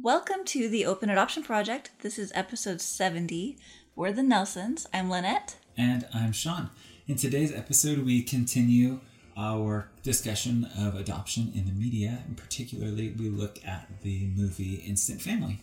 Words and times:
Welcome 0.00 0.44
to 0.44 0.68
the 0.68 0.86
Open 0.86 1.10
Adoption 1.10 1.42
Project. 1.42 1.90
This 2.02 2.20
is 2.20 2.30
episode 2.32 2.80
70. 2.80 3.58
We're 3.96 4.12
the 4.12 4.22
Nelsons. 4.22 4.86
I'm 4.94 5.10
Lynette. 5.10 5.56
And 5.76 6.06
I'm 6.14 6.30
Sean. 6.30 6.70
In 7.08 7.16
today's 7.16 7.52
episode, 7.52 8.06
we 8.06 8.22
continue 8.22 9.00
our 9.36 9.90
discussion 10.04 10.68
of 10.78 10.94
adoption 10.94 11.50
in 11.52 11.64
the 11.64 11.72
media, 11.72 12.22
and 12.24 12.36
particularly, 12.36 13.12
we 13.18 13.28
look 13.28 13.58
at 13.66 13.88
the 14.02 14.28
movie 14.36 14.76
Instant 14.86 15.20
Family. 15.20 15.62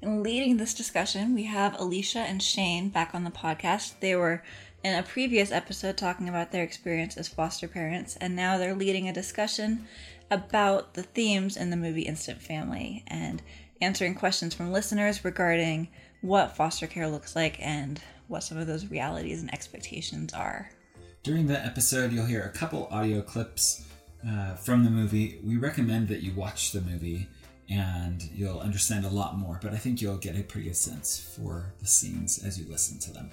And 0.00 0.22
leading 0.22 0.58
this 0.58 0.72
discussion, 0.72 1.34
we 1.34 1.44
have 1.44 1.72
Alisha 1.72 2.20
and 2.20 2.40
Shane 2.40 2.88
back 2.88 3.16
on 3.16 3.24
the 3.24 3.32
podcast. 3.32 3.94
They 3.98 4.14
were 4.14 4.44
in 4.84 4.94
a 4.94 5.02
previous 5.02 5.50
episode 5.50 5.96
talking 5.96 6.28
about 6.28 6.52
their 6.52 6.62
experience 6.62 7.16
as 7.16 7.26
foster 7.26 7.66
parents, 7.66 8.16
and 8.20 8.36
now 8.36 8.58
they're 8.58 8.76
leading 8.76 9.08
a 9.08 9.12
discussion 9.12 9.88
about 10.30 10.94
the 10.94 11.02
themes 11.02 11.56
in 11.56 11.70
the 11.70 11.76
movie 11.76 12.02
Instant 12.02 12.40
Family 12.40 13.04
and 13.08 13.42
answering 13.80 14.14
questions 14.14 14.54
from 14.54 14.72
listeners 14.72 15.24
regarding 15.24 15.88
what 16.20 16.56
foster 16.56 16.86
care 16.86 17.08
looks 17.08 17.34
like 17.34 17.56
and 17.60 18.00
what 18.28 18.42
some 18.42 18.58
of 18.58 18.66
those 18.66 18.86
realities 18.86 19.40
and 19.40 19.52
expectations 19.52 20.32
are. 20.32 20.70
During 21.22 21.46
the 21.46 21.64
episode, 21.64 22.12
you'll 22.12 22.26
hear 22.26 22.42
a 22.42 22.56
couple 22.56 22.88
audio 22.90 23.22
clips 23.22 23.86
uh, 24.26 24.54
from 24.54 24.84
the 24.84 24.90
movie. 24.90 25.38
We 25.42 25.56
recommend 25.56 26.08
that 26.08 26.22
you 26.22 26.34
watch 26.34 26.72
the 26.72 26.80
movie 26.80 27.26
and 27.68 28.22
you'll 28.34 28.60
understand 28.60 29.04
a 29.04 29.08
lot 29.08 29.38
more, 29.38 29.58
but 29.62 29.72
I 29.72 29.76
think 29.76 30.00
you'll 30.00 30.16
get 30.16 30.38
a 30.38 30.42
pretty 30.42 30.68
good 30.68 30.76
sense 30.76 31.18
for 31.36 31.72
the 31.80 31.86
scenes 31.86 32.44
as 32.44 32.58
you 32.58 32.70
listen 32.70 32.98
to 33.00 33.12
them. 33.12 33.30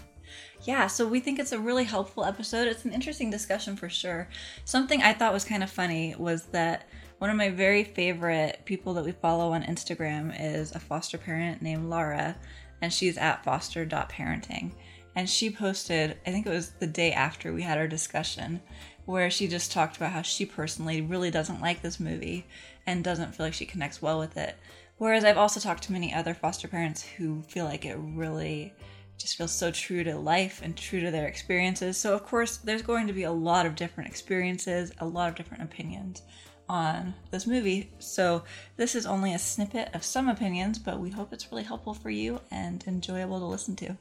Yeah, 0.68 0.88
so 0.88 1.08
we 1.08 1.22
think 1.22 1.40
it's 1.40 1.54
a 1.54 1.60
really 1.60 1.86
helpful 1.86 2.26
episode. 2.26 2.68
It's 2.68 2.84
an 2.84 2.92
interesting 2.92 3.30
discussion 3.30 3.78
for 3.78 3.88
sure. 3.88 4.28
Something 4.66 5.02
I 5.02 5.14
thought 5.14 5.32
was 5.32 5.46
kind 5.46 5.64
of 5.64 5.72
funny 5.72 6.14
was 6.20 6.44
that 6.48 6.90
one 7.20 7.30
of 7.30 7.38
my 7.38 7.50
very 7.50 7.86
favorite 7.86 8.64
people 8.66 8.94
that 8.96 9.06
we 9.06 9.14
follow 9.14 9.54
on 9.54 9.64
Instagram 9.64 10.36
is 10.38 10.74
a 10.74 10.80
foster 10.80 11.18
parent 11.18 11.62
named 11.62 11.90
Laura, 11.90 12.36
and 12.82 12.92
she's 12.92 13.18
at 13.18 13.46
foster.parenting. 13.46 14.74
And 15.16 15.30
she 15.30 15.50
posted, 15.50 16.18
I 16.28 16.32
think 16.32 16.46
it 16.46 16.50
was 16.50 16.72
the 16.72 16.86
day 16.86 17.14
after 17.14 17.54
we 17.54 17.62
had 17.62 17.78
our 17.78 17.88
discussion, 17.88 18.60
where 19.06 19.32
she 19.32 19.48
just 19.48 19.72
talked 19.72 19.96
about 19.96 20.12
how 20.12 20.22
she 20.22 20.46
personally 20.46 21.00
really 21.00 21.32
doesn't 21.32 21.62
like 21.62 21.82
this 21.82 21.98
movie 21.98 22.46
and 22.86 23.06
doesn't 23.06 23.34
feel 23.34 23.46
like 23.46 23.54
she 23.54 23.66
connects 23.66 24.02
well 24.02 24.20
with 24.20 24.36
it. 24.36 24.58
Whereas 24.98 25.24
I've 25.24 25.38
also 25.38 25.62
talked 25.62 25.84
to 25.84 25.94
many 25.94 26.14
other 26.14 26.34
foster 26.34 26.68
parents 26.68 27.04
who 27.04 27.42
feel 27.44 27.64
like 27.64 27.86
it 27.86 27.96
really 27.98 28.74
just 29.18 29.38
feels 29.38 29.52
so 29.52 29.72
true 29.72 30.04
to 30.04 30.18
life 30.18 30.62
and 30.64 30.76
true 30.78 31.00
to 31.00 31.12
their 31.12 31.28
experiences. 31.28 31.98
So, 31.98 32.14
of 32.14 32.24
course, 32.24 32.58
there's 32.58 32.82
going 32.82 33.08
to 33.08 33.14
be 33.14 33.24
a 33.24 33.32
lot 33.32 33.66
of 33.66 33.76
different 33.76 34.10
experiences, 34.10 34.92
a 35.00 35.06
lot 35.06 35.30
of 35.30 35.36
different 35.36 35.64
opinions 35.64 36.22
on 36.70 37.14
this 37.32 37.48
movie. 37.48 37.92
So, 38.00 38.44
this 38.76 38.96
is 38.96 39.06
only 39.06 39.34
a 39.34 39.40
snippet 39.40 39.90
of 39.94 40.04
some 40.04 40.30
opinions, 40.30 40.78
but 40.78 41.00
we 41.00 41.10
hope 41.10 41.34
it's 41.34 41.52
really 41.52 41.64
helpful 41.64 41.94
for 41.94 42.10
you 42.10 42.40
and 42.52 42.84
enjoyable 42.88 43.40
to 43.40 43.46
listen 43.46 43.76
to. 43.78 43.98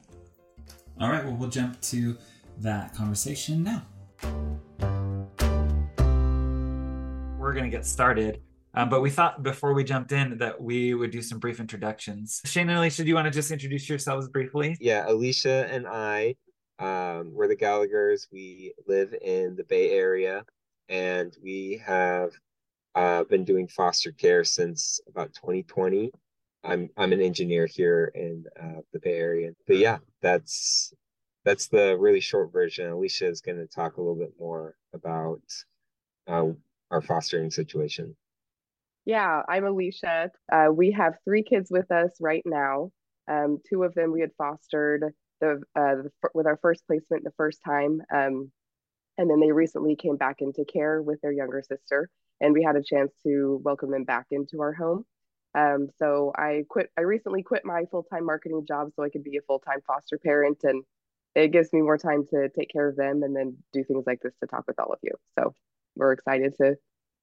All 0.99 1.09
right, 1.09 1.23
well, 1.23 1.35
we'll 1.35 1.49
jump 1.49 1.79
to 1.81 2.17
that 2.59 2.93
conversation 2.93 3.63
now. 3.63 3.83
We're 7.37 7.53
going 7.53 7.63
to 7.63 7.69
get 7.69 7.85
started. 7.85 8.41
Um, 8.77 8.89
but 8.89 9.01
we 9.01 9.09
thought 9.09 9.41
before 9.41 9.73
we 9.73 9.83
jumped 9.83 10.11
in 10.11 10.37
that 10.37 10.61
we 10.61 10.93
would 10.93 11.09
do 11.09 11.23
some 11.23 11.39
brief 11.39 11.59
introductions. 11.59 12.41
Shane 12.45 12.69
and 12.69 12.77
Alisha, 12.77 12.97
do 12.97 13.05
you 13.05 13.15
want 13.15 13.25
to 13.25 13.31
just 13.31 13.49
introduce 13.49 13.89
yourselves 13.89 14.27
briefly? 14.27 14.77
Yeah, 14.79 15.07
Alisha 15.07 15.67
and 15.73 15.87
I, 15.87 16.35
um, 16.77 17.33
we're 17.33 17.47
the 17.47 17.55
Gallaghers. 17.55 18.27
We 18.31 18.75
live 18.87 19.15
in 19.19 19.55
the 19.55 19.63
Bay 19.63 19.93
Area, 19.93 20.45
and 20.89 21.35
we 21.43 21.81
have 21.83 22.33
uh, 22.93 23.23
been 23.23 23.43
doing 23.43 23.67
foster 23.67 24.11
care 24.11 24.43
since 24.43 24.99
about 25.07 25.33
2020. 25.33 26.11
I'm 26.63 26.91
I'm 26.97 27.13
an 27.13 27.21
engineer 27.21 27.65
here 27.65 28.11
in 28.13 28.45
uh, 28.61 28.81
the 28.93 28.99
Bay 28.99 29.17
Area, 29.17 29.53
but 29.65 29.77
yeah, 29.77 29.97
that's 30.21 30.93
that's 31.45 31.67
the 31.67 31.97
really 31.97 32.19
short 32.19 32.53
version. 32.53 32.91
Alisha 32.91 33.27
is 33.27 33.41
going 33.41 33.57
to 33.57 33.65
talk 33.65 33.97
a 33.97 34.01
little 34.01 34.15
bit 34.15 34.33
more 34.39 34.75
about 34.93 35.41
uh, 36.27 36.45
our 36.91 37.01
fostering 37.01 37.49
situation. 37.49 38.15
Yeah, 39.07 39.41
I'm 39.47 39.63
Alisha. 39.63 40.31
Uh, 40.51 40.67
we 40.69 40.91
have 40.91 41.15
three 41.23 41.41
kids 41.41 41.71
with 41.71 41.89
us 41.93 42.11
right 42.19 42.43
now. 42.45 42.91
Um, 43.31 43.59
two 43.69 43.83
of 43.83 43.93
them 43.93 44.11
we 44.11 44.19
had 44.19 44.31
fostered 44.37 45.13
the, 45.39 45.61
uh, 45.77 45.95
the, 45.95 46.11
with 46.33 46.45
our 46.45 46.57
first 46.57 46.85
placement 46.85 47.23
the 47.23 47.31
first 47.37 47.61
time, 47.65 48.01
um, 48.13 48.51
and 49.17 49.29
then 49.29 49.39
they 49.39 49.53
recently 49.53 49.95
came 49.95 50.17
back 50.17 50.41
into 50.41 50.65
care 50.65 51.01
with 51.01 51.21
their 51.21 51.31
younger 51.31 51.63
sister, 51.65 52.09
and 52.41 52.53
we 52.53 52.63
had 52.63 52.75
a 52.75 52.83
chance 52.83 53.13
to 53.25 53.61
welcome 53.63 53.91
them 53.91 54.03
back 54.03 54.25
into 54.29 54.59
our 54.59 54.73
home. 54.73 55.05
Um, 55.57 55.87
so 55.97 56.33
I 56.35 56.65
quit. 56.67 56.89
I 56.97 57.01
recently 57.03 57.43
quit 57.43 57.63
my 57.63 57.85
full 57.89 58.03
time 58.03 58.25
marketing 58.25 58.65
job 58.67 58.89
so 58.93 59.03
I 59.03 59.09
could 59.09 59.23
be 59.23 59.37
a 59.37 59.41
full 59.47 59.59
time 59.59 59.79
foster 59.87 60.17
parent, 60.17 60.57
and 60.63 60.83
it 61.33 61.53
gives 61.53 61.71
me 61.71 61.81
more 61.81 61.97
time 61.97 62.25
to 62.31 62.49
take 62.49 62.71
care 62.73 62.89
of 62.89 62.97
them 62.97 63.23
and 63.23 63.33
then 63.33 63.55
do 63.71 63.85
things 63.85 64.03
like 64.05 64.19
this 64.19 64.33
to 64.41 64.47
talk 64.47 64.65
with 64.67 64.81
all 64.81 64.91
of 64.91 64.99
you. 65.01 65.13
So 65.39 65.53
we're 65.95 66.11
excited 66.11 66.55
to 66.57 66.75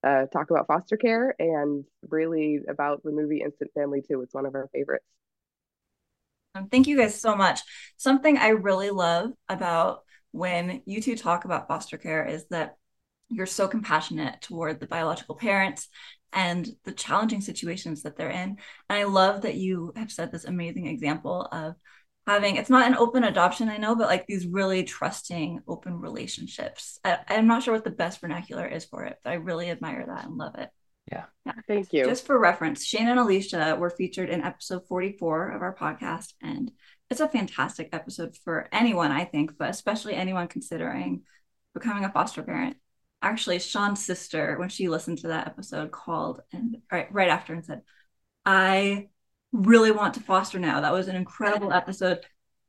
uh, 0.04 0.26
talk 0.26 0.50
about 0.50 0.66
foster 0.66 0.96
care 0.96 1.34
and 1.38 1.84
really 2.08 2.60
about 2.68 3.02
the 3.02 3.10
movie 3.10 3.40
Instant 3.40 3.70
Family 3.74 4.02
too. 4.02 4.20
It's 4.22 4.34
one 4.34 4.46
of 4.46 4.54
our 4.54 4.68
favorites. 4.72 5.06
Um, 6.54 6.68
thank 6.68 6.86
you 6.86 6.96
guys 6.96 7.20
so 7.20 7.34
much. 7.34 7.60
Something 7.96 8.38
I 8.38 8.48
really 8.48 8.90
love 8.90 9.32
about 9.48 10.02
when 10.30 10.82
you 10.86 11.00
two 11.00 11.16
talk 11.16 11.44
about 11.44 11.68
foster 11.68 11.98
care 11.98 12.24
is 12.24 12.46
that 12.48 12.76
you're 13.28 13.46
so 13.46 13.66
compassionate 13.66 14.40
toward 14.42 14.78
the 14.78 14.86
biological 14.86 15.34
parents 15.34 15.88
and 16.32 16.68
the 16.84 16.92
challenging 16.92 17.40
situations 17.40 18.02
that 18.02 18.16
they're 18.16 18.30
in. 18.30 18.58
And 18.88 18.98
I 18.98 19.04
love 19.04 19.42
that 19.42 19.54
you 19.54 19.92
have 19.96 20.12
set 20.12 20.32
this 20.32 20.44
amazing 20.44 20.86
example 20.86 21.48
of 21.50 21.74
having 22.26 22.56
it's 22.56 22.70
not 22.70 22.86
an 22.86 22.96
open 22.96 23.24
adoption 23.24 23.68
i 23.68 23.76
know 23.76 23.94
but 23.94 24.08
like 24.08 24.26
these 24.26 24.46
really 24.46 24.82
trusting 24.82 25.60
open 25.68 26.00
relationships. 26.00 26.98
I, 27.04 27.18
i'm 27.28 27.46
not 27.46 27.62
sure 27.62 27.74
what 27.74 27.84
the 27.84 27.90
best 27.90 28.20
vernacular 28.20 28.66
is 28.66 28.84
for 28.84 29.04
it 29.04 29.18
but 29.22 29.30
i 29.30 29.34
really 29.34 29.70
admire 29.70 30.04
that 30.06 30.24
and 30.26 30.36
love 30.36 30.54
it. 30.56 30.70
Yeah. 31.12 31.24
yeah. 31.44 31.52
Thank 31.68 31.92
you. 31.92 32.06
Just 32.06 32.26
for 32.26 32.38
reference 32.38 32.84
shane 32.84 33.08
and 33.08 33.20
alisha 33.20 33.78
were 33.78 33.90
featured 33.90 34.30
in 34.30 34.42
episode 34.42 34.86
44 34.88 35.50
of 35.50 35.62
our 35.62 35.74
podcast 35.74 36.32
and 36.42 36.70
it's 37.10 37.20
a 37.20 37.28
fantastic 37.28 37.90
episode 37.92 38.36
for 38.44 38.68
anyone 38.72 39.12
i 39.12 39.24
think 39.24 39.58
but 39.58 39.70
especially 39.70 40.14
anyone 40.14 40.48
considering 40.48 41.22
becoming 41.74 42.04
a 42.04 42.12
foster 42.12 42.42
parent. 42.42 42.76
Actually 43.20 43.58
sean's 43.58 44.04
sister 44.04 44.58
when 44.58 44.68
she 44.68 44.88
listened 44.88 45.18
to 45.18 45.28
that 45.28 45.46
episode 45.46 45.90
called 45.90 46.40
and 46.52 46.78
right 46.90 47.12
right 47.12 47.30
after 47.30 47.52
and 47.54 47.64
said 47.64 47.82
i 48.44 49.08
really 49.54 49.92
want 49.92 50.14
to 50.14 50.20
foster 50.20 50.58
now. 50.58 50.80
That 50.80 50.92
was 50.92 51.08
an 51.08 51.16
incredible 51.16 51.72
episode. 51.72 52.20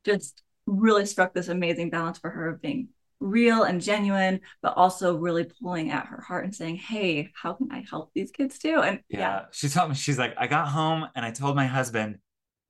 Just 0.04 0.42
really 0.66 1.04
struck 1.04 1.34
this 1.34 1.48
amazing 1.48 1.90
balance 1.90 2.18
for 2.18 2.30
her 2.30 2.48
of 2.48 2.62
being 2.62 2.88
real 3.18 3.64
and 3.64 3.80
genuine, 3.80 4.40
but 4.62 4.74
also 4.76 5.16
really 5.16 5.44
pulling 5.60 5.90
at 5.90 6.06
her 6.06 6.20
heart 6.20 6.44
and 6.44 6.54
saying, 6.54 6.76
Hey, 6.76 7.30
how 7.34 7.54
can 7.54 7.72
I 7.72 7.84
help 7.90 8.12
these 8.14 8.30
kids 8.30 8.58
too? 8.58 8.80
And 8.82 9.00
yeah, 9.08 9.18
yeah. 9.18 9.42
she 9.50 9.68
told 9.68 9.88
me, 9.88 9.94
she's 9.96 10.18
like, 10.18 10.34
I 10.38 10.46
got 10.46 10.68
home 10.68 11.06
and 11.14 11.24
I 11.24 11.32
told 11.32 11.56
my 11.56 11.66
husband, 11.66 12.18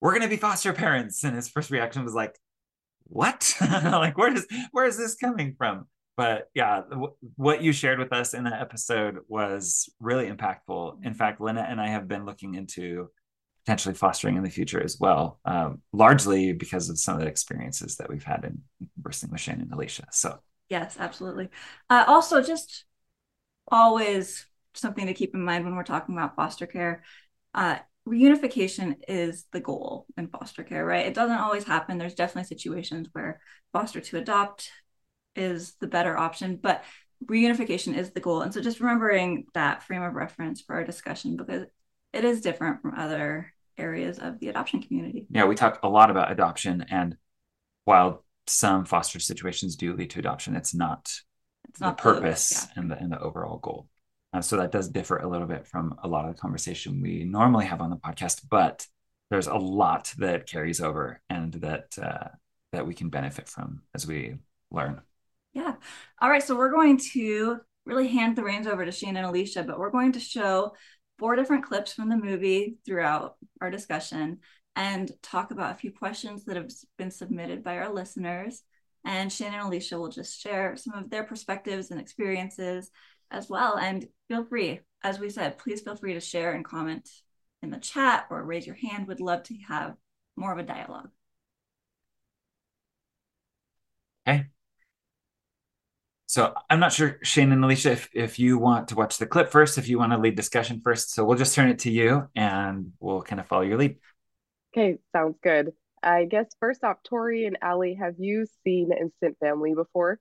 we're 0.00 0.12
going 0.12 0.22
to 0.22 0.28
be 0.28 0.36
foster 0.36 0.72
parents. 0.72 1.22
And 1.22 1.36
his 1.36 1.48
first 1.48 1.70
reaction 1.70 2.02
was 2.04 2.14
like, 2.14 2.38
what? 3.04 3.54
like, 3.60 4.16
where 4.16 4.32
does, 4.32 4.46
where 4.72 4.86
is 4.86 4.96
this 4.96 5.14
coming 5.14 5.54
from? 5.58 5.86
But 6.16 6.48
yeah, 6.54 6.82
w- 6.88 7.14
what 7.36 7.62
you 7.62 7.72
shared 7.72 7.98
with 7.98 8.12
us 8.12 8.32
in 8.32 8.44
that 8.44 8.60
episode 8.60 9.18
was 9.28 9.90
really 10.00 10.30
impactful. 10.30 11.04
In 11.04 11.12
fact, 11.12 11.40
Lynette 11.40 11.70
and 11.70 11.80
I 11.80 11.88
have 11.88 12.08
been 12.08 12.24
looking 12.24 12.54
into 12.54 13.10
potentially 13.66 13.96
fostering 13.96 14.36
in 14.36 14.44
the 14.44 14.50
future 14.50 14.80
as 14.80 14.96
well, 15.00 15.40
um, 15.44 15.82
largely 15.92 16.52
because 16.52 16.88
of 16.88 16.98
some 17.00 17.16
of 17.16 17.20
the 17.20 17.26
experiences 17.26 17.96
that 17.96 18.08
we've 18.08 18.22
had 18.22 18.44
in 18.44 18.62
conversing 18.94 19.28
with 19.28 19.40
Shannon 19.40 19.62
and 19.62 19.72
Alisha. 19.72 20.04
So, 20.12 20.38
yes, 20.70 20.96
absolutely. 21.00 21.50
Uh, 21.90 22.04
also, 22.06 22.40
just 22.42 22.84
always 23.66 24.46
something 24.74 25.06
to 25.06 25.14
keep 25.14 25.34
in 25.34 25.42
mind 25.42 25.64
when 25.64 25.74
we're 25.74 25.82
talking 25.82 26.14
about 26.16 26.36
foster 26.36 26.66
care. 26.66 27.02
Uh, 27.54 27.78
reunification 28.08 28.94
is 29.08 29.46
the 29.52 29.58
goal 29.58 30.06
in 30.16 30.28
foster 30.28 30.62
care, 30.62 30.84
right? 30.84 31.06
It 31.06 31.14
doesn't 31.14 31.38
always 31.38 31.64
happen. 31.64 31.98
There's 31.98 32.14
definitely 32.14 32.46
situations 32.46 33.08
where 33.12 33.40
foster 33.72 34.00
to 34.00 34.18
adopt 34.18 34.70
is 35.34 35.74
the 35.80 35.88
better 35.88 36.16
option, 36.16 36.60
but 36.62 36.84
reunification 37.24 37.96
is 37.96 38.12
the 38.12 38.20
goal. 38.20 38.42
And 38.42 38.54
so 38.54 38.60
just 38.60 38.78
remembering 38.78 39.46
that 39.54 39.82
frame 39.82 40.02
of 40.02 40.14
reference 40.14 40.60
for 40.60 40.76
our 40.76 40.84
discussion 40.84 41.36
because 41.36 41.64
it 42.12 42.24
is 42.24 42.42
different 42.42 42.80
from 42.80 42.94
other 42.96 43.52
areas 43.78 44.18
of 44.18 44.38
the 44.38 44.48
adoption 44.48 44.82
community. 44.82 45.26
Yeah, 45.30 45.44
we 45.44 45.54
talk 45.54 45.80
a 45.82 45.88
lot 45.88 46.10
about 46.10 46.30
adoption, 46.30 46.86
and 46.90 47.16
while 47.84 48.24
some 48.46 48.84
foster 48.84 49.18
situations 49.18 49.76
do 49.76 49.94
lead 49.94 50.10
to 50.10 50.18
adoption, 50.18 50.56
it's 50.56 50.74
not, 50.74 51.12
it's 51.68 51.80
not 51.80 51.96
the 51.96 52.02
purpose 52.02 52.50
the, 52.50 52.66
yeah. 52.66 52.80
and 52.80 52.90
the 52.90 52.98
and 52.98 53.12
the 53.12 53.20
overall 53.20 53.58
goal. 53.58 53.88
Uh, 54.32 54.40
so 54.40 54.56
that 54.56 54.72
does 54.72 54.88
differ 54.88 55.18
a 55.18 55.28
little 55.28 55.46
bit 55.46 55.66
from 55.66 55.96
a 56.02 56.08
lot 56.08 56.28
of 56.28 56.34
the 56.34 56.40
conversation 56.40 57.00
we 57.00 57.24
normally 57.24 57.66
have 57.66 57.80
on 57.80 57.90
the 57.90 57.96
podcast, 57.96 58.42
but 58.50 58.86
there's 59.30 59.46
a 59.46 59.54
lot 59.54 60.12
that 60.18 60.46
carries 60.46 60.80
over 60.80 61.20
and 61.28 61.54
that 61.54 61.96
uh, 62.00 62.28
that 62.72 62.86
we 62.86 62.94
can 62.94 63.08
benefit 63.08 63.48
from 63.48 63.82
as 63.94 64.06
we 64.06 64.36
learn. 64.70 65.00
Yeah. 65.52 65.74
All 66.20 66.28
right. 66.28 66.42
So 66.42 66.56
we're 66.56 66.70
going 66.70 66.98
to 67.12 67.58
really 67.86 68.08
hand 68.08 68.36
the 68.36 68.44
reins 68.44 68.66
over 68.66 68.84
to 68.84 68.92
Shane 68.92 69.16
and 69.16 69.26
Alicia, 69.26 69.62
but 69.62 69.78
we're 69.78 69.90
going 69.90 70.12
to 70.12 70.20
show 70.20 70.74
four 71.18 71.36
different 71.36 71.64
clips 71.64 71.92
from 71.92 72.08
the 72.08 72.16
movie 72.16 72.76
throughout 72.84 73.36
our 73.60 73.70
discussion 73.70 74.38
and 74.74 75.10
talk 75.22 75.50
about 75.50 75.72
a 75.72 75.78
few 75.78 75.90
questions 75.90 76.44
that 76.44 76.56
have 76.56 76.70
been 76.98 77.10
submitted 77.10 77.64
by 77.64 77.78
our 77.78 77.92
listeners. 77.92 78.62
And 79.04 79.32
Shannon 79.32 79.60
and 79.60 79.72
Alisha 79.72 79.98
will 79.98 80.10
just 80.10 80.40
share 80.40 80.76
some 80.76 80.94
of 80.94 81.10
their 81.10 81.24
perspectives 81.24 81.90
and 81.90 82.00
experiences 82.00 82.90
as 83.30 83.48
well. 83.48 83.78
And 83.78 84.06
feel 84.28 84.44
free, 84.44 84.80
as 85.02 85.18
we 85.18 85.30
said, 85.30 85.58
please 85.58 85.80
feel 85.80 85.96
free 85.96 86.14
to 86.14 86.20
share 86.20 86.52
and 86.52 86.64
comment 86.64 87.08
in 87.62 87.70
the 87.70 87.78
chat 87.78 88.26
or 88.30 88.44
raise 88.44 88.66
your 88.66 88.76
hand. 88.76 89.06
Would 89.06 89.20
love 89.20 89.44
to 89.44 89.54
have 89.68 89.94
more 90.36 90.52
of 90.52 90.58
a 90.58 90.62
dialogue. 90.62 91.10
Okay. 94.28 94.46
So 96.36 96.52
I'm 96.68 96.80
not 96.80 96.92
sure, 96.92 97.18
Shane 97.22 97.50
and 97.50 97.64
Alisha, 97.64 97.92
if, 97.92 98.10
if 98.12 98.38
you 98.38 98.58
want 98.58 98.88
to 98.88 98.94
watch 98.94 99.16
the 99.16 99.24
clip 99.24 99.50
first, 99.50 99.78
if 99.78 99.88
you 99.88 99.98
want 99.98 100.12
to 100.12 100.18
lead 100.18 100.36
discussion 100.36 100.82
first. 100.84 101.14
So 101.14 101.24
we'll 101.24 101.38
just 101.38 101.54
turn 101.54 101.70
it 101.70 101.78
to 101.78 101.90
you 101.90 102.28
and 102.36 102.92
we'll 103.00 103.22
kind 103.22 103.40
of 103.40 103.46
follow 103.46 103.62
your 103.62 103.78
lead. 103.78 103.96
Okay, 104.76 104.98
sounds 105.12 105.38
good. 105.42 105.72
I 106.02 106.26
guess 106.26 106.44
first 106.60 106.84
off, 106.84 106.98
Tori 107.08 107.46
and 107.46 107.56
Allie, 107.62 107.94
have 107.94 108.16
you 108.18 108.44
seen 108.64 108.90
Instant 108.92 109.38
Family 109.40 109.72
before? 109.74 110.20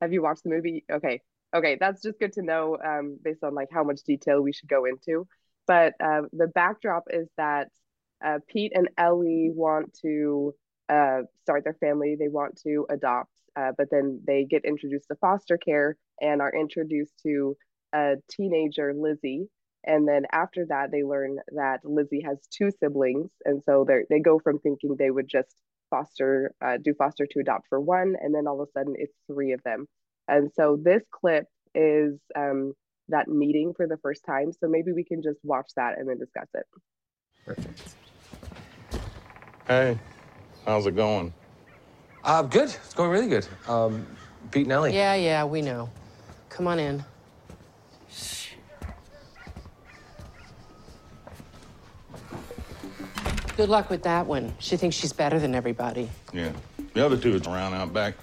Have 0.00 0.14
you 0.14 0.22
watched 0.22 0.44
the 0.44 0.48
movie? 0.48 0.86
Okay, 0.90 1.20
okay, 1.54 1.76
that's 1.78 2.00
just 2.00 2.18
good 2.18 2.32
to 2.32 2.42
know 2.42 2.78
um, 2.82 3.18
based 3.22 3.44
on 3.44 3.54
like 3.54 3.68
how 3.70 3.84
much 3.84 4.00
detail 4.04 4.40
we 4.40 4.54
should 4.54 4.70
go 4.70 4.86
into. 4.86 5.28
But 5.66 5.92
uh, 6.02 6.22
the 6.32 6.46
backdrop 6.46 7.08
is 7.10 7.28
that 7.36 7.68
uh, 8.24 8.38
Pete 8.48 8.72
and 8.74 8.88
Ellie 8.96 9.50
want 9.52 9.98
to 10.00 10.54
uh, 10.88 11.24
start 11.42 11.64
their 11.64 11.76
family. 11.78 12.16
They 12.18 12.28
want 12.28 12.58
to 12.62 12.86
adopt, 12.88 13.30
uh, 13.56 13.72
but 13.76 13.88
then 13.90 14.20
they 14.26 14.44
get 14.44 14.64
introduced 14.64 15.08
to 15.08 15.16
foster 15.16 15.56
care 15.56 15.96
and 16.20 16.40
are 16.40 16.54
introduced 16.54 17.12
to 17.22 17.56
a 17.94 18.14
teenager, 18.30 18.92
Lizzie. 18.94 19.48
And 19.84 20.06
then 20.06 20.26
after 20.30 20.66
that, 20.68 20.90
they 20.90 21.02
learn 21.02 21.38
that 21.52 21.80
Lizzie 21.84 22.22
has 22.26 22.38
two 22.50 22.70
siblings, 22.70 23.30
and 23.44 23.62
so 23.64 23.86
they 24.08 24.20
go 24.20 24.38
from 24.38 24.58
thinking 24.58 24.94
they 24.94 25.10
would 25.10 25.28
just 25.28 25.54
foster, 25.88 26.54
uh, 26.62 26.76
do 26.82 26.94
foster 26.94 27.26
to 27.26 27.40
adopt 27.40 27.66
for 27.68 27.80
one, 27.80 28.14
and 28.20 28.34
then 28.34 28.46
all 28.46 28.60
of 28.60 28.68
a 28.68 28.78
sudden 28.78 28.94
it's 28.96 29.16
three 29.26 29.52
of 29.52 29.62
them. 29.62 29.86
And 30.28 30.50
so 30.54 30.78
this 30.80 31.02
clip 31.10 31.46
is 31.74 32.18
um, 32.36 32.74
that 33.08 33.28
meeting 33.28 33.72
for 33.74 33.86
the 33.86 33.96
first 33.96 34.24
time. 34.24 34.52
So 34.52 34.68
maybe 34.68 34.92
we 34.92 35.04
can 35.04 35.22
just 35.22 35.38
watch 35.42 35.70
that 35.76 35.98
and 35.98 36.08
then 36.08 36.18
discuss 36.18 36.48
it. 36.54 36.66
Perfect. 37.44 37.94
Hey, 39.66 39.98
how's 40.66 40.86
it 40.86 40.94
going? 40.94 41.32
Uh, 42.24 42.42
good. 42.42 42.64
It's 42.68 42.94
going 42.94 43.10
really 43.10 43.28
good. 43.28 43.46
Um, 43.66 44.06
Pete 44.50 44.64
and 44.64 44.72
Ellie. 44.72 44.94
Yeah, 44.94 45.14
yeah, 45.14 45.44
we 45.44 45.62
know. 45.62 45.88
Come 46.48 46.66
on 46.66 46.78
in. 46.78 47.04
Good 53.56 53.68
luck 53.68 53.90
with 53.90 54.02
that 54.04 54.26
one. 54.26 54.54
She 54.58 54.76
thinks 54.76 54.96
she's 54.96 55.12
better 55.12 55.38
than 55.38 55.54
everybody. 55.54 56.08
Yeah. 56.32 56.52
The 56.94 57.04
other 57.04 57.16
two 57.16 57.34
is 57.34 57.46
around 57.46 57.74
out 57.74 57.92
back. 57.92 58.14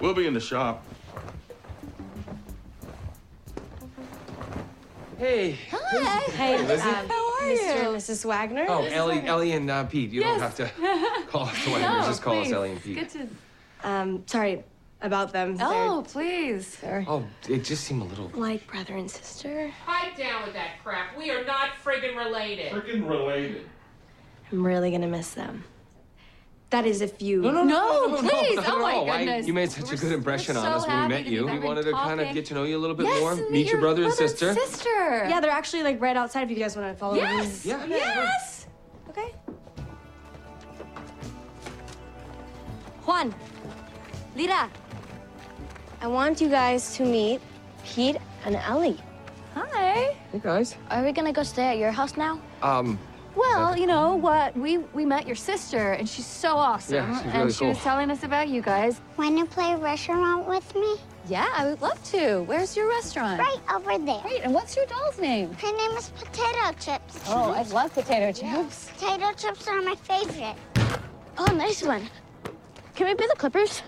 We'll 0.00 0.14
be 0.14 0.26
in 0.26 0.34
the 0.34 0.40
shop. 0.40 0.84
Hey. 5.18 5.56
Hi. 5.70 6.18
Hey, 6.32 6.66
Lizzie? 6.66 6.82
um, 6.82 7.08
How 7.08 7.26
are 7.26 7.31
Mr. 7.42 7.82
you? 7.82 7.88
and 7.88 7.96
Mrs. 7.96 8.24
Wagner. 8.24 8.66
Oh, 8.68 8.80
Mrs. 8.82 8.92
Ellie, 8.92 9.14
Wagner. 9.16 9.30
Ellie 9.30 9.52
and 9.52 9.70
uh, 9.70 9.84
Pete. 9.84 10.10
You 10.10 10.20
Yes. 10.20 10.40
don't 10.40 10.40
have 10.40 10.56
to 11.24 11.26
call 11.28 11.42
us 11.46 11.64
the 11.64 11.70
Wagners. 11.72 12.06
Just 12.06 12.22
call 12.22 12.40
us 12.40 12.50
Ellie 12.50 12.72
and 12.72 12.82
Pete. 12.82 12.96
Good 12.96 13.08
to. 13.10 13.28
Um, 13.88 14.22
sorry 14.26 14.62
about 15.00 15.32
them. 15.32 15.56
Oh, 15.60 16.04
please. 16.06 16.76
They're, 16.76 17.00
they're 17.00 17.04
Oh, 17.08 17.24
it 17.48 17.64
just 17.64 17.84
seemed 17.84 18.02
a 18.02 18.04
little. 18.04 18.30
like 18.34 18.66
brother 18.66 18.96
and 18.96 19.10
sister. 19.10 19.72
Pipe 19.84 20.16
down 20.16 20.44
with 20.44 20.54
that 20.54 20.76
crap. 20.84 21.16
We 21.18 21.30
are 21.30 21.44
not 21.44 21.70
friggin' 21.84 22.16
related. 22.16 22.72
Freaking 22.72 23.08
related. 23.08 23.66
I'm 24.52 24.64
really 24.64 24.90
gonna 24.92 25.08
miss 25.08 25.30
them. 25.30 25.64
That 26.72 26.86
is, 26.86 27.02
if 27.02 27.20
you. 27.20 27.42
No, 27.42 27.50
no, 27.50 27.64
no, 27.64 28.06
no, 28.08 28.20
no, 28.22 28.28
please. 28.30 28.56
not 28.56 28.66
Oh, 28.68 28.76
at 28.76 28.80
my 28.80 28.92
all. 28.94 29.10
I- 29.10 29.18
goodness. 29.26 29.46
you 29.46 29.52
made 29.52 29.70
such 29.70 29.84
a 29.84 29.94
We're 29.94 30.00
good 30.00 30.12
impression 30.12 30.56
on 30.56 30.64
so 30.64 30.70
us 30.70 30.86
when 30.86 31.02
we 31.02 31.08
met 31.08 31.26
you. 31.26 31.44
We 31.44 31.52
back 31.58 31.62
wanted 31.64 31.82
to 31.84 31.92
kind 31.92 32.18
of 32.18 32.32
get 32.32 32.46
to 32.46 32.54
know 32.54 32.64
you 32.64 32.78
a 32.78 32.80
little 32.80 32.96
bit 32.96 33.04
Yes, 33.08 33.20
more, 33.20 33.50
meet 33.50 33.70
your 33.70 33.78
brother 33.78 34.04
and 34.04 34.12
sister. 34.14 34.54
sister. 34.54 35.26
Yeah, 35.28 35.38
they're 35.40 35.50
actually 35.50 35.82
like 35.82 36.00
right 36.00 36.16
outside 36.16 36.44
if 36.44 36.50
you 36.50 36.56
guys 36.56 36.74
want 36.74 36.90
to 36.90 36.98
follow 36.98 37.16
Yes. 37.16 37.66
me. 37.66 37.72
Yeah. 37.72 37.84
Yes. 37.86 38.66
Okay. 39.10 39.34
Juan, 43.04 43.34
Lita, 44.34 44.70
I 46.00 46.06
want 46.06 46.40
you 46.40 46.48
guys 46.48 46.96
to 46.96 47.04
meet 47.04 47.42
Pete 47.84 48.16
and 48.46 48.56
Ellie. 48.56 48.98
Hi. 49.54 50.16
Hey 50.32 50.40
guys. 50.42 50.76
Are 50.90 51.04
we 51.04 51.12
gonna 51.12 51.34
go 51.34 51.42
stay 51.42 51.64
at 51.64 51.76
your 51.76 51.90
house 51.92 52.16
now? 52.16 52.40
Um, 52.62 52.98
Well, 53.34 53.76
you 53.76 53.86
know 53.86 54.14
what? 54.16 54.56
We 54.56 54.78
we 54.78 55.06
met 55.06 55.26
your 55.26 55.36
sister, 55.36 55.92
and 55.92 56.08
she's 56.08 56.26
so 56.26 56.56
awesome. 56.56 56.96
Yeah, 56.96 57.06
she's 57.06 57.24
really 57.24 57.32
and 57.32 57.42
really 57.42 57.52
she 57.52 57.66
was 57.66 57.78
telling 57.78 58.10
us 58.10 58.22
about 58.24 58.48
you 58.48 58.60
guys. 58.60 59.00
Want 59.16 59.38
to 59.38 59.46
play 59.46 59.74
restaurant 59.74 60.46
with 60.46 60.74
me? 60.74 60.96
Yeah, 61.28 61.48
I 61.56 61.66
would 61.68 61.80
love 61.80 62.02
to. 62.10 62.42
Where's 62.42 62.76
your 62.76 62.88
restaurant? 62.88 63.38
Right 63.38 63.60
over 63.72 63.96
there. 64.04 64.20
Great. 64.22 64.42
And 64.42 64.52
what's 64.52 64.76
your 64.76 64.86
doll's 64.86 65.18
name? 65.18 65.52
Her 65.54 65.72
name 65.76 65.92
is 65.92 66.10
Potato 66.10 66.72
Chips. 66.80 67.20
Oh, 67.28 67.52
I 67.52 67.62
love 67.62 67.94
potato 67.94 68.32
chips. 68.32 68.90
Potato 68.98 69.32
chips 69.36 69.68
are 69.68 69.80
my 69.80 69.94
favorite. 69.94 70.56
Oh, 71.38 71.46
nice 71.54 71.82
one. 71.82 72.02
Can 72.96 73.06
we 73.06 73.14
be 73.14 73.26
the 73.26 73.36
Clippers? 73.36 73.82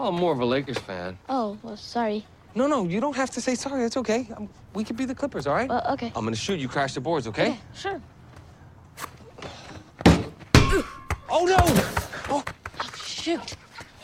oh, 0.00 0.08
I'm 0.08 0.14
more 0.16 0.32
of 0.32 0.40
a 0.40 0.44
Lakers 0.44 0.78
fan. 0.78 1.18
Oh, 1.28 1.58
well, 1.62 1.76
sorry. 1.76 2.24
No, 2.54 2.66
no, 2.66 2.86
you 2.86 3.00
don't 3.00 3.14
have 3.14 3.30
to 3.32 3.40
say 3.40 3.54
sorry. 3.54 3.84
It's 3.84 3.96
okay. 3.98 4.26
Um, 4.36 4.48
we 4.74 4.82
could 4.82 4.96
be 4.96 5.04
the 5.04 5.14
Clippers, 5.14 5.46
all 5.46 5.54
right? 5.54 5.68
Well, 5.68 5.84
okay. 5.92 6.10
I'm 6.16 6.24
gonna 6.24 6.34
shoot. 6.36 6.58
You 6.58 6.68
crash 6.68 6.94
the 6.94 7.00
boards, 7.00 7.26
okay? 7.28 7.50
Okay, 7.50 7.58
sure. 7.74 8.02
Oh 11.30 11.44
no! 11.44 11.56
Oh, 12.34 12.42
Shoot. 13.04 13.56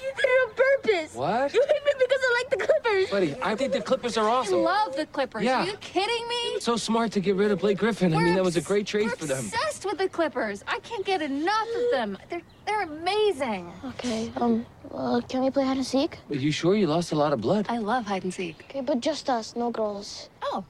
You 0.03 0.11
did 0.17 0.25
it 0.25 0.49
on 0.49 0.55
purpose. 0.55 1.15
What? 1.15 1.55
You 1.55 1.61
hit 1.67 1.85
me 1.85 1.93
because 1.99 2.21
I 2.23 2.43
like 2.43 2.51
the 2.51 2.67
Clippers. 2.67 3.11
buddy, 3.11 3.35
I 3.43 3.55
think 3.57 3.73
the 3.73 3.81
Clippers 3.81 4.17
are 4.19 4.29
awesome. 4.29 4.59
I 4.59 4.63
love 4.63 4.97
the 4.97 5.07
Clippers. 5.07 5.43
Yeah. 5.45 5.63
Are 5.63 5.67
you 5.67 5.77
kidding 5.81 6.29
me? 6.29 6.61
So 6.61 6.77
smart 6.77 7.13
to 7.13 7.21
get 7.21 7.37
rid 7.37 7.51
of 7.51 7.61
Blake 7.61 7.79
Griffin. 7.79 8.13
I 8.13 8.17
We're 8.19 8.25
mean, 8.25 8.35
that 8.35 8.45
was 8.45 8.57
a 8.57 8.61
great 8.61 8.87
trade 8.87 9.07
we're 9.07 9.17
for 9.17 9.25
them. 9.27 9.45
obsessed 9.47 9.87
with 9.87 9.99
the 9.99 10.09
Clippers. 10.09 10.63
I 10.69 10.79
can't 10.81 11.05
get 11.07 11.23
enough 11.23 11.69
of 11.77 11.91
them. 11.93 12.19
They're 12.29 12.43
they're 12.67 12.83
amazing. 12.83 13.73
Okay. 13.87 14.31
Um. 14.37 14.67
Uh, 14.93 15.21
can 15.29 15.43
we 15.43 15.51
play 15.51 15.65
hide 15.65 15.77
and 15.77 15.87
seek? 15.87 16.19
Are 16.31 16.37
you 16.37 16.53
sure 16.53 16.77
you 16.77 16.87
lost 16.87 17.11
a 17.13 17.17
lot 17.17 17.33
of 17.33 17.41
blood? 17.41 17.67
I 17.69 17.79
love 17.79 18.07
hide 18.07 18.23
and 18.25 18.33
seek. 18.33 18.65
Okay, 18.69 18.81
but 18.81 19.01
just 19.01 19.29
us, 19.31 19.57
no 19.57 19.71
girls. 19.71 20.29
Oh. 20.43 20.65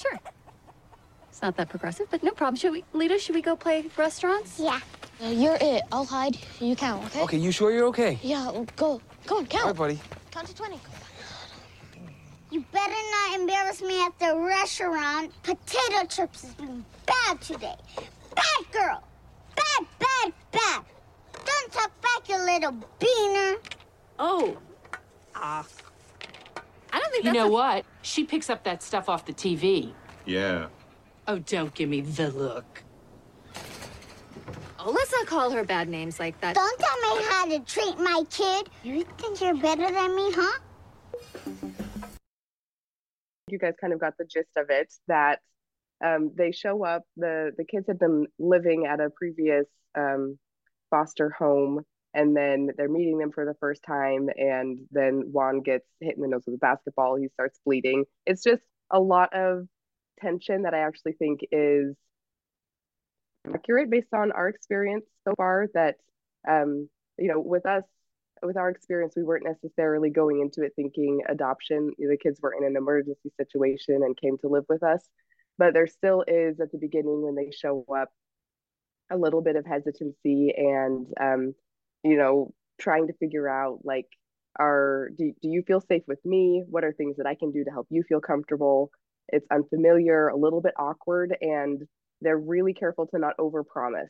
Sure. 0.00 0.18
It's 1.42 1.46
not 1.48 1.56
that 1.56 1.70
progressive, 1.70 2.06
but 2.08 2.22
no 2.22 2.30
problem. 2.30 2.54
Should 2.54 2.70
we, 2.70 2.84
Lita? 2.92 3.18
Should 3.18 3.34
we 3.34 3.42
go 3.42 3.56
play 3.56 3.84
restaurants? 3.96 4.60
Yeah. 4.60 4.78
Uh, 5.20 5.26
you're 5.26 5.58
it. 5.60 5.82
I'll 5.90 6.04
hide. 6.04 6.38
You 6.60 6.76
count. 6.76 7.04
Okay. 7.06 7.20
Okay, 7.22 7.36
you 7.36 7.50
sure 7.50 7.72
you're 7.72 7.86
okay? 7.86 8.16
Yeah. 8.22 8.62
Go. 8.76 9.00
Come 9.26 9.38
on. 9.38 9.46
Count. 9.46 9.64
right, 9.66 9.74
buddy. 9.76 10.00
Count 10.30 10.46
to 10.46 10.54
twenty. 10.54 10.78
You 12.52 12.64
better 12.70 12.94
not 13.10 13.40
embarrass 13.40 13.82
me 13.82 14.00
at 14.04 14.16
the 14.20 14.36
restaurant. 14.38 15.32
Potato 15.42 16.06
chips 16.08 16.44
is 16.44 16.54
being 16.54 16.84
bad 17.06 17.40
today. 17.40 17.74
Bad 18.36 18.70
girl. 18.72 19.02
Bad, 19.56 19.86
bad, 19.98 20.32
bad. 20.52 20.84
Don't 21.44 21.72
talk 21.72 21.90
back, 22.02 22.28
you 22.28 22.36
little 22.36 22.76
beaner. 23.00 23.56
Oh. 24.20 24.56
Ah. 25.34 25.66
I 26.92 27.00
don't 27.00 27.10
think 27.10 27.24
You 27.24 27.32
know 27.32 27.48
a- 27.48 27.50
what? 27.50 27.84
She 28.02 28.22
picks 28.22 28.48
up 28.48 28.62
that 28.62 28.80
stuff 28.80 29.08
off 29.08 29.26
the 29.26 29.32
TV. 29.32 29.92
Yeah. 30.24 30.66
Oh, 31.28 31.38
don't 31.38 31.72
give 31.74 31.88
me 31.88 32.00
the 32.00 32.30
look. 32.30 32.82
Oh, 34.78 34.90
let's 34.90 35.12
not 35.12 35.26
call 35.26 35.50
her 35.50 35.64
bad 35.64 35.88
names 35.88 36.18
like 36.18 36.40
that. 36.40 36.54
Don't 36.54 36.78
tell 36.78 37.16
me 37.16 37.22
how 37.28 37.46
to 37.46 37.60
treat 37.60 37.98
my 37.98 38.24
kid. 38.30 38.68
You 38.82 39.04
think 39.18 39.40
you're 39.40 39.54
better 39.54 39.90
than 39.90 40.16
me, 40.16 40.32
huh? 40.34 40.58
you 43.52 43.58
guys 43.58 43.74
kind 43.80 43.92
of 43.92 44.00
got 44.00 44.16
the 44.18 44.24
gist 44.24 44.56
of 44.56 44.70
it 44.70 44.92
that 45.06 45.40
um, 46.04 46.32
they 46.34 46.50
show 46.50 46.84
up 46.84 47.02
the 47.16 47.52
the 47.56 47.64
kids 47.64 47.86
had 47.86 47.98
been 47.98 48.26
living 48.38 48.86
at 48.86 49.00
a 49.00 49.10
previous 49.10 49.66
um, 49.96 50.38
foster 50.90 51.30
home 51.30 51.82
and 52.14 52.36
then 52.36 52.70
they're 52.76 52.88
meeting 52.88 53.18
them 53.18 53.30
for 53.30 53.44
the 53.44 53.54
first 53.60 53.82
time 53.84 54.28
and 54.36 54.78
then 54.90 55.28
juan 55.30 55.60
gets 55.60 55.86
hit 56.00 56.16
in 56.16 56.22
the 56.22 56.28
nose 56.28 56.42
with 56.46 56.56
a 56.56 56.58
basketball 56.58 57.16
he 57.16 57.28
starts 57.28 57.60
bleeding 57.64 58.04
it's 58.26 58.42
just 58.42 58.62
a 58.90 58.98
lot 58.98 59.32
of 59.32 59.66
tension 60.22 60.62
that 60.62 60.74
i 60.74 60.78
actually 60.78 61.12
think 61.12 61.40
is 61.50 61.94
accurate 63.54 63.90
based 63.90 64.14
on 64.14 64.32
our 64.32 64.48
experience 64.48 65.04
so 65.26 65.34
far 65.36 65.66
that 65.74 65.96
um, 66.48 66.88
you 67.18 67.28
know 67.28 67.40
with 67.40 67.66
us 67.66 67.84
with 68.42 68.56
our 68.56 68.70
experience, 68.70 69.14
we 69.16 69.22
weren't 69.22 69.44
necessarily 69.44 70.10
going 70.10 70.40
into 70.40 70.62
it 70.62 70.72
thinking 70.74 71.20
adoption. 71.28 71.92
The 71.98 72.16
kids 72.20 72.40
were 72.42 72.54
in 72.54 72.64
an 72.64 72.76
emergency 72.76 73.30
situation 73.36 74.02
and 74.02 74.16
came 74.16 74.36
to 74.38 74.48
live 74.48 74.64
with 74.68 74.82
us. 74.82 75.02
But 75.58 75.74
there 75.74 75.86
still 75.86 76.24
is 76.26 76.60
at 76.60 76.72
the 76.72 76.78
beginning 76.78 77.22
when 77.22 77.34
they 77.34 77.52
show 77.52 77.84
up 77.94 78.08
a 79.10 79.16
little 79.16 79.42
bit 79.42 79.56
of 79.56 79.66
hesitancy 79.66 80.52
and, 80.56 81.06
um, 81.20 81.54
you 82.02 82.16
know, 82.16 82.52
trying 82.80 83.06
to 83.06 83.12
figure 83.14 83.48
out 83.48 83.80
like, 83.84 84.06
are 84.58 85.10
do, 85.16 85.32
do 85.40 85.48
you 85.48 85.62
feel 85.62 85.80
safe 85.80 86.02
with 86.06 86.22
me? 86.24 86.62
What 86.68 86.84
are 86.84 86.92
things 86.92 87.16
that 87.18 87.26
I 87.26 87.34
can 87.34 87.52
do 87.52 87.64
to 87.64 87.70
help 87.70 87.86
you 87.90 88.02
feel 88.02 88.20
comfortable? 88.20 88.90
It's 89.28 89.46
unfamiliar, 89.50 90.28
a 90.28 90.36
little 90.36 90.60
bit 90.60 90.74
awkward, 90.76 91.36
and 91.40 91.82
they're 92.20 92.38
really 92.38 92.74
careful 92.74 93.06
to 93.08 93.18
not 93.18 93.36
overpromise 93.38 94.08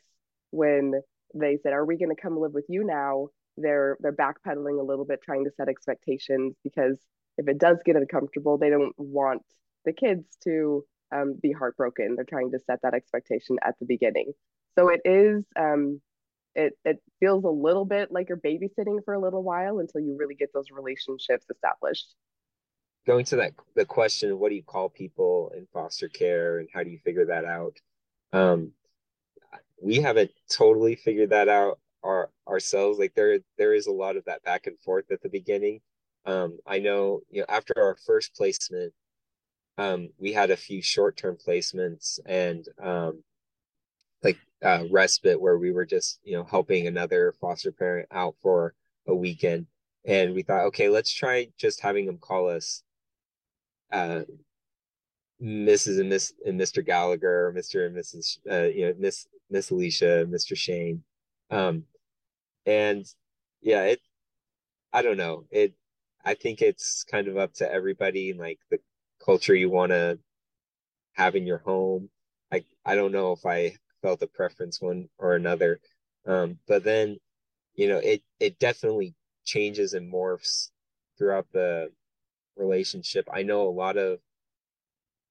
when 0.51 0.93
they 1.33 1.57
said, 1.63 1.73
"Are 1.73 1.85
we 1.85 1.97
going 1.97 2.15
to 2.15 2.21
come 2.21 2.39
live 2.39 2.53
with 2.53 2.65
you 2.69 2.83
now?" 2.83 3.29
They're 3.57 3.97
they're 3.99 4.13
backpedaling 4.13 4.79
a 4.79 4.83
little 4.83 5.05
bit, 5.05 5.21
trying 5.23 5.45
to 5.45 5.51
set 5.57 5.69
expectations 5.69 6.55
because 6.63 6.97
if 7.37 7.47
it 7.47 7.57
does 7.57 7.77
get 7.85 7.95
uncomfortable, 7.95 8.57
they 8.57 8.69
don't 8.69 8.93
want 8.97 9.43
the 9.85 9.93
kids 9.93 10.25
to 10.43 10.85
um, 11.13 11.35
be 11.41 11.51
heartbroken. 11.51 12.15
They're 12.15 12.25
trying 12.25 12.51
to 12.51 12.59
set 12.59 12.81
that 12.83 12.93
expectation 12.93 13.57
at 13.63 13.75
the 13.79 13.85
beginning. 13.85 14.33
So 14.77 14.89
it 14.89 15.01
is 15.05 15.43
um, 15.55 16.01
it 16.55 16.73
it 16.85 17.01
feels 17.19 17.43
a 17.43 17.49
little 17.49 17.85
bit 17.85 18.11
like 18.11 18.29
you're 18.29 18.37
babysitting 18.37 19.03
for 19.05 19.13
a 19.13 19.19
little 19.19 19.43
while 19.43 19.79
until 19.79 20.01
you 20.01 20.15
really 20.17 20.35
get 20.35 20.51
those 20.53 20.71
relationships 20.71 21.45
established 21.49 22.13
going 23.05 23.25
to 23.25 23.35
that 23.37 23.53
the 23.75 23.85
question 23.85 24.31
of 24.31 24.39
what 24.39 24.49
do 24.49 24.55
you 24.55 24.63
call 24.63 24.89
people 24.89 25.51
in 25.55 25.67
foster 25.73 26.07
care 26.07 26.59
and 26.59 26.69
how 26.73 26.83
do 26.83 26.89
you 26.89 26.99
figure 26.99 27.25
that 27.25 27.45
out? 27.45 27.77
Um 28.31 28.71
we 29.81 29.97
haven't 29.97 30.31
totally 30.49 30.95
figured 30.95 31.31
that 31.31 31.49
out 31.49 31.79
our, 32.03 32.29
ourselves. 32.47 32.99
Like 32.99 33.13
there 33.15 33.39
there 33.57 33.73
is 33.73 33.87
a 33.87 33.91
lot 33.91 34.17
of 34.17 34.25
that 34.25 34.43
back 34.43 34.67
and 34.67 34.79
forth 34.79 35.11
at 35.11 35.21
the 35.21 35.29
beginning. 35.29 35.81
Um 36.25 36.59
i 36.65 36.79
know 36.79 37.21
you 37.29 37.41
know 37.41 37.47
after 37.49 37.73
our 37.77 37.97
first 38.05 38.35
placement 38.35 38.93
um 39.77 40.09
we 40.17 40.31
had 40.33 40.51
a 40.51 40.57
few 40.57 40.81
short-term 40.81 41.37
placements 41.45 42.19
and 42.25 42.67
um 42.81 43.23
like 44.23 44.37
uh, 44.63 44.85
respite 44.89 45.39
where 45.41 45.57
we 45.57 45.71
were 45.71 45.85
just 45.85 46.19
you 46.23 46.33
know 46.37 46.43
helping 46.43 46.87
another 46.87 47.33
foster 47.41 47.71
parent 47.71 48.07
out 48.11 48.35
for 48.41 48.73
a 49.07 49.13
weekend. 49.15 49.67
And 50.05 50.33
we 50.33 50.43
thought 50.43 50.65
okay 50.67 50.89
let's 50.89 51.13
try 51.13 51.47
just 51.57 51.81
having 51.81 52.05
them 52.05 52.17
call 52.17 52.49
us 52.49 52.83
uh 53.93 54.21
mrs 55.41 55.99
and 55.99 56.09
miss 56.09 56.33
and 56.45 56.59
mr 56.59 56.85
gallagher 56.85 57.53
mr 57.55 57.85
and 57.85 57.95
mrs 57.95 58.39
uh, 58.51 58.67
you 58.67 58.87
know 58.87 58.93
miss 58.97 59.27
miss 59.49 59.71
alisha 59.71 60.25
mr 60.27 60.57
shane. 60.57 61.03
Um 61.49 61.83
and 62.65 63.05
yeah 63.61 63.83
it 63.83 64.01
i 64.93 65.01
don't 65.01 65.17
know. 65.17 65.45
It 65.51 65.73
i 66.25 66.33
think 66.33 66.61
it's 66.61 67.03
kind 67.03 67.27
of 67.27 67.37
up 67.37 67.53
to 67.55 67.71
everybody 67.71 68.33
like 68.33 68.59
the 68.71 68.79
culture 69.23 69.55
you 69.55 69.69
want 69.69 69.91
to 69.91 70.19
have 71.13 71.35
in 71.35 71.45
your 71.45 71.59
home. 71.59 72.09
I 72.51 72.63
i 72.85 72.95
don't 72.95 73.11
know 73.11 73.31
if 73.33 73.45
i 73.45 73.75
felt 74.01 74.21
a 74.21 74.27
preference 74.27 74.81
one 74.81 75.09
or 75.17 75.35
another. 75.35 75.79
Um, 76.25 76.59
but 76.67 76.83
then, 76.83 77.17
you 77.75 77.87
know, 77.87 77.97
it 77.97 78.21
it 78.39 78.59
definitely 78.59 79.15
changes 79.45 79.93
and 79.93 80.11
morphs 80.13 80.69
throughout 81.17 81.47
the 81.53 81.91
relationship. 82.55 83.27
I 83.31 83.43
know 83.43 83.67
a 83.67 83.69
lot 83.71 83.97
of, 83.97 84.19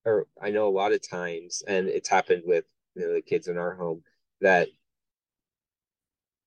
or 0.05 0.27
I 0.41 0.51
know 0.51 0.69
a 0.69 0.71
lot 0.71 0.93
of 0.93 1.09
times, 1.09 1.63
and 1.67 1.89
it's 1.89 2.09
happened 2.09 2.43
with 2.45 2.65
you 2.95 3.07
know, 3.07 3.15
the 3.15 3.23
kids 3.23 3.49
in 3.49 3.59
our 3.59 3.75
home 3.75 4.03
that 4.41 4.69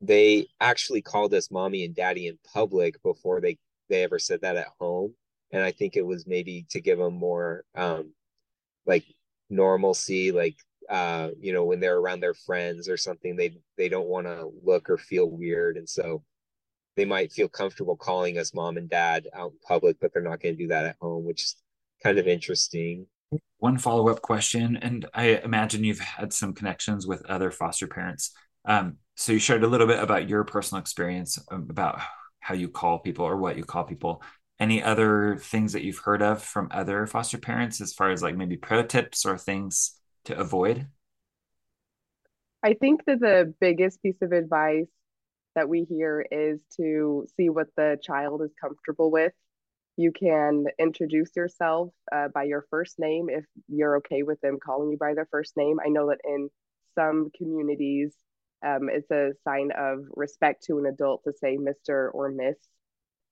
they 0.02 0.48
actually 0.60 1.02
called 1.02 1.34
us 1.34 1.52
mommy 1.52 1.86
and 1.86 1.96
daddy 1.96 2.28
in 2.28 2.38
public 2.54 3.02
before 3.02 3.40
they 3.42 3.58
they 3.90 4.04
ever 4.04 4.20
said 4.20 4.42
that 4.42 4.58
at 4.58 4.68
home 4.78 5.14
and 5.52 5.64
i 5.64 5.72
think 5.72 5.96
it 5.96 6.06
was 6.06 6.28
maybe 6.28 6.66
to 6.70 6.82
give 6.82 6.98
them 6.98 7.14
more 7.14 7.64
um 7.76 8.12
like 8.86 9.06
normalcy 9.50 10.32
like 10.34 10.58
uh, 10.90 11.30
you 11.40 11.54
know, 11.54 11.64
when 11.64 11.80
they're 11.80 11.98
around 11.98 12.20
their 12.20 12.34
friends 12.34 12.88
or 12.90 12.98
something, 12.98 13.36
they 13.36 13.58
they 13.78 13.90
don't 13.90 14.08
want 14.08 14.28
to 14.28 14.52
look 14.64 14.90
or 14.90 14.98
feel 14.98 15.30
weird, 15.30 15.78
and 15.78 15.90
so 15.90 16.24
they 16.96 17.06
might 17.06 17.32
feel 17.32 17.48
comfortable 17.48 17.96
calling 17.96 18.38
us 18.38 18.54
mom 18.54 18.78
and 18.78 18.90
dad 18.90 19.28
out 19.34 19.52
in 19.52 19.58
public, 19.68 19.98
but 20.00 20.14
they're 20.14 20.24
not 20.24 20.42
going 20.42 20.56
to 20.56 20.64
do 20.64 20.68
that 20.70 20.86
at 20.86 20.98
home, 21.02 21.26
which 21.26 21.44
is 21.44 21.56
kind 22.02 22.18
of 22.18 22.28
interesting. 22.28 23.08
One 23.58 23.78
follow 23.78 24.10
up 24.10 24.22
question, 24.22 24.78
and 24.78 25.06
I 25.14 25.38
imagine 25.44 25.84
you've 25.84 26.00
had 26.00 26.32
some 26.32 26.54
connections 26.54 27.08
with 27.08 27.26
other 27.26 27.52
foster 27.52 27.88
parents. 27.88 28.32
Um, 28.66 28.98
so 29.16 29.34
you 29.34 29.40
shared 29.40 29.64
a 29.64 29.68
little 29.68 29.88
bit 29.88 30.02
about 30.02 30.30
your 30.30 30.44
personal 30.44 30.82
experience 30.82 31.40
um, 31.52 31.68
about 31.70 32.00
how 32.40 32.54
you 32.54 32.70
call 32.70 33.00
people 33.00 33.26
or 33.26 33.38
what 33.38 33.58
you 33.58 33.64
call 33.64 33.84
people. 33.84 34.22
Any 34.60 34.82
other 34.82 35.38
things 35.40 35.74
that 35.74 35.84
you've 35.84 35.98
heard 35.98 36.22
of 36.22 36.42
from 36.42 36.70
other 36.72 37.08
foster 37.08 37.38
parents 37.38 37.82
as 37.82 37.94
far 37.94 38.12
as 38.12 38.22
like 38.22 38.38
maybe 38.38 38.56
pro 38.56 38.84
tips 38.84 39.26
or 39.26 39.38
things 39.38 40.00
to 40.26 40.38
avoid? 40.38 40.88
I 42.64 42.74
think 42.74 43.06
that 43.06 43.20
the 43.20 43.54
biggest 43.60 44.02
piece 44.02 44.22
of 44.22 44.32
advice 44.32 44.88
that 45.56 45.70
we 45.70 45.84
hear 45.84 46.26
is 46.32 46.62
to 46.78 47.26
see 47.36 47.50
what 47.50 47.68
the 47.76 47.98
child 48.04 48.42
is 48.44 48.52
comfortable 48.60 49.12
with. 49.12 49.34
You 49.98 50.12
can 50.12 50.66
introduce 50.78 51.36
yourself 51.36 51.90
uh, 52.14 52.28
by 52.34 52.44
your 52.44 52.66
first 52.70 53.00
name 53.00 53.28
if 53.30 53.46
you're 53.70 53.98
okay 53.98 54.24
with 54.24 54.40
them 54.42 54.58
calling 54.64 54.92
you 54.92 54.98
by 54.98 55.14
their 55.14 55.28
first 55.32 55.56
name. 55.56 55.78
I 55.84 55.90
know 55.90 56.10
that 56.10 56.20
in 56.26 56.50
some 56.96 57.30
communities, 57.38 58.14
um, 58.66 58.90
it's 58.92 59.10
a 59.12 59.32
sign 59.48 59.72
of 59.78 60.00
respect 60.16 60.64
to 60.66 60.80
an 60.80 60.86
adult 60.86 61.24
to 61.24 61.34
say 61.34 61.58
Mr. 61.58 62.10
or 62.14 62.30
Miss. 62.32 62.58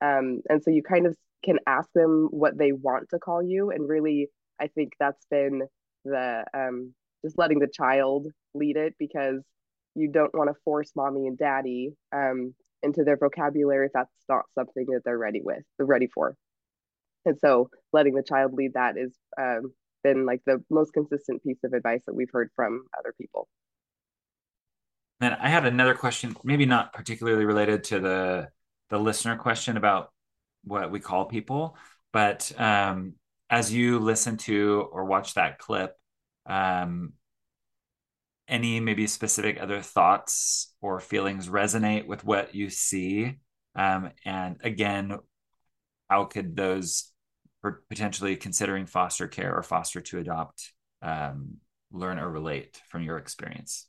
Um, 0.01 0.41
and 0.49 0.63
so 0.63 0.71
you 0.71 0.83
kind 0.83 1.05
of 1.05 1.17
can 1.43 1.59
ask 1.67 1.89
them 1.93 2.29
what 2.31 2.57
they 2.57 2.71
want 2.71 3.09
to 3.09 3.19
call 3.19 3.43
you. 3.43 3.71
And 3.71 3.87
really, 3.87 4.29
I 4.59 4.67
think 4.67 4.93
that's 4.99 5.25
been 5.29 5.63
the 6.05 6.45
um, 6.53 6.93
just 7.23 7.37
letting 7.37 7.59
the 7.59 7.67
child 7.67 8.27
lead 8.53 8.77
it 8.77 8.95
because 8.99 9.41
you 9.95 10.09
don't 10.11 10.33
want 10.33 10.49
to 10.49 10.55
force 10.63 10.91
mommy 10.95 11.27
and 11.27 11.37
daddy 11.37 11.93
um, 12.15 12.53
into 12.81 13.03
their 13.03 13.17
vocabulary 13.17 13.87
if 13.87 13.93
that's 13.93 14.09
not 14.27 14.43
something 14.55 14.85
that 14.87 15.01
they're 15.05 15.17
ready 15.17 15.41
with, 15.43 15.63
ready 15.79 16.07
for. 16.07 16.35
And 17.25 17.37
so 17.39 17.69
letting 17.93 18.13
the 18.13 18.23
child 18.23 18.53
lead 18.53 18.73
that 18.73 18.97
has 18.97 19.13
um, 19.39 19.73
been 20.03 20.25
like 20.25 20.41
the 20.45 20.63
most 20.69 20.93
consistent 20.93 21.43
piece 21.43 21.59
of 21.63 21.73
advice 21.73 22.01
that 22.05 22.15
we've 22.15 22.31
heard 22.31 22.49
from 22.55 22.85
other 22.97 23.13
people. 23.19 23.47
And 25.21 25.35
I 25.35 25.47
had 25.47 25.65
another 25.65 25.93
question, 25.93 26.35
maybe 26.43 26.65
not 26.65 26.91
particularly 26.91 27.45
related 27.45 27.85
to 27.85 27.99
the 27.99 28.49
the 28.89 28.99
listener 28.99 29.37
question 29.37 29.77
about 29.77 30.11
what 30.65 30.91
we 30.91 30.99
call 30.99 31.25
people, 31.25 31.77
but 32.11 32.51
um, 32.59 33.13
as 33.49 33.73
you 33.73 33.99
listen 33.99 34.37
to 34.37 34.87
or 34.91 35.05
watch 35.05 35.33
that 35.33 35.57
clip, 35.57 35.95
um, 36.45 37.13
any 38.47 38.79
maybe 38.79 39.07
specific 39.07 39.59
other 39.59 39.81
thoughts 39.81 40.73
or 40.81 40.99
feelings 40.99 41.49
resonate 41.49 42.05
with 42.05 42.23
what 42.23 42.53
you 42.53 42.69
see? 42.69 43.39
Um, 43.75 44.11
and 44.25 44.57
again, 44.63 45.17
how 46.09 46.25
could 46.25 46.55
those 46.55 47.11
potentially 47.89 48.35
considering 48.35 48.85
foster 48.85 49.27
care 49.27 49.55
or 49.55 49.63
foster 49.63 50.01
to 50.01 50.19
adopt 50.19 50.73
um, 51.01 51.57
learn 51.91 52.19
or 52.19 52.29
relate 52.29 52.81
from 52.89 53.03
your 53.03 53.17
experience? 53.17 53.87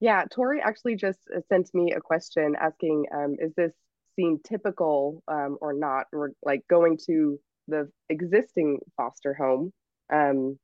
Yeah, 0.00 0.24
Tori 0.30 0.60
actually 0.60 0.96
just 0.96 1.18
uh, 1.34 1.40
sent 1.48 1.74
me 1.74 1.92
a 1.92 2.00
question 2.00 2.54
asking, 2.60 3.06
um, 3.12 3.36
is 3.40 3.52
this 3.56 3.72
seen 4.14 4.40
typical 4.44 5.22
um, 5.26 5.58
or 5.60 5.72
not? 5.72 6.06
Or 6.12 6.32
like 6.44 6.62
going 6.68 6.98
to 7.06 7.40
the 7.66 7.90
existing 8.08 8.78
foster 8.96 9.34
home 9.34 9.72
um, 10.12 10.58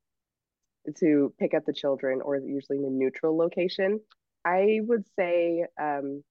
to 0.98 1.32
pick 1.38 1.54
up 1.54 1.64
the 1.66 1.72
children 1.72 2.20
or 2.22 2.36
usually 2.36 2.78
in 2.78 2.84
a 2.84 2.90
neutral 2.90 3.36
location. 3.36 4.00
I 4.44 4.80
would 4.82 5.04
say, 5.18 5.64
um, 5.80 6.22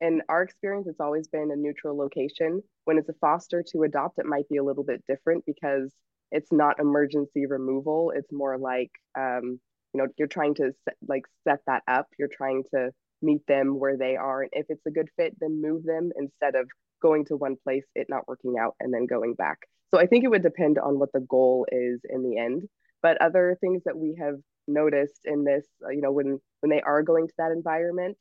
in 0.00 0.20
our 0.28 0.42
experience, 0.42 0.88
it's 0.88 1.00
always 1.00 1.28
been 1.28 1.50
a 1.52 1.56
neutral 1.56 1.96
location. 1.96 2.62
When 2.84 2.98
it's 2.98 3.08
a 3.08 3.14
foster 3.14 3.62
to 3.72 3.84
adopt, 3.84 4.18
it 4.18 4.26
might 4.26 4.48
be 4.48 4.56
a 4.56 4.64
little 4.64 4.84
bit 4.84 5.02
different 5.08 5.44
because 5.46 5.92
it's 6.32 6.50
not 6.50 6.80
emergency 6.80 7.46
removal. 7.46 8.12
It's 8.14 8.32
more 8.32 8.58
like, 8.58 8.90
um, 9.16 9.60
you 9.94 10.02
know, 10.02 10.08
you're 10.18 10.28
trying 10.28 10.54
to 10.56 10.72
set, 10.84 10.96
like 11.06 11.22
set 11.46 11.60
that 11.66 11.82
up. 11.86 12.06
You're 12.18 12.28
trying 12.28 12.64
to 12.74 12.90
meet 13.22 13.46
them 13.46 13.78
where 13.78 13.96
they 13.96 14.16
are. 14.16 14.42
And 14.42 14.50
if 14.52 14.66
it's 14.68 14.84
a 14.86 14.90
good 14.90 15.08
fit, 15.16 15.36
then 15.40 15.62
move 15.62 15.84
them 15.84 16.10
instead 16.16 16.56
of 16.56 16.68
going 17.00 17.24
to 17.26 17.36
one 17.36 17.56
place, 17.62 17.84
it 17.94 18.08
not 18.08 18.26
working 18.26 18.56
out, 18.58 18.74
and 18.80 18.92
then 18.92 19.06
going 19.06 19.34
back. 19.34 19.58
So 19.92 20.00
I 20.00 20.06
think 20.06 20.24
it 20.24 20.28
would 20.28 20.42
depend 20.42 20.78
on 20.78 20.98
what 20.98 21.12
the 21.12 21.20
goal 21.20 21.66
is 21.70 22.00
in 22.08 22.22
the 22.22 22.38
end. 22.38 22.62
But 23.02 23.20
other 23.20 23.56
things 23.60 23.82
that 23.84 23.96
we 23.96 24.16
have 24.20 24.36
noticed 24.68 25.20
in 25.24 25.44
this, 25.44 25.66
uh, 25.84 25.90
you 25.90 26.00
know, 26.00 26.12
when 26.12 26.40
when 26.60 26.70
they 26.70 26.80
are 26.80 27.02
going 27.02 27.26
to 27.28 27.34
that 27.38 27.52
environment, 27.52 28.16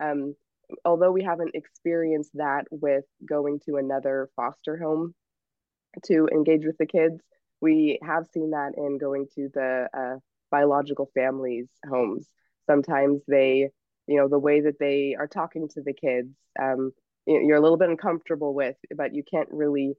um, 0.00 0.34
although 0.84 1.12
we 1.12 1.22
haven't 1.22 1.54
experienced 1.54 2.32
that 2.34 2.64
with 2.70 3.04
going 3.28 3.60
to 3.66 3.76
another 3.76 4.28
foster 4.36 4.76
home 4.76 5.14
to 6.06 6.28
engage 6.32 6.64
with 6.64 6.76
the 6.78 6.86
kids, 6.86 7.20
we 7.60 7.98
have 8.02 8.26
seen 8.32 8.50
that 8.50 8.72
in 8.76 8.98
going 8.98 9.26
to 9.36 9.48
the 9.54 9.88
uh, 9.96 10.18
biological 10.50 11.10
families' 11.14 11.68
homes. 11.88 12.28
Sometimes 12.66 13.20
they, 13.28 13.68
you 14.06 14.16
know, 14.16 14.28
the 14.28 14.38
way 14.38 14.60
that 14.62 14.78
they 14.78 15.14
are 15.18 15.28
talking 15.28 15.68
to 15.68 15.82
the 15.82 15.92
kids, 15.92 16.34
um, 16.60 16.92
you're 17.26 17.56
a 17.56 17.60
little 17.60 17.78
bit 17.78 17.88
uncomfortable 17.88 18.54
with, 18.54 18.76
but 18.96 19.14
you 19.14 19.22
can't 19.22 19.48
really 19.50 19.94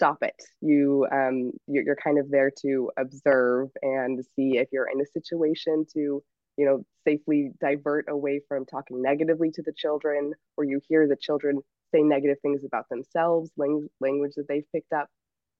stop 0.00 0.18
it. 0.22 0.36
You 0.62 1.06
um, 1.12 1.52
you're, 1.66 1.84
you're 1.84 1.96
kind 2.02 2.18
of 2.18 2.30
there 2.30 2.50
to 2.62 2.90
observe 2.98 3.68
and 3.82 4.18
see 4.36 4.58
if 4.58 4.68
you're 4.72 4.88
in 4.90 5.00
a 5.00 5.06
situation 5.06 5.84
to 5.94 6.22
you 6.56 6.66
know 6.66 6.84
safely 7.06 7.52
divert 7.60 8.06
away 8.08 8.40
from 8.48 8.64
talking 8.66 9.02
negatively 9.02 9.50
to 9.52 9.62
the 9.62 9.72
children, 9.76 10.32
or 10.56 10.64
you 10.64 10.80
hear 10.88 11.06
the 11.08 11.16
children 11.20 11.60
say 11.94 12.02
negative 12.02 12.38
things 12.42 12.62
about 12.64 12.88
themselves, 12.88 13.50
language 13.58 14.32
that 14.36 14.46
they've 14.48 14.70
picked 14.74 14.92
up. 14.92 15.08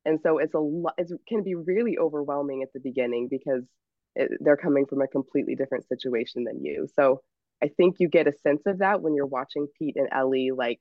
and 0.06 0.20
so 0.23 0.38
it's 0.38 0.54
a 0.54 0.59
lot 0.59 0.94
it 0.99 1.09
can 1.28 1.42
be 1.42 1.54
really 1.54 1.99
overwhelming 1.99 2.62
at 2.62 2.73
the 2.75 2.80
beginning 2.80 3.28
because 3.30 3.64
it, 4.16 4.30
they're 4.40 4.56
coming 4.56 4.87
from 4.87 5.02
a 5.02 5.09
completely 5.09 5.54
different 5.54 5.87
situation 5.88 6.44
than 6.44 6.64
you 6.64 6.88
so 6.97 7.20
i 7.62 7.68
think 7.76 7.97
you 8.00 8.09
get 8.09 8.26
a 8.28 8.32
sense 8.47 8.62
of 8.66 8.78
that 8.78 9.02
when 9.02 9.14
you're 9.14 9.26
watching 9.26 9.66
pete 9.78 9.97
and 9.97 10.09
ellie 10.12 10.50
like 10.64 10.80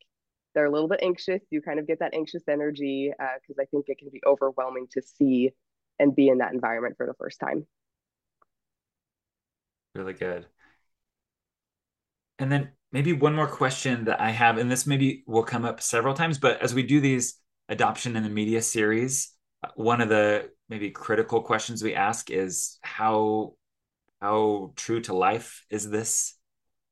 they're 0.54 0.66
a 0.66 0.72
little 0.72 0.88
bit 0.88 1.00
anxious 1.02 1.42
you 1.50 1.62
kind 1.62 1.80
of 1.80 1.88
get 1.88 2.00
that 2.00 2.14
anxious 2.14 2.44
energy 2.48 3.12
because 3.12 3.58
uh, 3.58 3.62
i 3.62 3.66
think 3.66 3.86
it 3.88 3.98
can 3.98 4.10
be 4.10 4.22
overwhelming 4.26 4.88
to 4.92 5.02
see 5.02 5.52
and 6.00 6.16
be 6.16 6.30
in 6.30 6.40
that 6.40 6.54
environment 6.54 6.96
for 6.98 7.06
the 7.06 7.14
first 7.16 7.40
time 7.40 7.66
really 9.96 10.14
good 10.14 10.46
and 12.38 12.52
then 12.52 12.70
maybe 12.92 13.14
one 13.14 13.36
more 13.36 13.48
question 13.48 14.06
that 14.06 14.20
i 14.22 14.30
have 14.30 14.58
and 14.58 14.72
this 14.72 14.88
maybe 14.88 15.24
will 15.28 15.44
come 15.44 15.66
up 15.66 15.82
several 15.82 16.14
times 16.14 16.38
but 16.38 16.62
as 16.62 16.74
we 16.74 16.84
do 16.84 17.00
these 17.00 17.40
adoption 17.70 18.16
in 18.16 18.24
the 18.24 18.30
media 18.30 18.62
series, 18.62 19.32
one 19.76 20.02
of 20.02 20.10
the 20.10 20.50
maybe 20.68 20.90
critical 20.90 21.42
questions 21.42 21.84
we 21.84 21.96
ask 21.96 22.30
is 22.30 22.78
how 22.82 23.54
how 24.22 24.74
true 24.76 25.00
to 25.00 25.14
life 25.14 25.66
is 25.70 25.90
this 25.90 26.36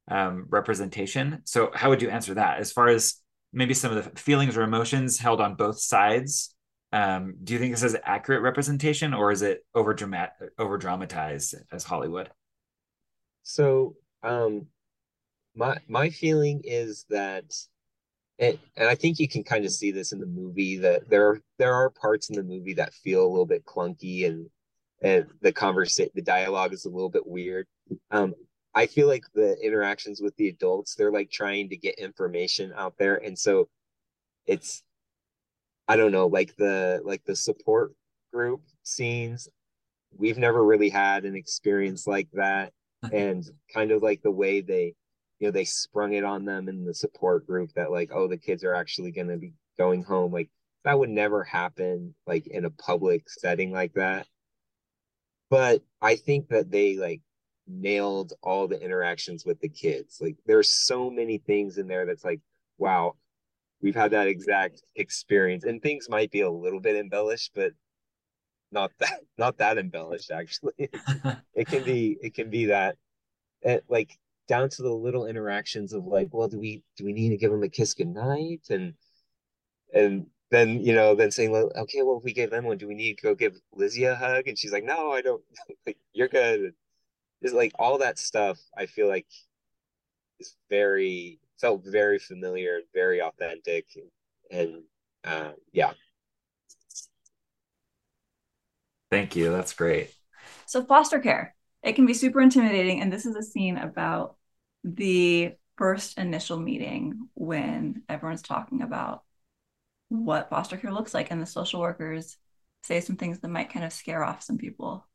um, 0.09 0.45
representation? 0.49 1.41
So 1.43 1.71
how 1.73 1.89
would 1.89 2.01
you 2.01 2.09
answer 2.09 2.35
that? 2.35 2.59
As 2.59 2.71
far 2.71 2.87
as 2.87 3.15
maybe 3.53 3.73
some 3.73 3.95
of 3.95 4.03
the 4.03 4.19
feelings 4.19 4.57
or 4.57 4.63
emotions 4.63 5.17
held 5.17 5.41
on 5.41 5.55
both 5.55 5.79
sides, 5.79 6.55
um, 6.91 7.35
do 7.43 7.53
you 7.53 7.59
think 7.59 7.73
this 7.73 7.83
is 7.83 7.97
accurate 8.03 8.41
representation 8.41 9.13
or 9.13 9.31
is 9.31 9.41
it 9.41 9.65
over 9.75 9.95
over 10.57 10.77
dramatized 10.77 11.55
as 11.71 11.83
Hollywood? 11.83 12.29
So 13.43 13.95
um, 14.23 14.67
my 15.55 15.77
my 15.87 16.09
feeling 16.09 16.61
is 16.63 17.05
that 17.09 17.45
and, 18.39 18.57
and 18.75 18.87
I 18.87 18.95
think 18.95 19.19
you 19.19 19.27
can 19.27 19.43
kind 19.43 19.65
of 19.65 19.71
see 19.71 19.91
this 19.91 20.11
in 20.11 20.19
the 20.19 20.27
movie 20.27 20.77
that 20.77 21.09
there 21.09 21.27
are 21.27 21.41
there 21.57 21.73
are 21.73 21.89
parts 21.89 22.29
in 22.29 22.35
the 22.35 22.43
movie 22.43 22.75
that 22.75 22.93
feel 22.93 23.25
a 23.25 23.27
little 23.27 23.45
bit 23.45 23.65
clunky 23.65 24.27
and 24.27 24.49
and 25.01 25.27
the 25.41 25.51
conversation 25.51 26.11
the 26.15 26.21
dialogue 26.21 26.73
is 26.73 26.85
a 26.85 26.89
little 26.89 27.09
bit 27.09 27.25
weird. 27.25 27.67
Um, 28.11 28.33
I 28.77 28.85
feel 28.85 29.07
like 29.07 29.25
the 29.33 29.57
interactions 29.59 30.21
with 30.21 30.35
the 30.35 30.49
adults 30.49 30.93
they're 30.93 31.11
like 31.11 31.31
trying 31.31 31.69
to 31.69 31.77
get 31.77 31.97
information 31.97 32.71
out 32.75 32.93
there, 32.99 33.15
and 33.15 33.37
so 33.37 33.69
it's 34.45 34.83
I 35.87 35.95
don't 35.95 36.11
know 36.11 36.27
like 36.27 36.55
the 36.57 37.01
like 37.03 37.23
the 37.25 37.35
support 37.35 37.93
group 38.31 38.61
scenes. 38.83 39.49
We've 40.15 40.37
never 40.37 40.63
really 40.63 40.89
had 40.89 41.25
an 41.25 41.35
experience 41.35 42.05
like 42.05 42.29
that, 42.33 42.71
mm-hmm. 43.03 43.15
and 43.15 43.51
kind 43.73 43.89
of 43.89 44.03
like 44.03 44.21
the 44.21 44.29
way 44.29 44.61
they 44.61 44.93
you 45.39 45.47
know 45.47 45.51
they 45.51 45.65
sprung 45.65 46.13
it 46.13 46.23
on 46.23 46.45
them 46.45 46.69
in 46.69 46.85
the 46.85 46.93
support 46.93 47.47
group 47.47 47.71
that 47.73 47.91
like 47.91 48.11
oh 48.13 48.27
the 48.27 48.37
kids 48.37 48.63
are 48.63 48.75
actually 48.75 49.11
going 49.11 49.27
to 49.27 49.37
be 49.37 49.53
going 49.79 50.03
home 50.03 50.31
like 50.31 50.49
that 50.83 50.97
would 50.97 51.09
never 51.09 51.43
happen 51.43 52.13
like 52.27 52.45
in 52.45 52.65
a 52.65 52.69
public 52.69 53.29
setting 53.29 53.71
like 53.71 53.93
that 53.93 54.27
but 55.49 55.83
i 56.01 56.15
think 56.15 56.47
that 56.49 56.71
they 56.71 56.97
like 56.97 57.21
nailed 57.67 58.33
all 58.41 58.67
the 58.67 58.81
interactions 58.81 59.45
with 59.45 59.59
the 59.59 59.69
kids 59.69 60.17
like 60.21 60.35
there's 60.45 60.69
so 60.69 61.09
many 61.09 61.37
things 61.37 61.77
in 61.77 61.87
there 61.87 62.05
that's 62.05 62.23
like 62.23 62.39
wow 62.77 63.15
we've 63.81 63.95
had 63.95 64.11
that 64.11 64.27
exact 64.27 64.81
experience 64.95 65.63
and 65.63 65.81
things 65.81 66.09
might 66.09 66.31
be 66.31 66.41
a 66.41 66.49
little 66.49 66.79
bit 66.79 66.95
embellished 66.95 67.51
but 67.53 67.71
not 68.71 68.91
that 68.99 69.19
not 69.37 69.57
that 69.57 69.77
embellished 69.77 70.31
actually 70.31 70.73
it 71.53 71.67
can 71.67 71.83
be 71.83 72.17
it 72.21 72.33
can 72.33 72.49
be 72.49 72.65
that 72.65 72.95
it, 73.61 73.83
like 73.89 74.17
down 74.47 74.69
to 74.69 74.81
the 74.81 74.93
little 74.93 75.27
interactions 75.27 75.93
of 75.93 76.05
like, 76.05 76.29
well, 76.31 76.47
do 76.47 76.59
we 76.59 76.83
do 76.95 77.05
we 77.05 77.13
need 77.13 77.29
to 77.29 77.37
give 77.37 77.51
them 77.51 77.63
a 77.63 77.69
kiss 77.69 77.93
goodnight? 77.93 78.61
And 78.69 78.93
and 79.93 80.27
then 80.51 80.81
you 80.81 80.93
know, 80.93 81.15
then 81.15 81.31
saying, 81.31 81.51
well, 81.51 81.71
okay, 81.75 82.01
well, 82.01 82.17
if 82.17 82.23
we 82.23 82.33
gave 82.33 82.49
them 82.49 82.65
one, 82.65 82.77
do 82.77 82.87
we 82.87 82.95
need 82.95 83.17
to 83.17 83.23
go 83.23 83.35
give 83.35 83.57
Lizzie 83.73 84.05
a 84.05 84.15
hug? 84.15 84.47
And 84.47 84.57
she's 84.57 84.71
like, 84.71 84.85
no, 84.85 85.11
I 85.11 85.21
don't. 85.21 85.43
like, 85.85 85.97
you're 86.13 86.29
good. 86.29 86.73
It's 87.41 87.53
like 87.53 87.73
all 87.77 87.99
that 87.99 88.17
stuff. 88.17 88.59
I 88.75 88.85
feel 88.85 89.07
like 89.07 89.27
is 90.39 90.55
very 90.69 91.39
felt 91.59 91.83
very 91.83 92.19
familiar, 92.19 92.75
and 92.75 92.85
very 92.93 93.21
authentic, 93.21 93.85
and 94.51 94.83
uh, 95.23 95.51
yeah. 95.71 95.93
Thank 99.09 99.35
you. 99.35 99.51
That's 99.51 99.73
great. 99.73 100.13
So 100.67 100.83
foster 100.83 101.19
care, 101.19 101.55
it 101.81 101.93
can 101.93 102.05
be 102.05 102.13
super 102.13 102.41
intimidating, 102.41 103.01
and 103.01 103.11
this 103.11 103.25
is 103.25 103.35
a 103.35 103.43
scene 103.43 103.77
about 103.77 104.35
the 104.83 105.53
first 105.77 106.17
initial 106.17 106.59
meeting 106.59 107.29
when 107.35 108.03
everyone's 108.09 108.41
talking 108.41 108.81
about 108.81 109.23
what 110.09 110.49
foster 110.49 110.77
care 110.77 110.91
looks 110.91 111.13
like 111.13 111.31
and 111.31 111.41
the 111.41 111.45
social 111.45 111.81
workers 111.81 112.37
say 112.83 113.01
some 113.01 113.15
things 113.17 113.39
that 113.39 113.49
might 113.49 113.71
kind 113.71 113.85
of 113.85 113.93
scare 113.93 114.23
off 114.23 114.41
some 114.41 114.57
people 114.57 115.05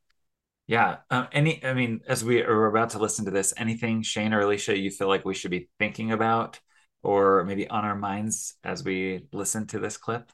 yeah 0.67 0.97
um, 1.09 1.27
any 1.31 1.63
i 1.63 1.73
mean 1.73 1.99
as 2.07 2.23
we 2.23 2.41
are 2.41 2.65
about 2.67 2.91
to 2.91 2.99
listen 2.99 3.25
to 3.25 3.31
this 3.31 3.53
anything 3.57 4.01
shane 4.01 4.33
or 4.33 4.43
alisha 4.43 4.79
you 4.79 4.89
feel 4.89 5.07
like 5.07 5.25
we 5.25 5.33
should 5.33 5.51
be 5.51 5.69
thinking 5.79 6.11
about 6.11 6.59
or 7.01 7.43
maybe 7.43 7.67
on 7.69 7.83
our 7.83 7.95
minds 7.95 8.55
as 8.63 8.83
we 8.83 9.25
listen 9.33 9.67
to 9.67 9.79
this 9.79 9.97
clip 9.97 10.31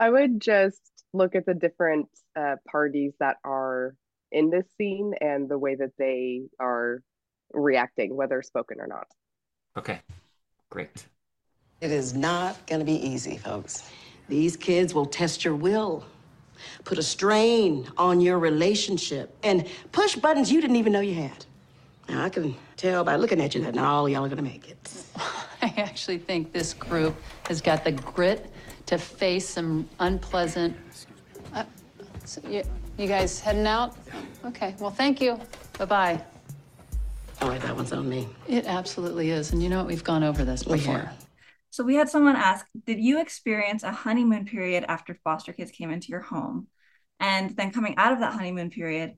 i 0.00 0.10
would 0.10 0.40
just 0.40 0.80
look 1.12 1.34
at 1.34 1.46
the 1.46 1.54
different 1.54 2.08
uh, 2.38 2.56
parties 2.70 3.12
that 3.20 3.36
are 3.44 3.94
in 4.32 4.50
this 4.50 4.66
scene 4.76 5.14
and 5.20 5.48
the 5.48 5.58
way 5.58 5.74
that 5.74 5.92
they 5.98 6.42
are 6.60 7.02
reacting, 7.52 8.14
whether 8.14 8.42
spoken 8.42 8.80
or 8.80 8.86
not. 8.86 9.06
Okay, 9.76 10.00
great. 10.70 11.06
It 11.80 11.90
is 11.90 12.14
not 12.14 12.66
going 12.66 12.80
to 12.80 12.84
be 12.84 13.06
easy, 13.06 13.36
folks. 13.36 13.90
These 14.28 14.56
kids 14.56 14.94
will 14.94 15.06
test 15.06 15.44
your 15.44 15.54
will, 15.54 16.04
put 16.84 16.98
a 16.98 17.02
strain 17.02 17.88
on 17.96 18.20
your 18.20 18.38
relationship, 18.38 19.36
and 19.42 19.66
push 19.92 20.16
buttons 20.16 20.50
you 20.50 20.60
didn't 20.60 20.76
even 20.76 20.92
know 20.92 21.00
you 21.00 21.14
had. 21.14 21.44
Now, 22.08 22.24
I 22.24 22.28
can 22.28 22.54
tell 22.76 23.04
by 23.04 23.16
looking 23.16 23.40
at 23.40 23.54
you 23.54 23.62
that 23.62 23.74
not 23.74 23.86
all 23.86 24.08
y'all 24.08 24.24
are 24.24 24.28
to 24.28 24.42
make 24.42 24.68
it. 24.68 24.92
I 25.62 25.72
actually 25.76 26.18
think 26.18 26.52
this 26.52 26.72
group 26.72 27.16
has 27.48 27.60
got 27.60 27.84
the 27.84 27.92
grit 27.92 28.50
to 28.86 28.98
face 28.98 29.48
some 29.48 29.88
unpleasant. 29.98 30.76
Uh, 31.52 31.64
so 32.24 32.40
you, 32.48 32.62
you 32.96 33.08
guys 33.08 33.40
heading 33.40 33.66
out? 33.66 33.96
Okay, 34.44 34.74
well, 34.78 34.90
thank 34.90 35.20
you. 35.20 35.40
Bye 35.78 35.84
bye. 35.84 36.22
All 37.42 37.48
right, 37.48 37.60
that 37.60 37.76
one's 37.76 37.92
on 37.92 38.08
me. 38.08 38.28
It 38.48 38.66
absolutely 38.66 39.30
is. 39.30 39.52
And 39.52 39.62
you 39.62 39.68
know 39.68 39.78
what? 39.78 39.86
We've 39.86 40.04
gone 40.04 40.22
over 40.22 40.44
this 40.44 40.62
before. 40.62 41.10
So 41.76 41.84
we 41.84 41.96
had 41.96 42.08
someone 42.08 42.36
ask, 42.36 42.64
did 42.86 43.00
you 43.00 43.20
experience 43.20 43.82
a 43.82 43.92
honeymoon 43.92 44.46
period 44.46 44.86
after 44.88 45.12
foster 45.22 45.52
kids 45.52 45.70
came 45.70 45.90
into 45.90 46.08
your 46.08 46.22
home? 46.22 46.68
And 47.20 47.54
then 47.54 47.70
coming 47.70 47.98
out 47.98 48.14
of 48.14 48.20
that 48.20 48.32
honeymoon 48.32 48.70
period, 48.70 49.16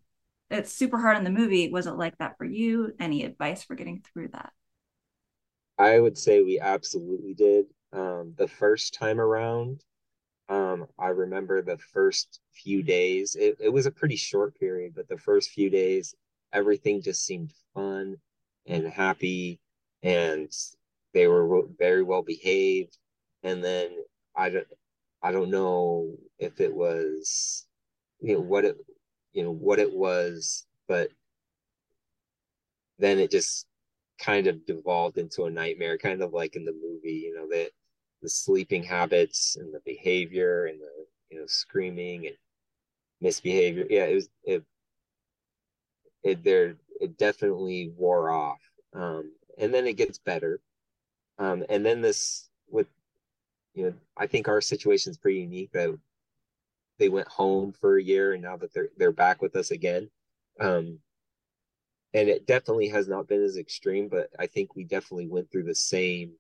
it's 0.51 0.73
super 0.73 0.99
hard 0.99 1.17
in 1.19 1.23
the 1.23 1.31
movie. 1.31 1.71
Was 1.71 1.87
it 1.87 1.93
like 1.93 2.19
that 2.19 2.37
for 2.37 2.45
you? 2.45 2.95
Any 2.99 3.23
advice 3.23 3.63
for 3.63 3.77
getting 3.77 4.03
through 4.13 4.31
that? 4.33 4.53
I 5.79 6.01
would 6.01 6.19
say 6.19 6.43
we 6.43 6.59
absolutely 6.59 7.33
did. 7.33 7.67
Um, 7.93 8.35
the 8.37 8.49
first 8.49 8.93
time 8.93 9.21
around, 9.21 9.85
um, 10.49 10.87
I 10.99 11.09
remember 11.09 11.63
the 11.63 11.79
first 11.79 12.41
few 12.53 12.83
days, 12.83 13.37
it, 13.37 13.59
it 13.61 13.71
was 13.71 13.87
a 13.87 13.93
pretty 13.93 14.17
short 14.17 14.59
period, 14.59 14.95
but 14.97 15.09
the 15.09 15.19
first 15.19 15.51
few 15.51 15.71
days, 15.71 16.15
everything 16.53 17.03
just 17.03 17.25
seemed 17.25 17.53
fun 17.75 18.17
and 18.67 18.89
happy 18.89 19.61
and 20.03 20.51
they 21.19 21.27
were 21.27 21.63
very 21.79 22.03
well 22.03 22.23
behaved. 22.23 22.97
And 23.43 23.65
then 23.65 23.91
i 24.37 24.51
don't 24.51 24.67
i 25.23 25.33
don't 25.33 25.51
know 25.51 26.15
if 26.39 26.61
it 26.61 26.75
was 26.75 27.67
you 28.21 28.35
know 28.35 28.41
what 28.41 28.65
it 28.65 28.77
you 29.33 29.43
know 29.43 29.53
what 29.53 29.79
it 29.79 29.93
was 29.93 30.67
but 30.87 31.09
then 32.99 33.19
it 33.19 33.31
just 33.31 33.67
kind 34.21 34.47
of 34.47 34.67
devolved 34.67 35.19
into 35.19 35.45
a 35.45 35.51
nightmare 35.51 35.99
kind 35.99 36.23
of 36.23 36.33
like 36.33 36.57
in 36.57 36.65
the 36.65 36.73
movie 36.73 37.23
you 37.27 37.35
know 37.35 37.49
that 37.49 37.71
the 38.23 38.29
sleeping 38.29 38.83
habits 38.83 39.57
and 39.57 39.73
the 39.73 39.81
behavior 39.85 40.67
and 40.67 40.81
the 40.81 41.07
you 41.31 41.39
know 41.39 41.47
screaming 41.47 42.27
and 42.27 42.37
misbehavior. 43.21 43.87
Yeah 43.91 44.07
it 44.07 44.15
was 44.15 44.29
it 44.45 44.65
it 46.23 46.45
there 46.45 46.77
it 47.01 47.17
definitely 47.19 47.93
wore 47.97 48.31
off. 48.31 48.61
Um, 48.95 49.33
and 49.59 49.73
then 49.73 49.87
it 49.87 49.97
gets 49.97 50.19
better 50.19 50.61
um, 51.39 51.65
and 51.69 51.85
then 51.85 52.01
this 52.01 52.49
with 52.71 52.87
you 53.75 53.85
know 53.85 53.95
i 54.17 54.27
think 54.27 54.49
our 54.49 54.61
situation 54.61 55.11
is 55.11 55.19
pretty 55.19 55.41
unique 55.41 55.71
that 55.73 55.97
they 56.99 57.09
went 57.09 57.29
home 57.29 57.73
for 57.73 57.97
a 57.97 58.03
year 58.03 58.33
and 58.33 58.43
now 58.43 58.57
that 58.57 58.73
they're 58.73 58.89
they're 58.97 59.13
back 59.13 59.41
with 59.41 59.57
us 59.57 59.71
again 59.71 60.11
um, 60.61 60.99
and 62.15 62.29
it 62.29 62.47
definitely 62.47 62.89
has 62.89 63.09
not 63.09 63.29
been 63.29 63.43
as 63.43 63.57
extreme 63.57 64.09
but 64.09 64.29
i 64.39 64.47
think 64.47 64.75
we 64.75 64.85
definitely 64.85 65.29
went 65.29 65.51
through 65.51 65.65
the 65.65 65.75
same 65.75 66.33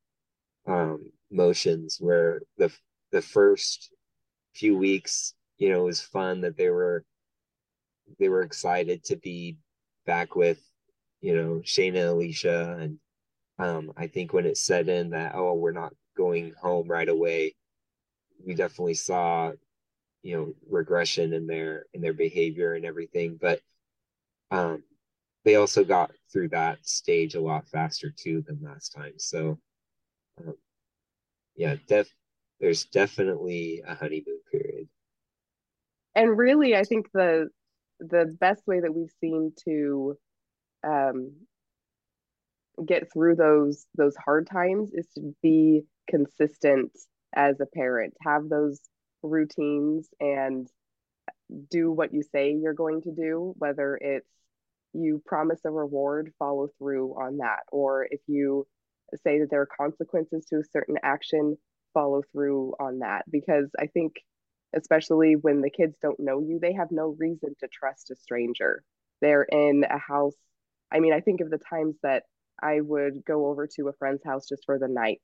um, 0.67 1.11
motions 1.31 1.99
where 2.01 2.41
the 2.57 2.71
the 3.13 3.23
first 3.23 3.91
few 4.55 4.77
weeks 4.77 5.35
you 5.59 5.71
know 5.71 5.85
was 5.85 6.01
fun 6.01 6.41
that 6.41 6.57
they 6.57 6.69
were 6.71 7.05
they 8.19 8.29
were 8.29 8.43
excited 8.43 9.05
to 9.05 9.17
be 9.17 9.59
back 10.07 10.35
with, 10.35 10.61
you 11.21 11.37
know, 11.37 11.61
Shayna 11.65 12.11
and 12.11 12.21
Alisha. 12.21 12.81
And 12.81 12.99
um, 13.59 13.93
I 13.97 14.07
think 14.07 14.33
when 14.33 14.47
it 14.47 14.57
set 14.57 14.89
in 14.89 15.11
that, 15.11 15.33
oh, 15.35 15.55
we're 15.55 15.73
not 15.73 15.93
going 16.17 16.53
home 16.61 16.89
right 16.89 17.09
away, 17.09 17.55
we 18.45 18.55
definitely 18.55 18.95
saw 18.95 19.53
you 20.23 20.37
know 20.37 20.55
regression 20.69 21.33
in 21.33 21.47
their 21.47 21.87
in 21.95 22.01
their 22.01 22.13
behavior 22.13 22.75
and 22.75 22.85
everything 22.85 23.39
but 23.41 23.61
um 24.51 24.83
they 25.45 25.55
also 25.55 25.85
got 25.85 26.11
through 26.33 26.49
that 26.49 26.79
stage 26.87 27.35
a 27.35 27.41
lot 27.41 27.69
faster 27.69 28.11
too 28.11 28.43
than 28.47 28.59
last 28.61 28.91
time 28.91 29.13
so 29.17 29.59
um, 30.41 30.55
yeah 31.57 31.77
def 31.87 32.09
there's 32.61 32.87
definitely 32.87 33.85
a 33.87 33.95
honeymoon 33.95 34.41
period. 34.51 34.89
And 36.17 36.37
really 36.37 36.77
i 36.77 36.83
think 36.83 37.09
the 37.13 37.49
the 38.01 38.37
best 38.41 38.67
way 38.67 38.81
that 38.81 38.95
we've 38.95 39.13
seen 39.21 39.53
to 39.65 40.19
um 40.87 41.33
get 42.87 43.13
through 43.13 43.37
those 43.37 43.87
those 43.97 44.17
hard 44.17 44.47
times 44.47 44.91
is 44.93 45.07
to 45.15 45.35
be 45.43 45.83
consistent 46.09 46.93
as 47.35 47.61
a 47.61 47.67
parent. 47.67 48.15
Have 48.23 48.49
those 48.49 48.81
routines 49.23 50.09
and 50.21 50.69
do 51.71 51.91
what 51.91 52.13
you 52.13 52.23
say 52.23 52.53
you're 52.53 52.75
going 52.75 53.03
to 53.03 53.11
do 53.11 53.55
whether 53.59 53.97
it's 54.01 54.29
you 54.93 55.23
promise 55.27 55.61
a 55.65 55.71
reward 55.71 56.33
follow 56.39 56.69
through 56.79 57.13
on 57.13 57.39
that. 57.39 57.61
Or 57.73 58.07
if 58.11 58.21
you 58.27 58.67
say 59.25 59.39
that 59.41 59.49
there 59.51 59.63
are 59.63 59.67
consequences 59.67 60.45
to 60.47 60.57
a 60.57 60.65
certain 60.73 60.97
action 61.03 61.57
follow 61.95 62.23
through 62.33 62.75
on 62.81 63.01
that. 63.01 63.25
Because 63.31 63.71
i 63.79 63.87
think 63.87 64.15
especially 64.75 65.35
when 65.35 65.63
the 65.63 65.71
kids 65.71 65.97
don't 66.03 66.21
know 66.21 66.41
you 66.41 66.59
they 66.61 66.75
have 66.75 66.89
no 66.91 67.17
reason 67.19 67.55
to 67.61 67.69
trust 67.69 68.11
a 68.11 68.17
stranger. 68.17 68.83
They're 69.21 69.45
in 69.45 69.85
a 69.85 69.99
house 69.99 70.37
i 70.93 71.01
mean 71.01 71.13
i 71.13 71.21
think 71.21 71.41
of 71.41 71.51
the 71.51 71.59
times 71.59 71.97
that 72.03 72.25
i 72.63 72.81
would 72.81 73.25
go 73.25 73.47
over 73.47 73.67
to 73.67 73.89
a 73.89 73.93
friend's 73.95 74.25
house 74.25 74.49
just 74.49 74.65
for 74.67 74.79
the 74.79 74.89
night. 74.89 75.21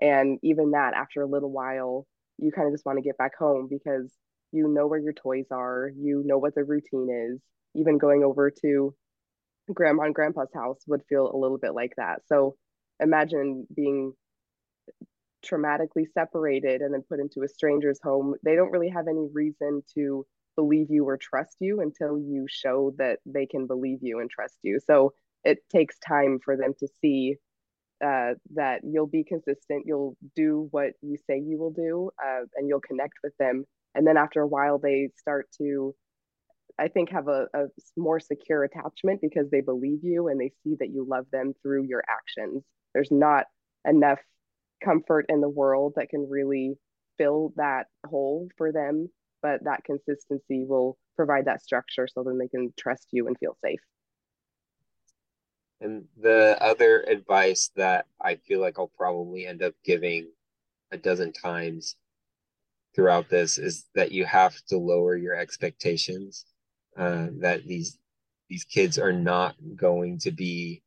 And 0.00 0.38
even 0.42 0.72
that 0.72 0.94
after 0.94 1.22
a 1.22 1.26
little 1.26 1.50
while 1.50 2.06
you 2.38 2.52
kind 2.52 2.68
of 2.68 2.74
just 2.74 2.86
want 2.86 2.98
to 2.98 3.02
get 3.02 3.18
back 3.18 3.32
home 3.36 3.68
because 3.68 4.12
you 4.52 4.68
know 4.68 4.86
where 4.86 5.00
your 5.00 5.12
toys 5.12 5.46
are 5.50 5.90
you 5.96 6.22
know 6.24 6.38
what 6.38 6.54
the 6.54 6.64
routine 6.64 7.08
is. 7.10 7.40
Even 7.74 7.98
going 7.98 8.24
over 8.24 8.50
to 8.62 8.94
grandma 9.72 10.04
and 10.04 10.14
grandpa's 10.14 10.52
house 10.54 10.78
would 10.86 11.02
feel 11.08 11.30
a 11.30 11.36
little 11.36 11.58
bit 11.58 11.74
like 11.74 11.92
that. 11.96 12.22
So 12.26 12.56
imagine 13.00 13.66
being 13.74 14.12
traumatically 15.44 16.04
separated 16.12 16.80
and 16.80 16.92
then 16.92 17.02
put 17.08 17.20
into 17.20 17.42
a 17.42 17.48
stranger's 17.48 18.00
home. 18.02 18.34
They 18.42 18.56
don't 18.56 18.70
really 18.72 18.88
have 18.88 19.08
any 19.08 19.28
reason 19.32 19.82
to 19.94 20.26
believe 20.56 20.88
you 20.90 21.04
or 21.04 21.16
trust 21.16 21.56
you 21.60 21.80
until 21.80 22.18
you 22.18 22.46
show 22.48 22.92
that 22.98 23.20
they 23.24 23.46
can 23.46 23.66
believe 23.66 23.98
you 24.02 24.18
and 24.18 24.28
trust 24.28 24.58
you. 24.62 24.80
So 24.84 25.12
it 25.48 25.58
takes 25.70 25.98
time 25.98 26.38
for 26.44 26.56
them 26.58 26.74
to 26.78 26.86
see 27.00 27.36
uh, 28.04 28.34
that 28.54 28.82
you'll 28.84 29.06
be 29.06 29.24
consistent, 29.24 29.84
you'll 29.86 30.14
do 30.36 30.68
what 30.72 30.90
you 31.00 31.16
say 31.26 31.38
you 31.38 31.58
will 31.58 31.72
do, 31.72 32.10
uh, 32.22 32.42
and 32.54 32.68
you'll 32.68 32.80
connect 32.80 33.14
with 33.24 33.32
them. 33.38 33.64
And 33.94 34.06
then 34.06 34.18
after 34.18 34.42
a 34.42 34.46
while, 34.46 34.78
they 34.78 35.08
start 35.16 35.48
to, 35.56 35.94
I 36.78 36.88
think, 36.88 37.10
have 37.10 37.28
a, 37.28 37.46
a 37.54 37.64
more 37.96 38.20
secure 38.20 38.62
attachment 38.62 39.20
because 39.22 39.50
they 39.50 39.62
believe 39.62 40.00
you 40.02 40.28
and 40.28 40.38
they 40.38 40.52
see 40.62 40.76
that 40.78 40.90
you 40.90 41.06
love 41.08 41.24
them 41.32 41.54
through 41.62 41.84
your 41.84 42.04
actions. 42.08 42.62
There's 42.92 43.10
not 43.10 43.46
enough 43.86 44.20
comfort 44.84 45.26
in 45.30 45.40
the 45.40 45.48
world 45.48 45.94
that 45.96 46.10
can 46.10 46.28
really 46.28 46.74
fill 47.16 47.54
that 47.56 47.86
hole 48.06 48.48
for 48.58 48.70
them, 48.70 49.08
but 49.42 49.64
that 49.64 49.82
consistency 49.84 50.64
will 50.68 50.98
provide 51.16 51.46
that 51.46 51.62
structure 51.62 52.06
so 52.06 52.22
then 52.22 52.38
they 52.38 52.48
can 52.48 52.72
trust 52.78 53.08
you 53.12 53.26
and 53.26 53.36
feel 53.38 53.56
safe. 53.64 53.80
And 55.80 56.06
the 56.20 56.56
other 56.60 57.02
advice 57.02 57.70
that 57.76 58.06
I 58.20 58.36
feel 58.36 58.60
like 58.60 58.78
I'll 58.78 58.92
probably 58.96 59.46
end 59.46 59.62
up 59.62 59.74
giving 59.84 60.28
a 60.90 60.96
dozen 60.96 61.32
times 61.32 61.96
throughout 62.94 63.28
this 63.28 63.58
is 63.58 63.86
that 63.94 64.10
you 64.10 64.24
have 64.24 64.56
to 64.68 64.78
lower 64.78 65.16
your 65.16 65.36
expectations. 65.36 66.44
Uh, 66.96 67.28
that 67.38 67.64
these 67.64 67.96
these 68.48 68.64
kids 68.64 68.98
are 68.98 69.12
not 69.12 69.54
going 69.76 70.18
to 70.18 70.32
be 70.32 70.82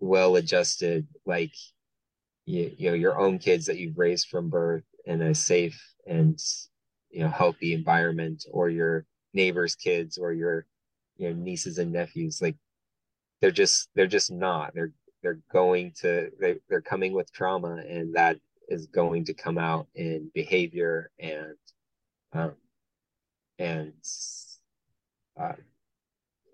well 0.00 0.36
adjusted 0.36 1.06
like 1.26 1.52
you, 2.46 2.72
you 2.76 2.90
know 2.90 2.94
your 2.94 3.20
own 3.20 3.38
kids 3.38 3.66
that 3.66 3.76
you've 3.76 3.98
raised 3.98 4.28
from 4.28 4.48
birth 4.48 4.84
in 5.04 5.20
a 5.20 5.34
safe 5.34 5.80
and 6.06 6.40
you 7.10 7.20
know 7.20 7.28
healthy 7.28 7.74
environment 7.74 8.44
or 8.50 8.70
your 8.70 9.04
neighbors 9.34 9.74
kids 9.74 10.16
or 10.16 10.32
your 10.32 10.66
you 11.18 11.28
know 11.28 11.36
nieces 11.36 11.78
and 11.78 11.92
nephews 11.92 12.40
like 12.40 12.56
they're 13.42 13.50
just 13.50 13.90
they're 13.94 14.06
just 14.06 14.30
not. 14.30 14.72
They're 14.72 14.92
they're 15.22 15.40
going 15.52 15.92
to 16.00 16.30
they, 16.40 16.56
they're 16.70 16.80
coming 16.80 17.12
with 17.12 17.32
trauma 17.32 17.82
and 17.86 18.14
that 18.14 18.38
is 18.68 18.86
going 18.86 19.24
to 19.26 19.34
come 19.34 19.58
out 19.58 19.88
in 19.94 20.30
behavior 20.32 21.10
and 21.18 21.56
um 22.32 22.54
and 23.58 23.92
uh 25.38 25.52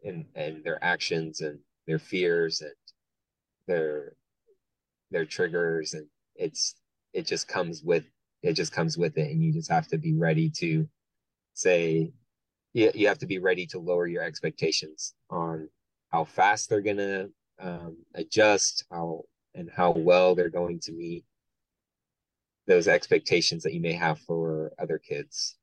and 0.05 0.24
and 0.35 0.64
their 0.64 0.83
actions 0.83 1.42
and 1.42 1.59
their 1.87 1.98
fears 1.98 2.62
and 2.62 2.72
their 3.66 4.14
their 5.11 5.27
triggers 5.27 5.92
and 5.92 6.07
it's 6.37 6.74
it 7.12 7.27
just 7.27 7.48
comes 7.48 7.83
with 7.83 8.05
it 8.42 8.55
just 8.55 8.72
comes 8.72 8.96
with 8.96 9.18
it 9.18 9.31
and 9.31 9.42
you 9.42 9.53
just 9.53 9.70
have 9.70 9.88
to 9.88 9.98
be 9.98 10.14
ready 10.14 10.48
to 10.48 10.88
say 11.53 12.11
you, 12.72 12.90
you 12.94 13.09
have 13.09 13.18
to 13.18 13.27
be 13.27 13.38
ready 13.38 13.66
to 13.66 13.79
lower 13.79 14.07
your 14.07 14.22
expectations 14.22 15.14
on 15.31 15.68
how 16.11 16.25
fast 16.25 16.68
they're 16.68 16.81
going 16.81 16.97
to 16.97 17.31
um, 17.61 17.97
adjust, 18.14 18.85
how 18.90 19.23
and 19.55 19.71
how 19.75 19.90
well 19.90 20.35
they're 20.35 20.51
going 20.51 20.81
to 20.81 20.92
meet 20.92 21.25
those 22.66 22.87
expectations 22.87 23.62
that 23.62 23.75
you 23.75 23.81
may 23.81 23.92
have 23.92 24.18
for 24.21 24.73
other 24.79 24.99
kids. 24.99 25.57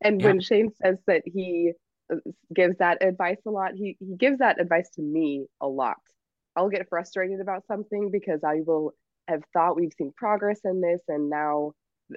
And 0.00 0.20
yeah. 0.20 0.28
when 0.28 0.40
Shane 0.40 0.70
says 0.82 0.96
that 1.06 1.22
he 1.26 1.72
uh, 2.12 2.16
gives 2.54 2.78
that 2.78 3.04
advice 3.04 3.40
a 3.46 3.50
lot, 3.50 3.72
he, 3.74 3.96
he 3.98 4.14
gives 4.16 4.38
that 4.38 4.60
advice 4.60 4.88
to 4.94 5.02
me 5.02 5.46
a 5.60 5.66
lot. 5.66 5.98
I'll 6.56 6.68
get 6.68 6.88
frustrated 6.88 7.40
about 7.40 7.66
something 7.66 8.10
because 8.10 8.40
I 8.44 8.60
will 8.64 8.94
have 9.28 9.42
thought 9.52 9.76
we've 9.76 9.92
seen 9.96 10.12
progress 10.16 10.60
in 10.64 10.80
this 10.80 11.02
and 11.08 11.28
now 11.28 11.72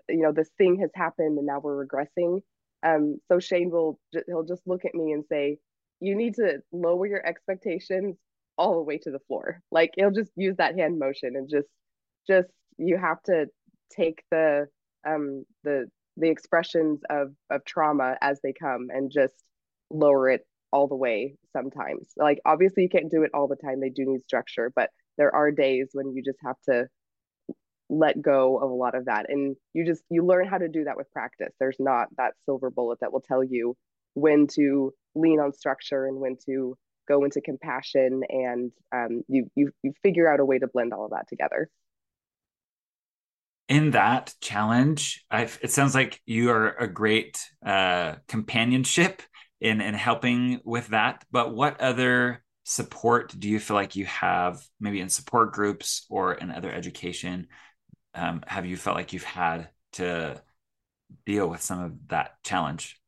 you 0.10 0.21
know 0.21 0.31
this 0.31 0.49
thing 0.57 0.79
has 0.79 0.89
happened 0.95 1.38
and 1.38 1.45
now 1.45 1.60
we're 1.60 1.86
regressing 1.86 2.39
um 2.84 3.19
so 3.27 3.39
shane 3.39 3.69
will 3.69 3.99
he'll 4.27 4.45
just 4.45 4.62
look 4.65 4.86
at 4.86 4.95
me 4.95 5.12
and 5.12 5.25
say 5.29 5.57
you 6.01 6.15
need 6.15 6.35
to 6.35 6.61
lower 6.73 7.05
your 7.07 7.25
expectations 7.25 8.17
all 8.57 8.75
the 8.75 8.83
way 8.83 8.97
to 8.97 9.11
the 9.11 9.19
floor. 9.27 9.61
Like 9.71 9.91
it'll 9.97 10.11
just 10.11 10.31
use 10.35 10.57
that 10.57 10.77
hand 10.77 10.99
motion 10.99 11.35
and 11.35 11.49
just 11.49 11.67
just 12.27 12.49
you 12.77 12.97
have 12.97 13.21
to 13.23 13.45
take 13.95 14.23
the 14.31 14.67
um 15.07 15.45
the 15.63 15.85
the 16.17 16.29
expressions 16.29 17.01
of 17.09 17.33
of 17.49 17.63
trauma 17.65 18.17
as 18.21 18.39
they 18.43 18.53
come 18.53 18.87
and 18.89 19.11
just 19.11 19.33
lower 19.89 20.29
it 20.29 20.45
all 20.73 20.87
the 20.87 20.95
way 20.95 21.35
sometimes. 21.53 22.09
Like 22.17 22.39
obviously 22.45 22.83
you 22.83 22.89
can't 22.89 23.11
do 23.11 23.23
it 23.23 23.31
all 23.33 23.47
the 23.47 23.55
time. 23.55 23.79
They 23.79 23.89
do 23.89 24.05
need 24.05 24.23
structure, 24.23 24.71
but 24.75 24.89
there 25.17 25.33
are 25.33 25.51
days 25.51 25.89
when 25.93 26.13
you 26.15 26.23
just 26.23 26.39
have 26.43 26.55
to 26.69 26.87
let 27.89 28.21
go 28.21 28.57
of 28.57 28.71
a 28.71 28.73
lot 28.73 28.95
of 28.95 29.05
that 29.05 29.29
and 29.29 29.55
you 29.73 29.85
just 29.85 30.01
you 30.09 30.25
learn 30.25 30.47
how 30.47 30.57
to 30.57 30.69
do 30.69 30.85
that 30.85 30.97
with 30.97 31.11
practice. 31.11 31.53
There's 31.59 31.75
not 31.79 32.07
that 32.17 32.33
silver 32.45 32.69
bullet 32.69 32.99
that 33.01 33.11
will 33.11 33.21
tell 33.21 33.43
you 33.43 33.75
when 34.13 34.47
to 34.56 34.93
lean 35.15 35.39
on 35.39 35.54
structure 35.54 36.06
and 36.06 36.19
when 36.19 36.38
to 36.45 36.78
go 37.08 37.24
into 37.24 37.41
compassion 37.41 38.21
and 38.30 38.71
um, 38.93 39.24
you, 39.28 39.50
you 39.56 39.71
you 39.84 39.93
figure 40.04 40.32
out 40.32 40.39
a 40.39 40.45
way 40.45 40.60
to 40.60 40.67
blend 40.67 40.93
all 40.93 41.06
of 41.06 41.12
that 41.12 41.28
together. 41.28 41.69
In 43.67 43.91
that 43.91 44.34
challenge 44.41 45.26
I've, 45.32 45.58
it 45.62 45.71
sounds 45.71 45.95
like 45.95 46.21
you 46.26 46.52
are 46.52 46.71
a 46.74 46.88
great 46.88 47.45
uh, 47.65 48.15
companionship 48.28 49.21
in 49.60 49.82
in 49.82 49.93
helping 49.93 50.60
with 50.63 50.88
that 50.88 51.24
but 51.32 51.54
what 51.54 51.80
other 51.80 52.43
support 52.63 53.34
do 53.38 53.50
you 53.50 53.60
feel 53.60 53.76
like 53.76 53.95
you 53.95 54.06
have 54.06 54.62
maybe 54.80 55.00
in 55.00 55.10
support 55.10 55.52
groups 55.54 56.06
or 56.10 56.34
in 56.34 56.52
other 56.52 56.71
education 56.71 57.47
um, 58.13 58.43
have 58.47 58.65
you 58.65 58.76
felt 58.78 58.95
like 58.95 59.13
you've 59.13 59.24
had 59.24 59.69
to 59.93 60.41
deal 61.26 61.47
with 61.47 61.62
some 61.62 61.80
of 61.82 62.08
that 62.08 62.43
challenge 62.43 63.00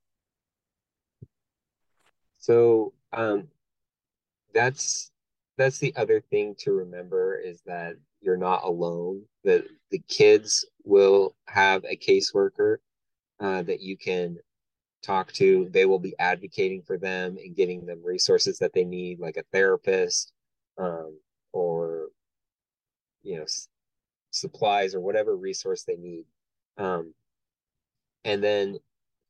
so 2.43 2.91
um, 3.13 3.47
that's 4.53 5.11
that's 5.57 5.77
the 5.79 5.95
other 5.95 6.19
thing 6.19 6.55
to 6.59 6.71
remember 6.73 7.35
is 7.37 7.61
that 7.65 7.95
you're 8.21 8.37
not 8.37 8.63
alone. 8.65 9.21
That 9.45 9.65
the 9.91 10.01
kids 10.09 10.65
will 10.83 11.35
have 11.47 11.85
a 11.85 11.95
caseworker 11.95 12.77
uh, 13.39 13.63
that 13.63 13.81
you 13.81 13.97
can 13.97 14.37
talk 15.03 15.31
to. 15.33 15.69
They 15.71 15.85
will 15.85 15.99
be 15.99 16.15
advocating 16.19 16.83
for 16.83 16.97
them 16.97 17.37
and 17.37 17.55
getting 17.55 17.85
them 17.85 18.01
resources 18.03 18.59
that 18.59 18.73
they 18.73 18.85
need, 18.85 19.19
like 19.19 19.37
a 19.37 19.43
therapist 19.53 20.33
um, 20.77 21.19
or 21.53 22.07
you 23.23 23.37
know 23.37 23.43
s- 23.43 23.67
supplies 24.31 24.95
or 24.95 25.01
whatever 25.01 25.35
resource 25.35 25.83
they 25.83 25.95
need. 25.97 26.25
Um, 26.77 27.13
and 28.25 28.43
then 28.43 28.79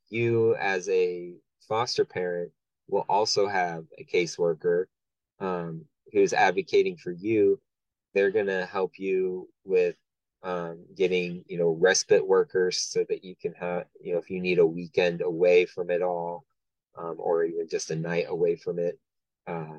you, 0.10 0.56
as 0.56 0.90
a 0.90 1.34
foster 1.68 2.06
parent, 2.06 2.52
will 2.88 3.06
also 3.10 3.48
have 3.48 3.86
a 3.98 4.04
caseworker 4.04 4.86
um, 5.40 5.86
who's 6.12 6.34
advocating 6.34 6.98
for 6.98 7.12
you. 7.12 7.60
They're 8.14 8.32
going 8.32 8.48
to 8.48 8.66
help 8.66 9.00
you 9.00 9.50
with 9.66 9.96
um, 10.44 10.80
getting 10.96 11.44
you 11.48 11.58
know 11.58 11.78
respite 11.80 12.26
workers 12.26 12.78
so 12.78 13.06
that 13.08 13.24
you 13.24 13.36
can 13.36 13.54
have 13.54 13.86
you 14.02 14.14
know 14.14 14.20
if 14.20 14.30
you 14.30 14.42
need 14.42 14.60
a 14.60 14.66
weekend 14.66 15.22
away 15.22 15.66
from 15.66 15.90
it 15.90 16.02
all 16.02 16.46
um, 16.98 17.16
or 17.18 17.46
even 17.46 17.68
just 17.70 17.92
a 17.92 17.96
night 17.96 18.26
away 18.28 18.58
from 18.58 18.78
it 18.78 19.00
uh, 19.48 19.78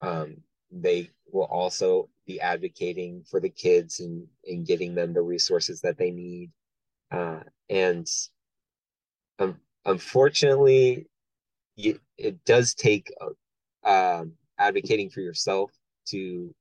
um, 0.00 0.36
they 0.70 1.10
will 1.30 1.44
also 1.44 2.08
be 2.26 2.40
advocating 2.40 3.22
for 3.30 3.40
the 3.40 3.50
kids 3.50 4.00
and, 4.00 4.26
and 4.46 4.66
getting 4.66 4.94
them 4.94 5.12
the 5.12 5.20
resources 5.20 5.82
that 5.82 5.98
they 5.98 6.10
need 6.10 6.50
uh, 7.10 7.40
and 7.68 8.08
um, 9.38 9.60
unfortunately 9.84 11.06
you, 11.76 11.98
it 12.18 12.44
does 12.44 12.74
take 12.74 13.12
uh, 13.20 13.88
um, 13.88 14.32
advocating 14.58 15.10
for 15.10 15.20
yourself 15.20 15.70
to 16.08 16.54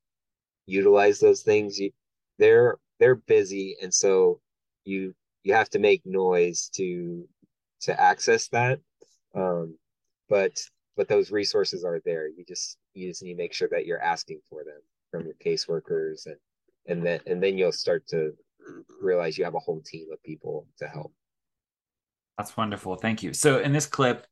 utilize 0.65 1.19
those 1.19 1.41
things. 1.41 1.79
You, 1.79 1.91
they're 2.39 2.77
they're 2.99 3.15
busy 3.15 3.75
and 3.81 3.93
so 3.93 4.39
you 4.85 5.13
you 5.43 5.53
have 5.53 5.69
to 5.69 5.79
make 5.79 6.01
noise 6.05 6.69
to 6.75 7.27
to 7.81 7.99
access 7.99 8.47
that. 8.49 8.79
Um 9.35 9.77
but 10.29 10.59
but 10.95 11.07
those 11.07 11.31
resources 11.31 11.83
are 11.83 11.99
there. 12.05 12.27
You 12.27 12.43
just 12.47 12.77
you 12.93 13.09
just 13.09 13.23
need 13.23 13.33
to 13.33 13.37
make 13.37 13.53
sure 13.53 13.69
that 13.71 13.85
you're 13.85 14.01
asking 14.01 14.39
for 14.49 14.63
them 14.63 14.79
from 15.11 15.25
your 15.25 15.35
caseworkers 15.35 16.25
and 16.25 16.37
and 16.87 17.05
then 17.05 17.19
and 17.27 17.41
then 17.41 17.57
you'll 17.57 17.71
start 17.71 18.07
to 18.07 18.33
realize 19.01 19.37
you 19.37 19.43
have 19.43 19.55
a 19.55 19.59
whole 19.59 19.81
team 19.81 20.07
of 20.11 20.21
people 20.23 20.67
to 20.79 20.87
help. 20.87 21.13
That's 22.37 22.55
wonderful. 22.57 22.95
Thank 22.95 23.21
you. 23.21 23.33
So 23.33 23.59
in 23.59 23.73
this 23.73 23.85
clip 23.85 24.25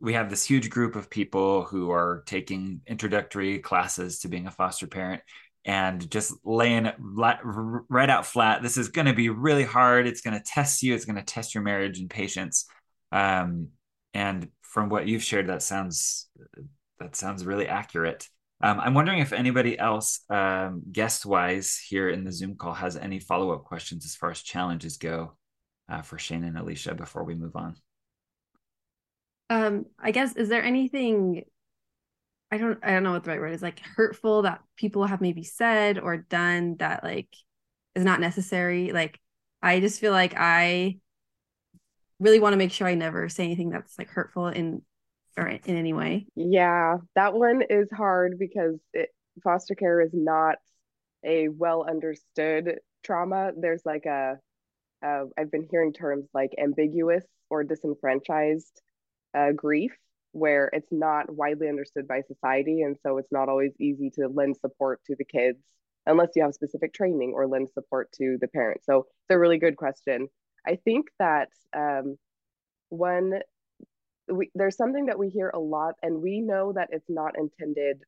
we 0.00 0.14
have 0.14 0.30
this 0.30 0.44
huge 0.44 0.70
group 0.70 0.96
of 0.96 1.10
people 1.10 1.64
who 1.64 1.90
are 1.90 2.22
taking 2.26 2.80
introductory 2.86 3.58
classes 3.58 4.20
to 4.20 4.28
being 4.28 4.46
a 4.46 4.50
foster 4.50 4.86
parent 4.86 5.22
and 5.64 6.10
just 6.10 6.34
laying 6.44 6.86
it 6.86 6.96
right 6.98 8.10
out 8.10 8.26
flat. 8.26 8.62
This 8.62 8.76
is 8.76 8.88
going 8.88 9.06
to 9.06 9.14
be 9.14 9.30
really 9.30 9.64
hard. 9.64 10.06
It's 10.06 10.20
going 10.20 10.38
to 10.38 10.44
test 10.44 10.82
you. 10.82 10.94
It's 10.94 11.06
going 11.06 11.16
to 11.16 11.22
test 11.22 11.54
your 11.54 11.62
marriage 11.62 11.98
and 12.00 12.10
patience. 12.10 12.66
Um, 13.12 13.68
and 14.12 14.48
from 14.60 14.88
what 14.90 15.06
you've 15.06 15.22
shared, 15.22 15.48
that 15.48 15.62
sounds 15.62 16.28
that 17.00 17.16
sounds 17.16 17.46
really 17.46 17.66
accurate. 17.66 18.28
Um, 18.60 18.80
I'm 18.80 18.94
wondering 18.94 19.18
if 19.18 19.32
anybody 19.32 19.78
else, 19.78 20.20
um, 20.30 20.82
guest 20.90 21.26
wise, 21.26 21.76
here 21.76 22.08
in 22.08 22.24
the 22.24 22.32
Zoom 22.32 22.56
call, 22.56 22.72
has 22.72 22.96
any 22.96 23.18
follow 23.18 23.52
up 23.52 23.64
questions 23.64 24.04
as 24.04 24.14
far 24.14 24.30
as 24.30 24.42
challenges 24.42 24.96
go 24.96 25.36
uh, 25.88 26.02
for 26.02 26.18
Shane 26.18 26.44
and 26.44 26.56
Alisha 26.56 26.96
before 26.96 27.24
we 27.24 27.34
move 27.34 27.56
on. 27.56 27.76
Um, 29.50 29.86
I 29.98 30.10
guess 30.10 30.36
is 30.36 30.48
there 30.48 30.62
anything 30.62 31.44
I 32.50 32.58
don't 32.58 32.78
I 32.82 32.92
don't 32.92 33.02
know 33.02 33.12
what 33.12 33.24
the 33.24 33.30
right 33.30 33.40
word 33.40 33.52
is 33.52 33.62
like 33.62 33.80
hurtful 33.80 34.42
that 34.42 34.62
people 34.76 35.06
have 35.06 35.20
maybe 35.20 35.42
said 35.42 35.98
or 35.98 36.18
done 36.18 36.76
that 36.76 37.02
like 37.02 37.28
is 37.94 38.04
not 38.04 38.20
necessary. 38.20 38.92
Like 38.92 39.20
I 39.62 39.80
just 39.80 40.00
feel 40.00 40.12
like 40.12 40.34
I 40.36 40.98
really 42.20 42.40
want 42.40 42.52
to 42.52 42.58
make 42.58 42.72
sure 42.72 42.86
I 42.86 42.94
never 42.94 43.28
say 43.28 43.44
anything 43.44 43.70
that's 43.70 43.98
like 43.98 44.08
hurtful 44.08 44.48
in 44.48 44.82
or 45.36 45.48
in 45.48 45.60
any 45.66 45.92
way. 45.92 46.26
Yeah, 46.36 46.98
that 47.16 47.34
one 47.34 47.62
is 47.68 47.90
hard 47.90 48.38
because 48.38 48.78
it, 48.92 49.08
foster 49.42 49.74
care 49.74 50.00
is 50.00 50.12
not 50.12 50.58
a 51.24 51.48
well 51.48 51.84
understood 51.88 52.78
trauma. 53.02 53.50
There's 53.56 53.82
like 53.84 54.06
a 54.06 54.38
have 55.02 55.50
been 55.50 55.66
hearing 55.70 55.92
terms 55.92 56.26
like 56.32 56.54
ambiguous 56.58 57.24
or 57.50 57.62
disenfranchised 57.64 58.80
uh, 59.36 59.52
grief 59.52 59.92
where 60.32 60.68
it's 60.72 60.90
not 60.90 61.32
widely 61.32 61.68
understood 61.68 62.08
by 62.08 62.20
society. 62.22 62.82
And 62.82 62.96
so 63.04 63.18
it's 63.18 63.30
not 63.30 63.48
always 63.48 63.72
easy 63.78 64.10
to 64.10 64.28
lend 64.28 64.56
support 64.56 65.00
to 65.06 65.14
the 65.16 65.24
kids 65.24 65.58
unless 66.06 66.30
you 66.34 66.42
have 66.42 66.54
specific 66.54 66.92
training 66.92 67.32
or 67.34 67.46
lend 67.46 67.68
support 67.70 68.10
to 68.12 68.36
the 68.40 68.48
parents. 68.48 68.84
So 68.84 68.98
it's 68.98 69.34
a 69.34 69.38
really 69.38 69.58
good 69.58 69.76
question. 69.76 70.28
I 70.66 70.76
think 70.84 71.06
that 71.18 71.48
um, 71.76 72.16
one, 72.88 73.40
we, 74.28 74.50
there's 74.54 74.76
something 74.76 75.06
that 75.06 75.18
we 75.18 75.28
hear 75.28 75.50
a 75.50 75.58
lot, 75.58 75.94
and 76.02 76.20
we 76.20 76.40
know 76.40 76.72
that 76.72 76.88
it's 76.90 77.08
not 77.08 77.38
intended 77.38 78.02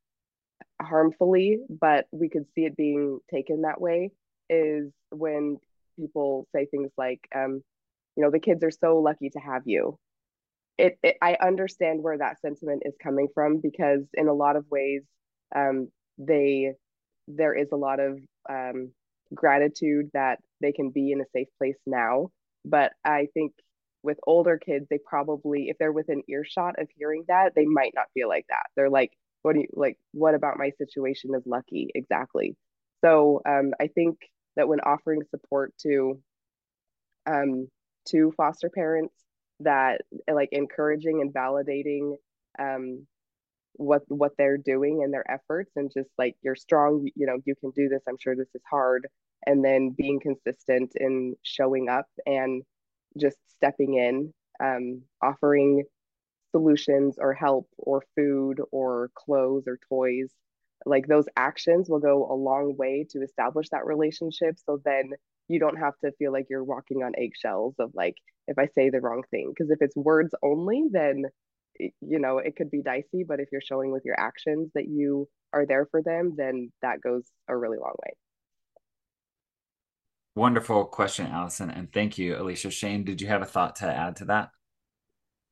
harmfully, 0.81 1.61
but 1.69 2.07
we 2.11 2.29
could 2.29 2.47
see 2.55 2.65
it 2.65 2.77
being 2.77 3.21
taken 3.33 3.63
that 3.63 3.81
way. 3.81 4.11
Is 4.51 4.93
when 5.11 5.59
people 5.99 6.47
say 6.55 6.67
things 6.67 6.91
like, 6.97 7.21
um, 7.35 7.63
you 8.17 8.23
know, 8.23 8.31
the 8.31 8.39
kids 8.41 8.63
are 8.65 8.71
so 8.71 8.99
lucky 8.99 9.31
to 9.31 9.39
have 9.39 9.63
you, 9.65 9.99
it, 10.79 10.99
it, 11.03 11.17
I 11.23 11.37
understand 11.41 12.03
where 12.03 12.19
that 12.19 12.41
sentiment 12.41 12.83
is 12.85 12.95
coming 13.03 13.29
from 13.35 13.61
because 13.61 14.03
in 14.15 14.29
a 14.29 14.35
lot 14.35 14.57
of 14.57 14.67
ways, 14.71 15.03
um, 15.55 15.89
they 16.19 16.73
there 17.29 17.55
is 17.55 17.69
a 17.73 17.77
lot 17.77 18.01
of 18.01 18.19
um, 18.49 18.93
gratitude 19.35 20.11
that 20.15 20.39
they 20.61 20.73
can 20.73 20.91
be 20.91 21.13
in 21.13 21.21
a 21.21 21.25
safe 21.35 21.49
place 21.59 21.77
now. 21.87 22.31
But 22.65 22.93
I 23.05 23.29
think 23.35 23.53
with 24.03 24.19
older 24.27 24.59
kids, 24.59 24.87
they 24.91 24.99
probably, 25.05 25.69
if 25.69 25.79
they're 25.79 25.93
within 25.93 26.23
earshot 26.29 26.77
of 26.79 26.89
hearing 26.97 27.25
that, 27.29 27.55
they 27.57 27.65
might 27.65 27.93
not 27.95 28.07
feel 28.15 28.29
like 28.29 28.47
that. 28.49 28.65
They're 28.77 28.91
like, 28.91 29.13
what 29.43 29.55
do 29.55 29.61
you 29.61 29.69
like? 29.73 29.99
What 30.13 30.35
about 30.35 30.59
my 30.59 30.71
situation 30.79 31.31
is 31.35 31.43
lucky? 31.47 31.91
Exactly. 31.95 32.57
So 33.05 33.41
um, 33.49 33.73
I 33.81 33.89
think 33.89 34.19
that 34.57 34.69
when 34.69 34.81
offering 34.81 35.23
support 35.31 35.73
to 35.83 36.21
um, 37.27 37.69
to 38.09 38.33
foster 38.37 38.71
parents 38.71 39.15
that 39.61 40.03
like 40.31 40.51
encouraging 40.53 41.21
and 41.21 41.33
validating 41.33 42.17
um, 42.59 43.07
what 43.75 44.03
what 44.09 44.33
they're 44.39 44.59
doing 44.59 45.03
and 45.03 45.13
their 45.13 45.29
efforts 45.31 45.73
and 45.77 45.91
just 45.93 46.09
like 46.19 46.35
you're 46.43 46.57
strong 46.57 47.07
you 47.15 47.27
know 47.27 47.39
you 47.45 47.55
can 47.57 47.71
do 47.73 47.89
this 47.89 48.03
i'm 48.09 48.17
sure 48.19 48.35
this 48.35 48.55
is 48.55 48.63
hard. 48.71 49.07
And 49.47 49.65
then 49.65 49.91
being 49.91 50.19
consistent 50.21 50.93
in 50.97 51.37
showing 51.43 51.89
up 51.89 52.07
and 52.27 52.63
just 53.21 53.39
stepping 53.49 53.95
in 53.95 54.33
um, 54.61 55.03
offering 55.23 55.85
solutions 56.53 57.17
or 57.19 57.33
help 57.35 57.69
or 57.79 58.03
food 58.17 58.61
or 58.73 59.11
clothes 59.15 59.65
or 59.69 59.79
toys. 59.89 60.33
Like 60.85 61.07
those 61.07 61.27
actions 61.37 61.89
will 61.89 62.01
go 62.01 62.31
a 62.31 62.35
long 62.35 62.77
way 62.77 63.07
to 63.11 63.23
establish 63.23 63.69
that 63.71 63.87
relationship. 63.87 64.57
So 64.65 64.81
then 64.85 65.13
you 65.49 65.59
don't 65.61 65.79
have 65.79 65.95
to 66.05 66.13
feel 66.19 66.33
like 66.33 66.47
you're 66.51 66.65
walking 66.65 67.03
on 67.03 67.13
eggshells 67.17 67.75
of 67.79 67.91
like 67.95 68.17
if 68.49 68.59
I 68.59 68.67
say 68.75 68.91
the 68.91 69.01
wrong 69.01 69.23
thing. 69.31 69.53
Because 69.55 69.71
if 69.71 69.79
it's 69.81 69.97
words 69.97 70.35
only, 70.43 70.85
then 70.91 71.25
you 71.79 72.19
know 72.19 72.39
it 72.39 72.57
could 72.57 72.71
be 72.71 72.83
dicey. 72.83 73.25
But 73.27 73.41
if 73.41 73.49
you're 73.53 73.61
showing 73.61 73.93
with 73.93 74.05
your 74.05 74.19
actions 74.19 74.71
that 74.75 74.89
you 74.89 75.29
are 75.53 75.67
there 75.67 75.87
for 75.91 76.03
them, 76.03 76.35
then 76.37 76.73
that 76.83 77.01
goes 77.01 77.25
a 77.49 77.57
really 77.57 77.79
long 77.79 77.95
way. 78.05 78.13
Wonderful 80.35 80.85
question, 80.85 81.27
Allison, 81.29 81.71
and 81.71 81.91
thank 81.93 82.19
you, 82.19 82.35
Alisha. 82.35 82.71
Shane, 82.71 83.05
did 83.05 83.23
you 83.23 83.27
have 83.29 83.41
a 83.41 83.47
thought 83.47 83.77
to 83.77 83.87
add 83.87 84.17
to 84.17 84.27
that? 84.27 84.51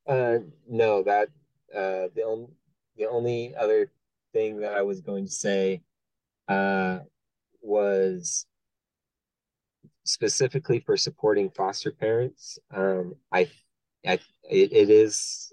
Uh, 0.07 0.39
no, 0.69 1.03
that 1.03 1.29
uh, 1.75 2.09
the 2.15 2.23
only 2.27 2.49
the 2.97 3.07
only 3.07 3.55
other 3.57 3.91
thing 4.33 4.61
that 4.61 4.75
I 4.75 4.83
was 4.83 5.01
going 5.01 5.25
to 5.25 5.33
say 5.33 5.83
uh, 6.49 6.99
was 7.63 8.47
specifically 10.05 10.81
for 10.81 10.97
supporting 10.97 11.51
foster 11.51 11.91
parents, 11.91 12.59
um, 12.75 13.15
I, 13.33 13.49
I 14.07 14.19
it, 14.51 14.73
it 14.73 14.91
is 14.91 15.53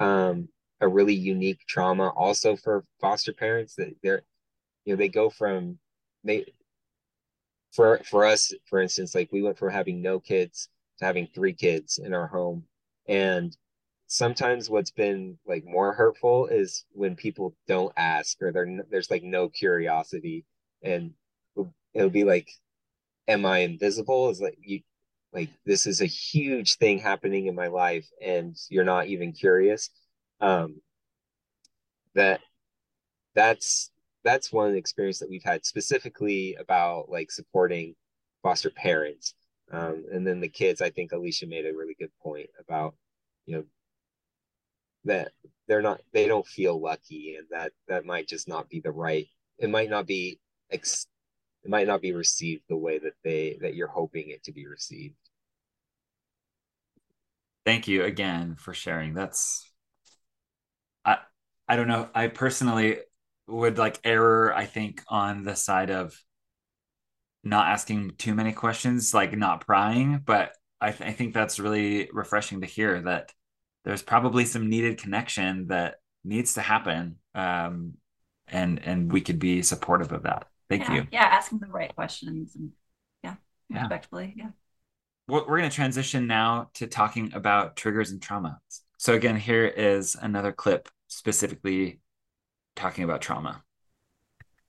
um, 0.00 0.48
a 0.80 0.88
really 0.88 1.14
unique 1.14 1.60
trauma 1.66 2.08
also 2.10 2.56
for 2.56 2.84
foster 3.00 3.32
parents 3.32 3.74
that 3.76 3.94
they're 4.02 4.22
you 4.84 4.94
know 4.94 4.98
they 4.98 5.08
go 5.08 5.30
from 5.30 5.78
they 6.24 6.44
for 7.72 8.00
for 8.04 8.24
us 8.24 8.52
for 8.66 8.80
instance 8.80 9.14
like 9.14 9.32
we 9.32 9.42
went 9.42 9.58
from 9.58 9.70
having 9.70 10.02
no 10.02 10.20
kids 10.20 10.68
to 10.98 11.04
having 11.04 11.26
three 11.26 11.52
kids 11.52 11.98
in 11.98 12.14
our 12.14 12.26
home. 12.26 12.64
And 13.08 13.56
sometimes 14.06 14.70
what's 14.70 14.90
been 14.90 15.38
like 15.46 15.64
more 15.64 15.92
hurtful 15.92 16.46
is 16.46 16.84
when 16.92 17.16
people 17.16 17.56
don't 17.66 17.92
ask 17.96 18.40
or 18.42 18.52
there's 18.90 19.10
like 19.10 19.22
no 19.22 19.48
curiosity 19.48 20.44
and 20.82 21.12
it'll 21.94 22.10
be 22.10 22.24
like 22.24 22.50
am 23.28 23.46
I 23.46 23.58
invisible? 23.58 24.30
Is 24.30 24.40
like 24.40 24.58
you 24.60 24.80
like 25.32 25.50
this 25.66 25.86
is 25.86 26.00
a 26.00 26.06
huge 26.06 26.76
thing 26.76 26.98
happening 26.98 27.46
in 27.46 27.54
my 27.54 27.68
life 27.68 28.08
and 28.22 28.56
you're 28.70 28.84
not 28.84 29.06
even 29.08 29.32
curious. 29.32 29.90
Um 30.40 30.80
that 32.14 32.40
that's 33.34 33.90
that's 34.24 34.52
one 34.52 34.74
experience 34.74 35.18
that 35.18 35.28
we've 35.28 35.44
had 35.44 35.64
specifically 35.66 36.56
about 36.58 37.10
like 37.10 37.30
supporting 37.30 37.94
foster 38.42 38.70
parents. 38.70 39.34
Um, 39.70 40.04
and 40.12 40.26
then 40.26 40.40
the 40.40 40.48
kids, 40.48 40.80
I 40.80 40.90
think 40.90 41.12
Alisha 41.12 41.48
made 41.48 41.66
a 41.66 41.74
really 41.74 41.96
good 41.98 42.10
point 42.22 42.48
about, 42.58 42.94
you 43.46 43.56
know, 43.56 43.64
that 45.04 45.32
they're 45.68 45.82
not, 45.82 46.00
they 46.12 46.26
don't 46.26 46.46
feel 46.46 46.80
lucky 46.80 47.36
and 47.36 47.46
that 47.50 47.72
that 47.88 48.06
might 48.06 48.26
just 48.28 48.48
not 48.48 48.68
be 48.68 48.80
the 48.80 48.90
right, 48.90 49.26
it 49.58 49.68
might 49.68 49.90
not 49.90 50.06
be 50.06 50.38
ex- 50.70 51.06
it 51.64 51.70
might 51.70 51.86
not 51.86 52.02
be 52.02 52.12
received 52.12 52.62
the 52.68 52.76
way 52.76 52.98
that 52.98 53.14
they 53.22 53.58
that 53.60 53.74
you're 53.74 53.88
hoping 53.88 54.30
it 54.30 54.42
to 54.44 54.52
be 54.52 54.66
received 54.66 55.14
thank 57.64 57.88
you 57.88 58.04
again 58.04 58.56
for 58.58 58.74
sharing 58.74 59.14
that's 59.14 59.70
i 61.04 61.18
i 61.68 61.76
don't 61.76 61.88
know 61.88 62.08
i 62.14 62.28
personally 62.28 62.98
would 63.46 63.78
like 63.78 64.00
error 64.04 64.54
i 64.54 64.64
think 64.64 65.02
on 65.08 65.44
the 65.44 65.56
side 65.56 65.90
of 65.90 66.14
not 67.44 67.68
asking 67.68 68.12
too 68.18 68.34
many 68.34 68.52
questions, 68.52 69.14
like 69.14 69.36
not 69.36 69.66
prying. 69.66 70.22
But 70.24 70.52
I, 70.80 70.90
th- 70.90 71.08
I 71.08 71.12
think 71.12 71.34
that's 71.34 71.60
really 71.60 72.08
refreshing 72.12 72.62
to 72.62 72.66
hear 72.66 73.02
that 73.02 73.32
there's 73.84 74.02
probably 74.02 74.46
some 74.46 74.68
needed 74.68 74.98
connection 74.98 75.68
that 75.68 75.96
needs 76.24 76.54
to 76.54 76.62
happen. 76.62 77.16
Um, 77.34 77.94
and 78.48 78.80
and 78.84 79.12
we 79.12 79.20
could 79.20 79.38
be 79.38 79.62
supportive 79.62 80.12
of 80.12 80.24
that. 80.24 80.46
Thank 80.68 80.88
yeah, 80.88 80.94
you. 80.94 81.06
Yeah, 81.12 81.24
asking 81.24 81.58
the 81.58 81.66
right 81.66 81.94
questions 81.94 82.56
and 82.56 82.72
yeah, 83.22 83.34
Yeah. 83.68 83.80
respectfully. 83.80 84.34
Yeah. 84.36 84.50
We're, 85.28 85.40
we're 85.40 85.58
going 85.58 85.70
to 85.70 85.74
transition 85.74 86.26
now 86.26 86.70
to 86.74 86.86
talking 86.86 87.32
about 87.34 87.76
triggers 87.76 88.10
and 88.10 88.20
trauma. 88.20 88.58
So 88.98 89.14
again, 89.14 89.36
here 89.36 89.66
is 89.66 90.16
another 90.20 90.52
clip 90.52 90.88
specifically 91.08 92.00
talking 92.76 93.04
about 93.04 93.20
trauma. 93.20 93.62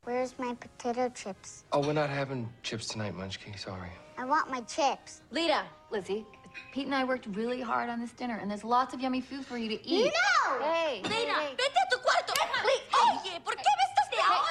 Where's 0.03 0.37
my 0.37 0.53
potato 0.53 1.09
chips? 1.09 1.63
Oh, 1.71 1.79
we're 1.85 1.93
not 1.93 2.09
having 2.09 2.47
chips 2.61 2.87
tonight, 2.87 3.15
Munchkin. 3.15 3.57
Sorry. 3.57 3.89
I 4.17 4.25
want 4.25 4.51
my 4.51 4.61
chips. 4.61 5.21
Lita, 5.31 5.63
Lizzie, 5.91 6.25
Pete 6.71 6.85
and 6.85 6.95
I 6.95 7.03
worked 7.03 7.27
really 7.33 7.59
hard 7.59 7.89
on 7.89 7.99
this 7.99 8.11
dinner, 8.11 8.37
and 8.41 8.49
there's 8.49 8.63
lots 8.63 8.93
of 8.93 9.01
yummy 9.01 9.19
food 9.19 9.45
for 9.45 9.57
you 9.57 9.69
to 9.69 9.87
eat. 9.87 10.05
No! 10.05 10.63
Hey. 10.63 11.01
Lita, 11.03 11.15
hey, 11.15 11.55
vete 11.57 11.79
a 11.81 11.89
tu 11.89 11.97
cuarto. 11.97 12.33
Wait, 12.65 12.83
oye, 12.93 13.39
¿por 13.43 13.55
qué 13.55 13.63
me 13.63 13.63
estás 13.63 13.63
ahora? 13.63 13.74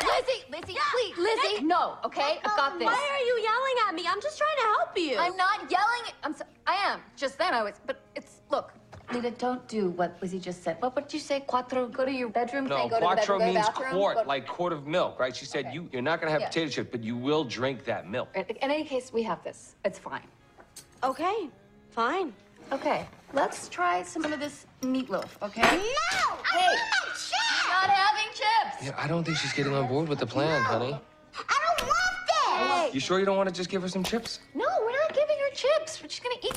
Lizzie, 0.06 0.44
Lizzie, 0.50 0.78
please, 0.92 1.16
Lizzie, 1.18 1.64
no, 1.64 1.96
okay? 2.04 2.38
I've 2.44 2.56
got 2.56 2.72
um, 2.72 2.78
this. 2.78 2.86
Why 2.86 2.92
are 3.14 3.24
you 3.24 3.36
yelling 3.42 3.76
at 3.88 3.94
me? 3.94 4.04
I'm 4.08 4.20
just 4.20 4.38
trying 4.38 4.56
to 4.56 4.66
help 4.76 4.98
you. 4.98 5.16
I'm 5.18 5.36
not 5.36 5.70
yelling. 5.70 6.04
I'm 6.22 6.34
so, 6.34 6.44
I 6.66 6.74
am. 6.74 7.00
Just 7.16 7.38
then 7.38 7.54
I 7.54 7.62
was, 7.62 7.74
but 7.86 8.00
it's 8.14 8.40
look. 8.50 8.72
Lita, 9.12 9.30
don't 9.32 9.66
do 9.68 9.90
what 9.90 10.16
Lizzie 10.22 10.38
just 10.40 10.62
said. 10.62 10.78
What 10.80 10.94
would 10.96 11.12
you 11.12 11.20
say? 11.20 11.44
Cuatro. 11.46 11.92
Go 11.92 12.06
to 12.06 12.10
your 12.12 12.30
bedroom. 12.30 12.66
No, 12.66 12.76
Say, 12.84 12.88
go 12.88 12.98
quattro 13.00 13.38
to 13.38 13.38
the 13.38 13.38
bedroom, 13.38 13.38
go 13.38 13.44
to 13.44 13.52
the 13.52 13.52
means 13.52 13.66
bathroom, 13.68 13.92
quart, 14.00 14.16
go- 14.16 14.22
like 14.22 14.46
quart 14.46 14.72
of 14.72 14.86
milk, 14.86 15.20
right? 15.20 15.36
She 15.36 15.44
said 15.44 15.72
you 15.74 15.88
you're 15.92 16.00
not 16.10 16.20
gonna 16.20 16.32
have 16.32 16.40
Yeah. 16.40 16.48
potato 16.48 16.70
chips, 16.70 16.88
but 16.90 17.04
you 17.04 17.16
will 17.16 17.44
drink 17.44 17.84
that 17.84 18.08
milk. 18.08 18.28
In 18.34 18.44
in 18.44 18.70
any 18.70 18.84
case, 18.84 19.12
we 19.12 19.22
have 19.22 19.42
this. 19.44 19.76
It's 19.84 19.98
fine. 19.98 20.26
Okay, 21.02 21.50
fine. 21.90 22.32
Okay, 22.72 23.06
let's 23.34 23.68
try 23.68 24.02
some 24.02 24.24
of 24.24 24.40
this 24.40 24.64
meatloaf. 24.80 25.28
Okay. 25.42 25.60
No! 25.60 26.36
Hey. 26.52 26.76
Not 27.86 27.94
having 27.94 28.32
chips. 28.32 28.86
Yeah, 28.86 28.94
I 28.96 29.06
don't 29.06 29.24
think 29.24 29.36
she's 29.36 29.52
getting 29.52 29.74
on 29.74 29.86
board 29.88 30.08
with 30.08 30.18
the 30.18 30.26
plan, 30.26 30.62
honey. 30.62 30.98
I 31.36 31.76
don't 31.76 31.86
want 31.86 32.86
this! 32.86 32.94
You 32.94 33.00
sure 33.00 33.18
you 33.18 33.26
don't 33.26 33.36
want 33.36 33.48
to 33.48 33.54
just 33.54 33.68
give 33.68 33.82
her 33.82 33.88
some 33.88 34.02
chips? 34.02 34.40
No, 34.54 34.64
we're 34.80 34.92
not 34.92 35.12
giving 35.12 35.36
her 35.36 35.54
chips. 35.54 36.00
We're 36.02 36.08
just 36.08 36.22
gonna 36.22 36.36
eat. 36.42 36.54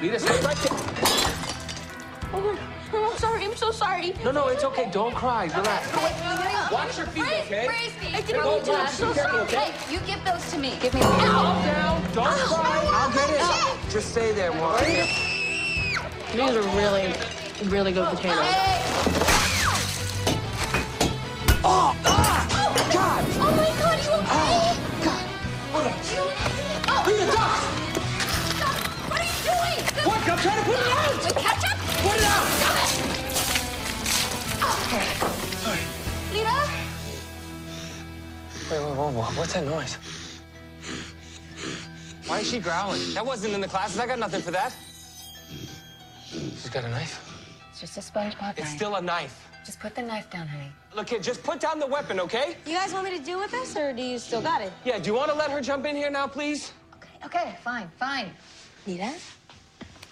Lita, 0.00 0.18
stay 0.18 0.46
right 0.46 0.56
there. 0.56 0.78
Oh, 2.32 2.58
oh, 2.94 3.10
I'm 3.12 3.18
sorry. 3.18 3.44
I'm 3.44 3.56
so 3.56 3.70
sorry. 3.70 4.14
No, 4.24 4.30
no, 4.30 4.48
it's 4.48 4.64
okay. 4.64 4.88
Don't 4.90 5.14
cry. 5.14 5.44
Relax. 5.44 6.72
Watch 6.72 6.96
your 6.96 7.06
feet, 7.08 7.22
okay? 7.22 7.66
Brace 7.66 8.00
me. 8.00 8.14
I 8.14 8.22
didn't 8.22 8.44
mean 8.44 8.62
to. 8.64 8.72
I'm 8.72 8.88
so 8.88 9.12
careful, 9.12 9.38
sorry. 9.40 9.42
okay? 9.42 9.72
Hey, 9.72 9.92
you 9.92 10.00
give 10.06 10.24
those 10.24 10.50
to 10.52 10.58
me. 10.58 10.72
Give 10.80 10.94
me. 10.94 11.00
Calm 11.00 11.62
down. 11.66 12.02
Don't 12.14 12.26
cry. 12.26 12.80
I'll 12.92 13.12
get 13.12 13.28
it. 13.28 13.90
Just 13.92 14.12
stay 14.12 14.32
there, 14.32 14.52
Mom. 14.52 15.35
These 16.36 16.54
are 16.54 16.60
really, 16.76 17.14
really 17.64 17.92
good 17.92 18.06
potatoes. 18.10 18.36
Oh, 21.64 21.96
ah, 22.04 22.44
God. 22.92 23.24
Oh 23.36 23.50
my 23.56 23.72
God, 23.80 23.96
you 24.04 24.12
okay? 24.20 24.76
God. 25.02 25.24
Hold 25.72 25.86
on. 25.86 25.96
Oh. 26.88 27.00
Lita, 27.06 27.24
duck. 27.32 27.56
What 29.08 29.16
are 29.16 29.24
you 29.24 29.40
doing? 29.48 29.80
What? 30.04 30.20
I'm 30.28 30.36
trying 30.36 30.60
to 30.60 30.64
put 30.68 30.76
it 30.76 30.84
out. 30.92 31.16
With 31.24 31.36
ketchup? 31.36 31.78
Put 32.04 32.16
it 32.18 32.24
out. 32.28 32.48
stop 34.52 34.92
it 34.92 35.08
Lita? 36.34 36.58
Wait, 38.70 38.80
wait, 38.84 38.94
whoa, 38.94 39.08
whoa. 39.08 39.32
What's 39.38 39.54
that 39.54 39.64
noise? 39.64 39.96
Why 42.26 42.40
is 42.40 42.46
she 42.50 42.58
growling? 42.58 43.00
That 43.14 43.24
wasn't 43.24 43.54
in 43.54 43.62
the 43.62 43.68
classes. 43.68 43.98
I 43.98 44.06
got 44.06 44.18
nothing 44.18 44.42
for 44.42 44.50
that. 44.50 44.76
She's 46.30 46.68
got 46.70 46.84
a 46.84 46.88
knife. 46.88 47.32
It's 47.70 47.80
just 47.80 47.96
a 47.98 48.00
SpongeBob 48.00 48.52
It's 48.52 48.60
knife. 48.60 48.76
still 48.76 48.96
a 48.96 49.02
knife. 49.02 49.48
Just 49.64 49.80
put 49.80 49.94
the 49.94 50.02
knife 50.02 50.30
down, 50.30 50.46
honey. 50.46 50.70
Look, 50.94 51.08
kid, 51.08 51.22
just 51.22 51.42
put 51.42 51.60
down 51.60 51.78
the 51.78 51.86
weapon, 51.86 52.20
okay? 52.20 52.56
You 52.66 52.74
guys 52.74 52.92
want 52.92 53.04
me 53.10 53.18
to 53.18 53.22
deal 53.24 53.38
with 53.38 53.50
this, 53.50 53.76
or 53.76 53.92
do 53.92 54.02
you 54.02 54.18
still 54.18 54.40
got 54.40 54.60
it? 54.62 54.72
Yeah, 54.84 54.98
do 54.98 55.10
you 55.10 55.14
want 55.16 55.30
to 55.30 55.36
let 55.36 55.50
her 55.50 55.60
jump 55.60 55.86
in 55.86 55.96
here 55.96 56.10
now, 56.10 56.26
please? 56.26 56.72
Okay, 56.96 57.08
okay, 57.24 57.56
fine, 57.64 57.90
fine. 57.98 58.30
Mira, 58.86 59.12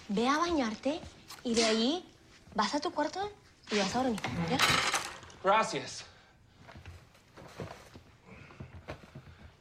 ve 0.08 0.26
a 0.26 0.38
bañarte 0.38 1.00
y 1.44 1.54
de 1.54 1.62
ahí 1.64 2.02
vas 2.56 2.74
a 2.74 2.80
tu 2.80 2.90
cuarto 2.90 3.30
y 3.70 3.78
vas 3.78 3.94
a 3.94 4.02
dormir. 4.02 4.20
¿ya? 4.50 4.58
Gracias. 5.42 6.04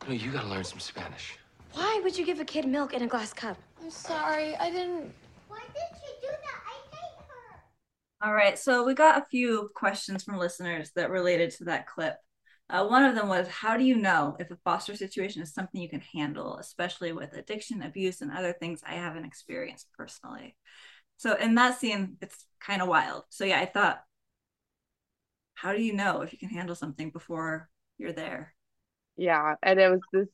No, 0.07 0.13
you 0.13 0.31
gotta 0.31 0.47
learn 0.47 0.63
some 0.63 0.79
Spanish. 0.79 1.37
Why 1.73 1.99
would 2.03 2.17
you 2.17 2.25
give 2.25 2.39
a 2.39 2.45
kid 2.45 2.65
milk 2.65 2.93
in 2.93 3.03
a 3.03 3.07
glass 3.07 3.31
cup? 3.33 3.57
I'm 3.81 3.89
sorry, 3.91 4.55
I 4.57 4.69
didn't. 4.71 5.13
Why 5.47 5.59
did 5.73 5.89
she 6.01 6.12
do 6.23 6.31
that? 6.31 6.61
I 6.67 6.95
hate 6.95 7.25
her. 7.27 8.27
All 8.27 8.33
right, 8.33 8.57
so 8.57 8.85
we 8.85 8.93
got 8.93 9.21
a 9.21 9.25
few 9.29 9.69
questions 9.75 10.23
from 10.23 10.37
listeners 10.37 10.91
that 10.95 11.09
related 11.11 11.51
to 11.51 11.65
that 11.65 11.87
clip. 11.87 12.15
Uh, 12.69 12.87
one 12.87 13.03
of 13.03 13.15
them 13.15 13.27
was, 13.27 13.47
How 13.47 13.77
do 13.77 13.83
you 13.83 13.95
know 13.95 14.35
if 14.39 14.49
a 14.49 14.57
foster 14.63 14.95
situation 14.95 15.41
is 15.41 15.53
something 15.53 15.81
you 15.81 15.89
can 15.89 16.03
handle, 16.13 16.57
especially 16.57 17.11
with 17.11 17.33
addiction, 17.33 17.83
abuse, 17.83 18.21
and 18.21 18.31
other 18.31 18.53
things 18.53 18.81
I 18.87 18.93
haven't 18.93 19.25
experienced 19.25 19.87
personally? 19.97 20.55
So, 21.17 21.35
in 21.35 21.55
that 21.55 21.79
scene, 21.79 22.17
it's 22.21 22.45
kind 22.59 22.81
of 22.81 22.87
wild. 22.87 23.23
So, 23.29 23.43
yeah, 23.45 23.59
I 23.59 23.65
thought, 23.65 24.01
How 25.55 25.73
do 25.73 25.81
you 25.83 25.93
know 25.93 26.21
if 26.21 26.31
you 26.33 26.39
can 26.39 26.49
handle 26.49 26.75
something 26.75 27.09
before 27.11 27.69
you're 27.97 28.13
there? 28.13 28.53
Yeah, 29.17 29.55
and 29.61 29.79
it 29.79 29.89
was 29.89 30.01
this 30.11 30.27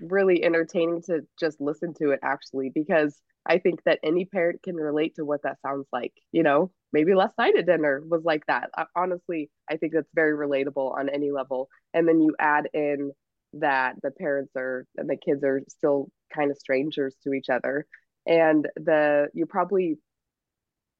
really 0.00 0.44
entertaining 0.44 1.02
to 1.02 1.26
just 1.40 1.60
listen 1.60 1.94
to 1.94 2.10
it 2.10 2.20
actually 2.22 2.70
because 2.74 3.18
I 3.48 3.58
think 3.58 3.82
that 3.84 3.98
any 4.02 4.26
parent 4.26 4.62
can 4.62 4.76
relate 4.76 5.16
to 5.16 5.24
what 5.24 5.42
that 5.42 5.58
sounds 5.62 5.86
like. 5.92 6.12
You 6.32 6.42
know, 6.42 6.70
maybe 6.92 7.14
last 7.14 7.36
night 7.38 7.56
at 7.56 7.66
dinner 7.66 8.02
was 8.06 8.22
like 8.24 8.44
that. 8.46 8.70
Uh, 8.76 8.84
honestly, 8.94 9.50
I 9.70 9.76
think 9.76 9.94
that's 9.94 10.10
very 10.14 10.36
relatable 10.36 10.96
on 10.96 11.08
any 11.08 11.30
level. 11.30 11.68
And 11.94 12.06
then 12.06 12.20
you 12.20 12.36
add 12.38 12.68
in 12.74 13.12
that 13.54 13.96
the 14.02 14.10
parents 14.10 14.52
are 14.56 14.86
and 14.96 15.08
the 15.08 15.16
kids 15.16 15.42
are 15.42 15.62
still 15.68 16.10
kind 16.34 16.50
of 16.50 16.58
strangers 16.58 17.16
to 17.24 17.32
each 17.32 17.48
other. 17.48 17.86
And 18.26 18.68
the 18.76 19.28
you 19.32 19.46
probably 19.46 19.96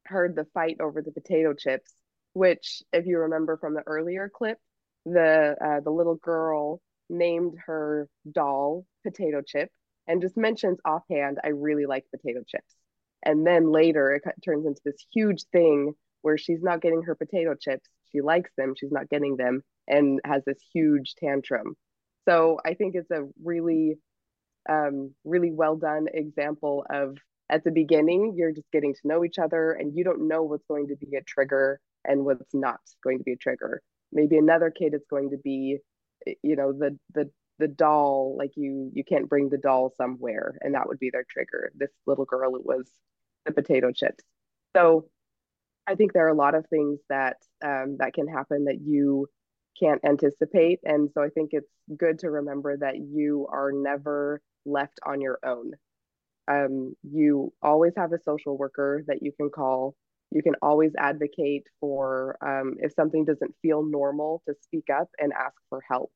heard 0.06 0.34
the 0.34 0.46
fight 0.54 0.78
over 0.80 1.02
the 1.02 1.12
potato 1.12 1.52
chips, 1.52 1.92
which 2.32 2.82
if 2.92 3.06
you 3.06 3.18
remember 3.18 3.58
from 3.58 3.74
the 3.74 3.82
earlier 3.86 4.30
clip, 4.34 4.58
the 5.04 5.54
uh, 5.62 5.80
the 5.80 5.90
little 5.90 6.16
girl 6.16 6.80
named 7.10 7.54
her 7.66 8.08
doll 8.32 8.84
potato 9.04 9.42
chip 9.46 9.70
and 10.08 10.20
just 10.22 10.36
mentions 10.36 10.78
offhand 10.84 11.38
i 11.44 11.48
really 11.48 11.86
like 11.86 12.04
potato 12.10 12.42
chips. 12.46 12.74
And 13.22 13.46
then 13.46 13.70
later 13.70 14.12
it 14.12 14.22
turns 14.44 14.66
into 14.66 14.80
this 14.84 15.04
huge 15.12 15.44
thing 15.52 15.92
where 16.22 16.38
she's 16.38 16.62
not 16.62 16.80
getting 16.80 17.02
her 17.02 17.14
potato 17.14 17.54
chips. 17.54 17.88
She 18.10 18.20
likes 18.20 18.50
them 18.56 18.74
she's 18.76 18.92
not 18.92 19.08
getting 19.08 19.36
them 19.36 19.62
and 19.86 20.20
has 20.24 20.42
this 20.44 20.58
huge 20.72 21.14
tantrum. 21.16 21.76
So 22.26 22.58
i 22.64 22.74
think 22.74 22.94
it's 22.94 23.10
a 23.10 23.28
really 23.42 23.98
um, 24.68 25.14
really 25.24 25.50
well 25.50 25.76
done 25.76 26.06
example 26.12 26.84
of 26.90 27.16
at 27.48 27.64
the 27.64 27.70
beginning 27.70 28.34
you're 28.36 28.52
just 28.52 28.70
getting 28.70 28.92
to 28.92 29.00
know 29.04 29.24
each 29.24 29.38
other 29.38 29.72
and 29.72 29.96
you 29.96 30.04
don't 30.04 30.28
know 30.28 30.42
what's 30.42 30.66
going 30.66 30.88
to 30.88 30.96
be 30.96 31.16
a 31.16 31.22
trigger 31.22 31.80
and 32.04 32.24
what's 32.24 32.54
not 32.54 32.80
going 33.02 33.18
to 33.18 33.24
be 33.24 33.32
a 33.32 33.36
trigger. 33.36 33.80
Maybe 34.12 34.36
another 34.36 34.70
kid 34.70 34.94
is 34.94 35.04
going 35.08 35.30
to 35.30 35.38
be 35.38 35.78
you 36.42 36.56
know 36.56 36.72
the 36.72 36.98
the 37.14 37.30
the 37.58 37.68
doll 37.68 38.36
like 38.38 38.52
you 38.56 38.90
you 38.94 39.04
can't 39.04 39.28
bring 39.28 39.48
the 39.48 39.58
doll 39.58 39.92
somewhere 39.96 40.56
and 40.60 40.74
that 40.74 40.86
would 40.86 40.98
be 40.98 41.10
their 41.10 41.24
trigger 41.28 41.70
this 41.74 41.90
little 42.06 42.24
girl 42.24 42.56
it 42.56 42.64
was 42.64 42.88
the 43.44 43.52
potato 43.52 43.92
chips. 43.92 44.24
So 44.76 45.08
i 45.86 45.94
think 45.94 46.12
there 46.12 46.26
are 46.26 46.30
a 46.30 46.34
lot 46.34 46.54
of 46.54 46.66
things 46.66 47.00
that 47.08 47.36
um, 47.64 47.96
that 47.98 48.14
can 48.14 48.28
happen 48.28 48.66
that 48.66 48.80
you 48.80 49.26
can't 49.80 50.04
anticipate 50.04 50.80
and 50.84 51.10
so 51.14 51.22
i 51.22 51.28
think 51.28 51.50
it's 51.52 51.70
good 51.96 52.18
to 52.18 52.30
remember 52.30 52.76
that 52.76 52.98
you 52.98 53.46
are 53.50 53.72
never 53.72 54.42
left 54.68 55.00
on 55.04 55.20
your 55.20 55.38
own. 55.44 55.72
Um, 56.46 56.94
you 57.02 57.52
always 57.62 57.92
have 57.96 58.12
a 58.12 58.22
social 58.22 58.56
worker 58.56 59.04
that 59.06 59.22
you 59.22 59.32
can 59.32 59.50
call. 59.50 59.96
You 60.30 60.42
can 60.42 60.54
always 60.62 60.92
advocate 60.98 61.66
for 61.80 62.36
um, 62.42 62.76
if 62.80 62.92
something 62.92 63.24
doesn't 63.24 63.54
feel 63.62 63.82
normal 63.82 64.42
to 64.46 64.54
speak 64.62 64.84
up 64.94 65.08
and 65.18 65.32
ask 65.32 65.56
for 65.68 65.82
help 65.88 66.12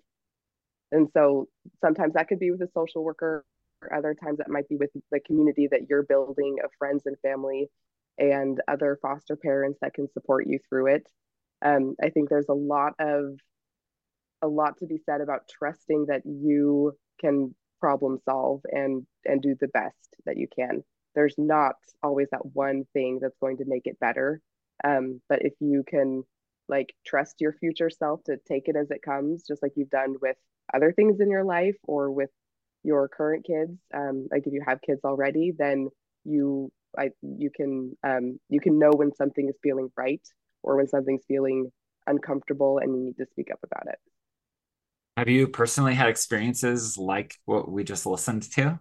and 0.93 1.09
so 1.13 1.49
sometimes 1.81 2.15
that 2.15 2.29
could 2.29 2.39
be 2.39 2.51
with 2.51 2.63
a 2.63 2.71
social 2.75 3.03
worker 3.03 3.45
or 3.83 3.95
other 3.95 4.15
times 4.15 4.39
that 4.39 4.51
might 4.51 4.69
be 4.69 4.77
with 4.77 4.91
the 5.11 5.21
community 5.21 5.69
that 5.71 5.89
you're 5.89 6.05
building 6.05 6.59
of 6.65 6.71
friends 6.79 7.03
and 7.07 7.17
family 7.21 7.69
and 8.19 8.61
other 8.69 8.99
foster 9.03 9.35
parents 9.35 9.79
that 9.81 9.95
can 9.95 10.09
support 10.13 10.47
you 10.47 10.61
through 10.69 10.95
it. 10.95 11.07
Um, 11.65 11.95
i 12.03 12.11
think 12.11 12.29
there's 12.29 12.49
a 12.49 12.55
lot 12.55 12.95
of 12.99 13.37
a 14.43 14.49
lot 14.49 14.79
to 14.79 14.87
be 14.87 14.99
said 15.07 15.21
about 15.21 15.49
trusting 15.49 16.07
that 16.07 16.23
you 16.27 16.97
can 17.21 17.55
problem 17.81 18.19
solve 18.25 18.61
and 18.71 19.07
and 19.25 19.43
do 19.43 19.57
the 19.61 19.69
best 19.69 20.17
that 20.27 20.37
you 20.37 20.47
can. 20.55 20.83
There's 21.15 21.35
not 21.39 21.77
always 22.03 22.29
that 22.33 22.47
one 22.55 22.85
thing 22.93 23.19
that's 23.21 23.39
going 23.41 23.59
to 23.59 23.65
make 23.67 23.87
it 23.87 24.01
better. 24.01 24.41
Um, 24.85 25.21
but 25.29 25.43
if 25.43 25.53
you 25.61 25.85
can 25.87 26.25
like 26.69 26.95
trust 27.07 27.41
your 27.41 27.53
future 27.53 27.91
self 27.91 28.23
to 28.25 28.37
take 28.49 28.69
it 28.69 28.77
as 28.77 28.91
it 28.91 29.03
comes, 29.03 29.45
just 29.47 29.63
like 29.63 29.73
you've 29.77 29.91
done 29.91 30.17
with 30.21 30.37
other 30.75 30.93
things 30.93 31.21
in 31.21 31.31
your 31.31 31.45
life 31.45 31.77
or 31.85 32.11
with 32.11 32.31
your 32.83 33.09
current 33.09 33.45
kids. 33.45 33.79
Um, 33.95 34.29
like 34.31 34.47
if 34.47 34.53
you 34.53 34.63
have 34.67 34.81
kids 34.83 35.01
already, 35.05 35.53
then 35.57 35.89
you 36.25 36.71
I 36.99 37.11
you 37.23 37.51
can 37.55 37.97
um, 38.05 38.39
you 38.49 38.61
can 38.61 38.79
know 38.79 38.91
when 38.91 39.15
something 39.15 39.49
is 39.49 39.57
feeling 39.63 39.91
right 39.97 40.23
or 40.63 40.77
when 40.77 40.89
something's 40.89 41.25
feeling 41.27 41.71
uncomfortable 42.07 42.79
and 42.79 42.95
you 42.95 43.05
need 43.07 43.17
to 43.19 43.27
speak 43.31 43.51
up 43.53 43.61
about 43.65 43.93
it. 43.93 43.99
Have 45.17 45.29
you 45.29 45.47
personally 45.49 45.95
had 45.95 46.09
experiences 46.09 46.97
like 46.97 47.35
what 47.45 47.71
we 47.71 47.85
just 47.85 48.07
listened 48.07 48.51
to? 48.53 48.79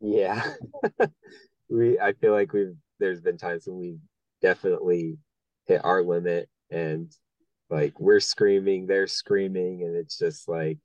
Yeah. 0.00 0.54
we 1.68 1.98
I 1.98 2.12
feel 2.14 2.32
like 2.32 2.52
we've 2.52 2.76
there's 2.98 3.20
been 3.20 3.36
times 3.36 3.66
when 3.66 3.78
we 3.78 3.98
definitely 4.40 5.18
hit 5.68 5.84
our 5.84 6.02
limit 6.02 6.48
and 6.70 7.14
like 7.70 8.00
we're 8.00 8.20
screaming, 8.20 8.86
they're 8.86 9.06
screaming, 9.06 9.82
and 9.82 9.94
it's 9.94 10.18
just 10.18 10.48
like 10.48 10.78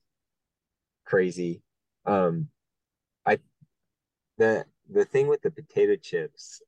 crazy. 1.06 1.62
Um 2.06 2.50
I 3.26 3.40
the 4.38 4.66
the 4.90 5.06
thing 5.06 5.28
with 5.28 5.42
the 5.42 5.52
potato 5.52 5.96
chips, 5.96 6.62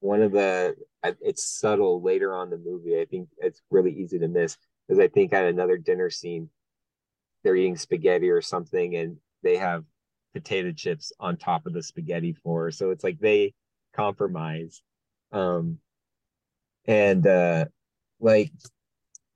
one 0.00 0.20
of 0.20 0.32
the 0.32 0.76
it's 1.20 1.46
subtle 1.46 2.02
later 2.02 2.34
on 2.34 2.50
the 2.50 2.58
movie. 2.58 3.00
I 3.00 3.04
think 3.04 3.28
it's 3.38 3.62
really 3.70 3.92
easy 3.92 4.18
to 4.18 4.28
miss 4.28 4.56
because 4.86 5.00
I 5.00 5.08
think 5.08 5.32
at 5.32 5.44
another 5.44 5.78
dinner 5.78 6.10
scene, 6.10 6.50
they're 7.42 7.56
eating 7.56 7.76
spaghetti 7.76 8.30
or 8.30 8.42
something, 8.42 8.96
and 8.96 9.18
they 9.42 9.56
have 9.56 9.84
potato 10.34 10.72
chips 10.72 11.12
on 11.20 11.36
top 11.36 11.66
of 11.66 11.72
the 11.72 11.82
spaghetti 11.82 12.32
for. 12.32 12.70
So 12.70 12.90
it's 12.90 13.04
like 13.04 13.18
they 13.20 13.54
compromise. 13.94 14.82
Um, 15.32 15.78
and 16.86 17.26
uh, 17.26 17.66
like 18.20 18.52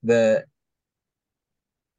the 0.03 0.44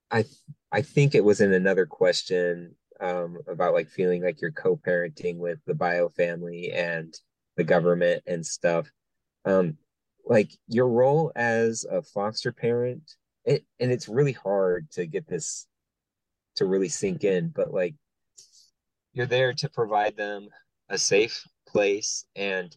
I 0.09 0.25
I 0.71 0.81
think 0.81 1.15
it 1.15 1.23
was 1.23 1.41
in 1.41 1.53
another 1.53 1.85
question 1.85 2.75
um, 2.99 3.37
about 3.47 3.73
like 3.73 3.89
feeling 3.89 4.23
like 4.23 4.41
you're 4.41 4.51
co-parenting 4.51 5.37
with 5.37 5.59
the 5.65 5.73
bio 5.73 6.09
family 6.09 6.71
and 6.71 7.13
the 7.57 7.63
government 7.63 8.23
and 8.27 8.45
stuff. 8.45 8.89
Um, 9.45 9.77
like 10.25 10.51
your 10.67 10.87
role 10.87 11.31
as 11.35 11.85
a 11.89 12.01
foster 12.01 12.51
parent, 12.51 13.15
it 13.45 13.65
and 13.79 13.91
it's 13.91 14.07
really 14.07 14.33
hard 14.33 14.89
to 14.91 15.05
get 15.05 15.27
this 15.27 15.67
to 16.55 16.65
really 16.65 16.89
sink 16.89 17.23
in, 17.23 17.49
but 17.49 17.73
like 17.73 17.95
you're 19.13 19.25
there 19.25 19.53
to 19.53 19.69
provide 19.69 20.15
them 20.15 20.47
a 20.89 20.97
safe 20.97 21.43
place 21.67 22.25
and 22.35 22.75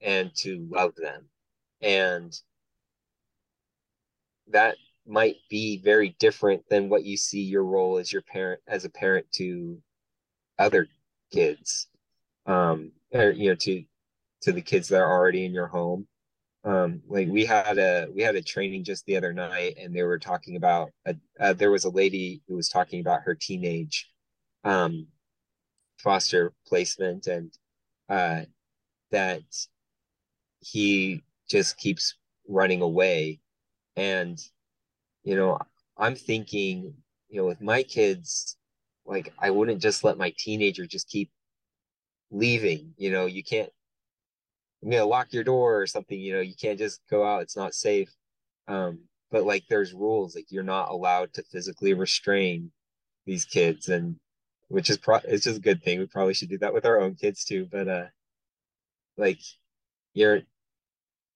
and 0.00 0.34
to 0.36 0.66
love 0.70 0.94
them. 0.96 1.28
And 1.84 2.34
that 4.48 4.76
might 5.06 5.36
be 5.50 5.78
very 5.78 6.16
different 6.18 6.62
than 6.68 6.88
what 6.88 7.04
you 7.04 7.16
see 7.16 7.42
your 7.42 7.64
role 7.64 7.98
as 7.98 8.12
your 8.12 8.22
parent 8.22 8.60
as 8.66 8.84
a 8.84 8.90
parent 8.90 9.26
to 9.32 9.78
other 10.58 10.88
kids 11.32 11.88
um 12.46 12.92
or 13.12 13.30
you 13.30 13.48
know 13.50 13.54
to 13.54 13.84
to 14.40 14.52
the 14.52 14.62
kids 14.62 14.88
that 14.88 15.00
are 15.00 15.12
already 15.12 15.44
in 15.44 15.52
your 15.52 15.66
home. 15.66 16.06
Um 16.64 17.02
like 17.06 17.28
we 17.28 17.44
had 17.44 17.78
a 17.78 18.08
we 18.14 18.22
had 18.22 18.36
a 18.36 18.42
training 18.42 18.84
just 18.84 19.04
the 19.06 19.16
other 19.16 19.32
night 19.32 19.76
and 19.78 19.94
they 19.94 20.02
were 20.02 20.18
talking 20.18 20.56
about 20.56 20.90
a, 21.06 21.16
uh, 21.38 21.52
there 21.52 21.70
was 21.70 21.84
a 21.84 21.90
lady 21.90 22.42
who 22.48 22.56
was 22.56 22.68
talking 22.68 23.00
about 23.00 23.22
her 23.22 23.34
teenage 23.34 24.10
um 24.64 25.06
foster 25.98 26.52
placement 26.66 27.26
and 27.26 27.52
uh 28.08 28.42
that 29.10 29.42
he 30.60 31.22
just 31.48 31.76
keeps 31.78 32.16
running 32.48 32.82
away 32.82 33.40
and 33.96 34.38
you 35.24 35.36
know, 35.36 35.58
I'm 35.96 36.14
thinking, 36.16 36.94
you 37.28 37.36
know, 37.40 37.46
with 37.46 37.60
my 37.60 37.82
kids, 37.82 38.56
like 39.06 39.32
I 39.38 39.50
wouldn't 39.50 39.82
just 39.82 40.04
let 40.04 40.18
my 40.18 40.34
teenager 40.38 40.86
just 40.86 41.08
keep 41.08 41.30
leaving. 42.30 42.94
You 42.96 43.10
know, 43.10 43.26
you 43.26 43.42
can't 43.42 43.70
I'm 44.82 44.90
gonna 44.90 45.04
lock 45.06 45.32
your 45.32 45.44
door 45.44 45.80
or 45.80 45.86
something, 45.86 46.18
you 46.18 46.34
know, 46.34 46.40
you 46.40 46.54
can't 46.54 46.78
just 46.78 47.00
go 47.10 47.24
out, 47.24 47.42
it's 47.42 47.56
not 47.56 47.74
safe. 47.74 48.10
Um, 48.68 49.00
but 49.30 49.44
like 49.44 49.64
there's 49.68 49.94
rules, 49.94 50.34
like 50.36 50.46
you're 50.50 50.62
not 50.62 50.90
allowed 50.90 51.32
to 51.34 51.42
physically 51.44 51.94
restrain 51.94 52.70
these 53.26 53.44
kids 53.46 53.88
and 53.88 54.16
which 54.68 54.90
is 54.90 54.98
pro 54.98 55.16
it's 55.24 55.44
just 55.44 55.58
a 55.58 55.62
good 55.62 55.82
thing. 55.82 55.98
We 56.00 56.06
probably 56.06 56.34
should 56.34 56.50
do 56.50 56.58
that 56.58 56.74
with 56.74 56.86
our 56.86 57.00
own 57.00 57.14
kids 57.16 57.44
too. 57.44 57.66
But 57.70 57.88
uh 57.88 58.06
like 59.16 59.40
you're 60.14 60.42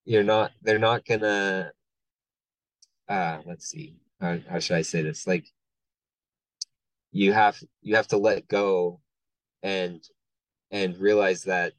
you're 0.09 0.25
not 0.25 0.53
they're 0.63 0.79
not 0.79 1.05
gonna 1.05 1.71
uh 3.11 3.39
let's 3.45 3.69
see 3.69 3.95
how, 4.23 4.39
how 4.49 4.59
should 4.59 4.77
i 4.77 4.83
say 4.83 5.03
this? 5.03 5.27
Like 5.27 5.47
you 7.13 7.35
have 7.35 7.63
you 7.83 7.95
have 7.97 8.09
to 8.09 8.17
let 8.17 8.49
go 8.49 9.01
and 9.63 10.03
and 10.71 10.97
realize 10.99 11.45
that 11.45 11.75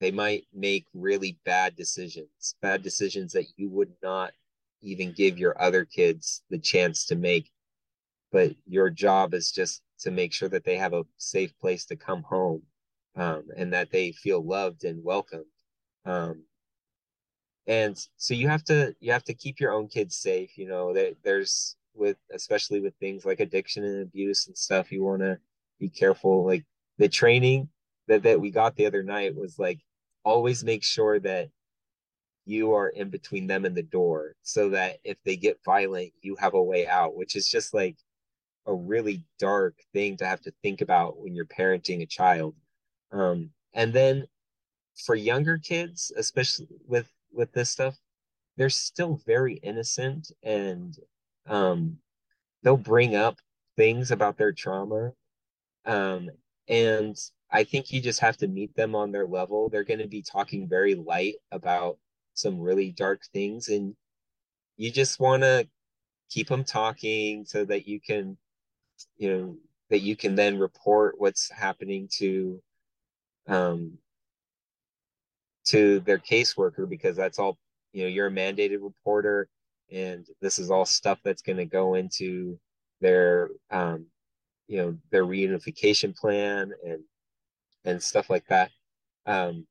they 0.00 0.10
might 0.10 0.44
make 0.52 0.86
really 0.92 1.38
bad 1.44 1.76
decisions 1.76 2.56
bad 2.60 2.82
decisions 2.82 3.32
that 3.32 3.46
you 3.56 3.70
would 3.70 3.92
not 4.02 4.32
even 4.80 5.12
give 5.12 5.38
your 5.38 5.60
other 5.62 5.84
kids 5.84 6.42
the 6.50 6.58
chance 6.58 7.06
to 7.06 7.16
make. 7.16 7.50
But 8.32 8.54
your 8.66 8.90
job 8.90 9.34
is 9.34 9.52
just 9.52 9.82
to 10.00 10.10
make 10.10 10.32
sure 10.32 10.48
that 10.48 10.64
they 10.64 10.76
have 10.76 10.94
a 10.94 11.04
safe 11.16 11.56
place 11.58 11.84
to 11.86 11.96
come 11.96 12.22
home 12.22 12.62
um, 13.16 13.44
and 13.56 13.72
that 13.72 13.90
they 13.90 14.12
feel 14.12 14.44
loved 14.44 14.84
and 14.84 15.02
welcomed 15.02 15.44
um, 16.04 16.42
and 17.68 17.96
so 18.16 18.34
you 18.34 18.48
have 18.48 18.64
to 18.64 18.94
you 18.98 19.12
have 19.12 19.22
to 19.24 19.34
keep 19.34 19.60
your 19.60 19.72
own 19.72 19.86
kids 19.86 20.16
safe 20.16 20.58
you 20.58 20.66
know 20.66 20.92
that 20.92 21.14
there's 21.22 21.76
with 21.98 22.16
especially 22.32 22.80
with 22.80 22.94
things 22.96 23.24
like 23.24 23.40
addiction 23.40 23.84
and 23.84 24.02
abuse 24.02 24.46
and 24.46 24.56
stuff 24.56 24.92
you 24.92 25.04
want 25.04 25.20
to 25.20 25.38
be 25.78 25.88
careful. 25.88 26.44
Like 26.44 26.64
the 26.98 27.08
training 27.08 27.68
that 28.06 28.22
that 28.22 28.40
we 28.40 28.50
got 28.50 28.76
the 28.76 28.86
other 28.86 29.02
night 29.02 29.36
was 29.36 29.58
like 29.58 29.80
always 30.24 30.64
make 30.64 30.84
sure 30.84 31.18
that 31.20 31.50
you 32.46 32.72
are 32.72 32.88
in 32.88 33.10
between 33.10 33.46
them 33.46 33.64
and 33.64 33.76
the 33.76 33.82
door 33.82 34.34
so 34.42 34.70
that 34.70 34.98
if 35.04 35.18
they 35.24 35.36
get 35.36 35.60
violent 35.64 36.10
you 36.22 36.34
have 36.36 36.54
a 36.54 36.62
way 36.62 36.86
out 36.86 37.14
which 37.14 37.36
is 37.36 37.48
just 37.48 37.74
like 37.74 37.96
a 38.66 38.74
really 38.74 39.22
dark 39.38 39.74
thing 39.92 40.16
to 40.16 40.26
have 40.26 40.40
to 40.40 40.52
think 40.62 40.80
about 40.80 41.18
when 41.18 41.34
you're 41.34 41.46
parenting 41.46 42.02
a 42.02 42.06
child. 42.06 42.54
Um, 43.12 43.50
and 43.74 43.92
then 43.92 44.26
for 45.04 45.14
younger 45.14 45.58
kids 45.58 46.10
especially 46.16 46.66
with 46.86 47.10
with 47.32 47.52
this 47.52 47.70
stuff, 47.70 47.96
they're 48.56 48.70
still 48.70 49.20
very 49.26 49.54
innocent 49.54 50.32
and 50.42 50.96
um, 51.46 51.98
they'll 52.62 52.76
bring 52.76 53.16
up 53.16 53.38
things 53.76 54.10
about 54.10 54.36
their 54.36 54.52
trauma. 54.52 55.12
Um, 55.86 56.30
and 56.68 57.16
I 57.50 57.64
think 57.64 57.92
you 57.92 58.00
just 58.00 58.20
have 58.20 58.36
to 58.38 58.48
meet 58.48 58.74
them 58.74 58.94
on 58.94 59.12
their 59.12 59.26
level. 59.26 59.68
They're 59.68 59.84
going 59.84 60.00
to 60.00 60.08
be 60.08 60.22
talking 60.22 60.68
very 60.68 60.94
light 60.94 61.36
about 61.52 61.98
some 62.34 62.60
really 62.60 62.90
dark 62.90 63.22
things. 63.32 63.68
And 63.68 63.94
you 64.76 64.90
just 64.90 65.18
want 65.18 65.42
to 65.44 65.66
keep 66.30 66.48
them 66.48 66.64
talking 66.64 67.44
so 67.44 67.64
that 67.64 67.88
you 67.88 68.00
can, 68.00 68.36
you 69.16 69.32
know, 69.32 69.56
that 69.90 70.00
you 70.00 70.16
can 70.16 70.34
then 70.34 70.58
report 70.58 71.14
what's 71.18 71.50
happening 71.50 72.08
to 72.18 72.62
um, 73.48 73.96
to 75.68 76.00
their 76.00 76.18
caseworker 76.18 76.88
because 76.88 77.16
that's 77.16 77.38
all 77.38 77.58
you 77.92 78.02
know 78.02 78.08
you're 78.08 78.28
a 78.28 78.30
mandated 78.30 78.82
reporter 78.82 79.48
and 79.90 80.26
this 80.40 80.58
is 80.58 80.70
all 80.70 80.84
stuff 80.84 81.18
that's 81.24 81.42
going 81.42 81.58
to 81.58 81.64
go 81.64 81.94
into 81.94 82.58
their 83.00 83.50
um 83.70 84.06
you 84.66 84.78
know 84.78 84.96
their 85.10 85.24
reunification 85.24 86.16
plan 86.16 86.72
and 86.86 87.02
and 87.84 88.02
stuff 88.02 88.30
like 88.30 88.46
that. 88.48 88.70
Um 89.26 89.66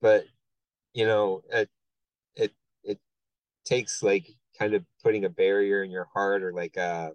but 0.00 0.24
you 0.94 1.06
know 1.06 1.42
it 1.50 1.68
it 2.36 2.52
it 2.84 2.98
takes 3.64 4.02
like 4.02 4.28
kind 4.58 4.74
of 4.74 4.84
putting 5.02 5.24
a 5.24 5.28
barrier 5.28 5.82
in 5.84 5.90
your 5.90 6.08
heart 6.14 6.42
or 6.42 6.52
like 6.52 6.76
uh 6.78 7.10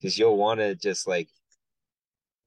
because 0.00 0.18
you'll 0.18 0.36
want 0.36 0.60
to 0.60 0.74
just 0.74 1.06
like 1.06 1.28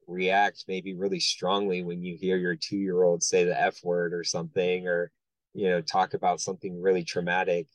react 0.07 0.65
maybe 0.67 0.93
really 0.93 1.19
strongly 1.19 1.83
when 1.83 2.03
you 2.03 2.17
hear 2.17 2.37
your 2.37 2.55
two 2.55 2.77
year 2.77 3.03
old 3.03 3.23
say 3.23 3.43
the 3.43 3.59
F 3.59 3.83
word 3.83 4.13
or 4.13 4.23
something, 4.23 4.87
or, 4.87 5.11
you 5.53 5.69
know, 5.69 5.81
talk 5.81 6.13
about 6.13 6.41
something 6.41 6.81
really 6.81 7.03
traumatic. 7.03 7.67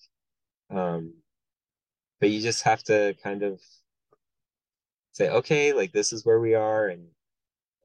Um, 0.71 1.15
but 2.21 2.31
you 2.31 2.41
just 2.41 2.63
have 2.63 2.83
to 2.85 3.15
kind 3.23 3.43
of 3.43 3.61
say, 5.13 5.29
okay, 5.31 5.73
like 5.73 5.93
this 5.93 6.13
is 6.13 6.25
where 6.25 6.41
we 6.41 6.55
are. 6.55 6.89
And, 6.89 7.07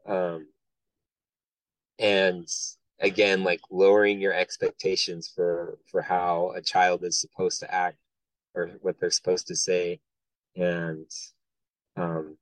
um, 0.06 0.48
and 1.98 2.48
again, 3.00 3.44
like 3.44 3.62
lowering 3.72 4.20
your 4.20 4.34
expectations 4.34 5.32
for, 5.34 5.80
for 5.90 6.02
how 6.02 6.52
a 6.56 6.62
child 6.62 7.04
is 7.04 7.20
supposed 7.20 7.60
to 7.62 7.74
act 7.74 7.98
or 8.54 8.72
what 8.82 9.00
they're 9.00 9.10
supposed 9.12 9.48
to 9.48 9.56
say. 9.56 10.00
And, 10.56 11.10
um, 11.98 12.38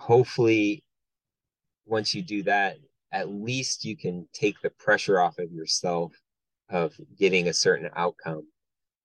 hopefully 0.00 0.82
once 1.86 2.14
you 2.14 2.22
do 2.22 2.42
that 2.42 2.78
at 3.12 3.28
least 3.28 3.84
you 3.84 3.96
can 3.96 4.26
take 4.32 4.60
the 4.62 4.70
pressure 4.70 5.20
off 5.20 5.38
of 5.38 5.52
yourself 5.52 6.12
of 6.70 6.94
getting 7.18 7.48
a 7.48 7.52
certain 7.52 7.90
outcome. 7.94 8.46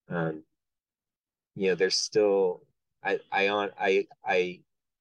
Um 0.10 0.44
you 1.56 1.70
know 1.70 1.76
there's 1.76 1.98
still 1.98 2.62
i 3.04 3.20
i 3.32 3.50
on 3.50 3.72
i 3.80 4.06
i 4.26 4.60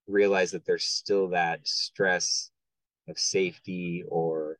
realize 0.09 0.51
that 0.51 0.67
there's 0.67 0.85
still 0.85 1.29
that 1.29 1.67
stress 1.67 2.51
of 3.09 3.19
safety 3.19 4.05
or 4.09 4.59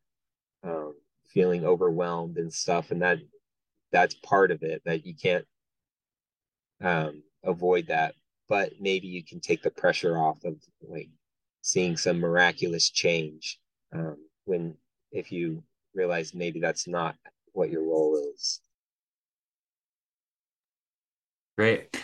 um, 0.63 0.95
feeling 1.27 1.65
overwhelmed 1.65 2.37
and 2.37 2.51
stuff 2.53 2.91
and 2.91 3.01
that 3.01 3.19
that's 3.91 4.15
part 4.15 4.51
of 4.51 4.63
it 4.63 4.81
that 4.85 5.05
you 5.05 5.13
can't 5.13 5.45
um, 6.81 7.23
avoid 7.43 7.87
that. 7.87 8.15
But 8.47 8.73
maybe 8.79 9.07
you 9.07 9.23
can 9.23 9.39
take 9.39 9.63
the 9.63 9.71
pressure 9.71 10.17
off 10.17 10.43
of 10.43 10.55
like 10.87 11.09
seeing 11.65 11.97
some 11.97 12.19
miraculous 12.19 12.91
change 12.91 13.59
um, 13.91 14.17
when 14.45 14.75
if 15.11 15.31
you 15.31 15.63
realize 15.95 16.35
maybe 16.35 16.59
that's 16.59 16.87
not 16.87 17.15
what 17.53 17.71
your 17.71 17.83
role 17.83 18.21
is 18.35 18.61
Great. 21.57 21.97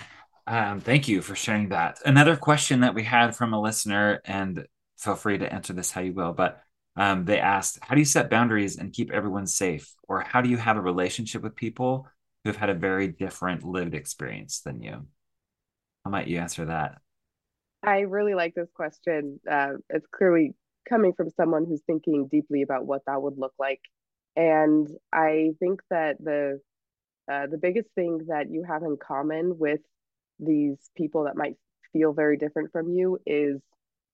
Um, 0.48 0.80
thank 0.80 1.10
you 1.10 1.22
for 1.22 1.36
sharing 1.36 1.70
that. 1.70 2.00
Another 2.06 2.38
question 2.38 2.80
that 2.80 2.96
we 2.96 3.04
had 3.04 3.36
from 3.36 3.54
a 3.54 3.62
listener, 3.62 4.22
and 4.24 4.66
feel 4.98 5.16
free 5.16 5.38
to 5.38 5.54
answer 5.54 5.74
this 5.74 5.92
how 5.92 6.00
you 6.00 6.14
will, 6.14 6.32
but 6.32 6.62
um, 6.96 7.26
they 7.26 7.38
asked, 7.38 7.80
How 7.82 7.94
do 7.94 8.00
you 8.00 8.06
set 8.06 8.30
boundaries 8.30 8.78
and 8.78 8.94
keep 8.94 9.12
everyone 9.12 9.48
safe? 9.48 9.94
Or 10.08 10.22
how 10.22 10.40
do 10.40 10.48
you 10.48 10.56
have 10.56 10.78
a 10.78 10.82
relationship 10.82 11.42
with 11.42 11.58
people 11.58 12.08
who 12.44 12.50
have 12.50 12.56
had 12.56 12.70
a 12.70 12.74
very 12.74 13.10
different 13.10 13.66
lived 13.66 13.94
experience 13.94 14.62
than 14.62 14.82
you? 14.82 15.06
How 16.06 16.12
might 16.12 16.30
you 16.30 16.40
answer 16.40 16.66
that? 16.66 17.02
I 17.84 18.02
really 18.02 18.36
like 18.36 18.54
this 18.56 18.70
question. 18.74 19.40
Uh, 19.50 19.74
it's 19.90 20.06
clearly 20.16 20.54
coming 20.88 21.14
from 21.14 21.30
someone 21.32 21.66
who's 21.66 21.82
thinking 21.86 22.28
deeply 22.28 22.62
about 22.62 22.86
what 22.86 23.02
that 23.08 23.22
would 23.22 23.38
look 23.38 23.54
like. 23.60 23.82
And 24.36 24.88
I 25.12 25.52
think 25.60 25.82
that 25.90 26.18
the 26.24 26.60
uh, 27.32 27.48
the 27.48 27.58
biggest 27.58 27.88
thing 27.96 28.26
that 28.28 28.52
you 28.52 28.64
have 28.68 28.84
in 28.84 28.98
common 28.98 29.58
with 29.58 29.82
these 30.40 30.78
people 30.98 31.26
that 31.26 31.38
might 31.38 31.56
feel 31.94 32.14
very 32.14 32.38
different 32.38 32.72
from 32.72 32.90
you 32.90 33.20
is 33.26 33.62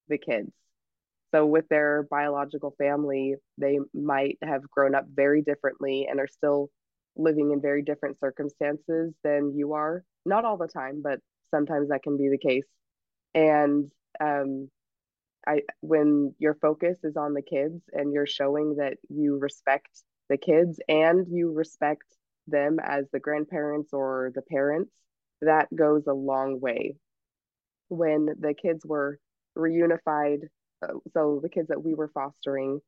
the 0.09 0.17
kids. 0.17 0.51
So, 1.33 1.45
with 1.45 1.67
their 1.69 2.03
biological 2.09 2.75
family, 2.77 3.35
they 3.57 3.79
might 3.93 4.37
have 4.43 4.69
grown 4.69 4.95
up 4.95 5.05
very 5.13 5.41
differently 5.41 6.07
and 6.09 6.19
are 6.19 6.27
still 6.27 6.69
living 7.15 7.51
in 7.51 7.61
very 7.61 7.81
different 7.81 8.19
circumstances 8.19 9.13
than 9.23 9.53
you 9.55 9.73
are. 9.73 10.03
Not 10.25 10.45
all 10.45 10.57
the 10.57 10.67
time, 10.67 11.01
but 11.03 11.19
sometimes 11.51 11.89
that 11.89 12.03
can 12.03 12.17
be 12.17 12.29
the 12.29 12.37
case. 12.37 12.65
And 13.37 13.91
um, 14.19 14.69
I, 15.45 15.61
when 15.81 16.33
your 16.39 16.55
focus 16.55 16.97
is 17.03 17.15
on 17.15 17.35
the 17.35 17.43
kids 17.43 17.83
and 17.93 18.11
you're 18.11 18.25
showing 18.25 18.77
that 18.77 18.97
you 19.09 19.37
respect 19.37 19.89
the 20.27 20.37
kids 20.37 20.79
and 20.89 21.27
you 21.29 21.53
respect 21.53 22.03
them 22.47 22.79
as 22.83 23.05
the 23.13 23.19
grandparents 23.19 23.93
or 23.93 24.31
the 24.33 24.41
parents, 24.41 24.91
that 25.41 25.67
goes 25.75 26.07
a 26.07 26.13
long 26.13 26.59
way. 26.59 26.95
When 27.89 28.25
the 28.39 28.55
kids 28.55 28.83
were 28.83 29.19
reunified, 29.55 30.39
uh, 30.81 30.93
so 31.13 31.39
the 31.43 31.49
kids 31.49 31.67
that 31.67 31.83
we 31.83 31.93
were 31.93 32.09
fostering, 32.09 32.79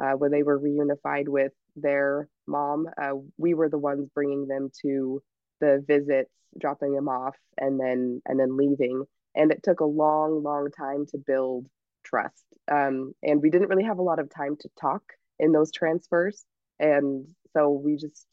uh, 0.00 0.12
when 0.12 0.30
they 0.30 0.44
were 0.44 0.60
reunified 0.60 1.26
with 1.26 1.52
their 1.74 2.28
mom, 2.46 2.86
uh, 3.02 3.14
we 3.36 3.54
were 3.54 3.68
the 3.68 3.78
ones 3.78 4.08
bringing 4.14 4.46
them 4.46 4.70
to 4.82 5.20
the 5.60 5.84
visits, 5.88 6.30
dropping 6.56 6.94
them 6.94 7.08
off, 7.08 7.34
and 7.58 7.80
then 7.80 8.22
and 8.26 8.38
then 8.38 8.56
leaving. 8.56 9.04
And 9.38 9.50
it 9.50 9.62
took 9.62 9.80
a 9.80 9.86
long, 9.86 10.42
long 10.42 10.70
time 10.70 11.06
to 11.12 11.18
build 11.18 11.66
trust. 12.04 12.44
Um, 12.70 13.14
and 13.22 13.40
we 13.40 13.48
didn't 13.48 13.68
really 13.68 13.84
have 13.84 13.98
a 13.98 14.02
lot 14.02 14.18
of 14.18 14.28
time 14.28 14.56
to 14.60 14.68
talk 14.78 15.02
in 15.38 15.52
those 15.52 15.72
transfers, 15.72 16.44
and 16.78 17.26
so 17.54 17.70
we 17.70 17.96
just 17.96 18.26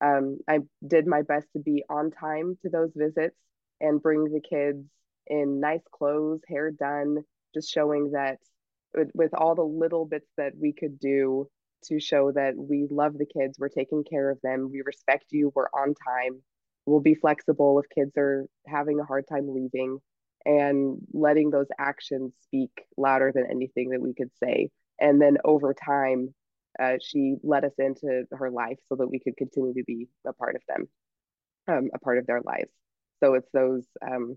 um, 0.00 0.38
I 0.48 0.60
did 0.86 1.06
my 1.06 1.22
best 1.22 1.46
to 1.52 1.58
be 1.58 1.84
on 1.88 2.10
time 2.10 2.58
to 2.62 2.68
those 2.68 2.92
visits 2.94 3.36
and 3.80 4.02
bring 4.02 4.24
the 4.24 4.40
kids 4.40 4.86
in 5.26 5.60
nice 5.60 5.84
clothes, 5.92 6.40
hair 6.48 6.70
done, 6.70 7.24
just 7.54 7.72
showing 7.72 8.12
that 8.12 8.38
with, 8.94 9.10
with 9.14 9.34
all 9.34 9.54
the 9.54 9.62
little 9.62 10.04
bits 10.04 10.28
that 10.36 10.52
we 10.60 10.72
could 10.72 10.98
do 10.98 11.48
to 11.84 12.00
show 12.00 12.32
that 12.32 12.54
we 12.56 12.86
love 12.90 13.16
the 13.16 13.26
kids, 13.26 13.58
we're 13.58 13.68
taking 13.68 14.04
care 14.04 14.30
of 14.30 14.40
them, 14.42 14.70
we 14.70 14.82
respect 14.84 15.26
you, 15.30 15.52
we're 15.54 15.68
on 15.74 15.94
time, 15.94 16.40
we'll 16.86 17.00
be 17.00 17.14
flexible 17.14 17.78
if 17.78 17.88
kids 17.94 18.12
are 18.16 18.46
having 18.66 19.00
a 19.00 19.04
hard 19.04 19.26
time 19.28 19.46
leaving, 19.48 19.98
and 20.46 20.98
letting 21.12 21.50
those 21.50 21.68
actions 21.78 22.32
speak 22.42 22.70
louder 22.96 23.32
than 23.34 23.46
anything 23.50 23.90
that 23.90 24.00
we 24.00 24.14
could 24.14 24.30
say. 24.42 24.70
And 25.00 25.20
then 25.20 25.38
over 25.44 25.74
time, 25.74 26.34
uh, 26.80 26.94
she 27.02 27.36
let 27.42 27.64
us 27.64 27.72
into 27.78 28.24
her 28.32 28.50
life 28.50 28.78
so 28.88 28.96
that 28.96 29.08
we 29.08 29.20
could 29.20 29.36
continue 29.36 29.74
to 29.74 29.84
be 29.84 30.08
a 30.26 30.32
part 30.32 30.56
of 30.56 30.62
them, 30.68 30.88
um, 31.68 31.90
a 31.94 31.98
part 31.98 32.18
of 32.18 32.26
their 32.26 32.40
lives. 32.42 32.70
So 33.22 33.34
it's 33.34 33.50
those 33.52 33.86
um, 34.02 34.36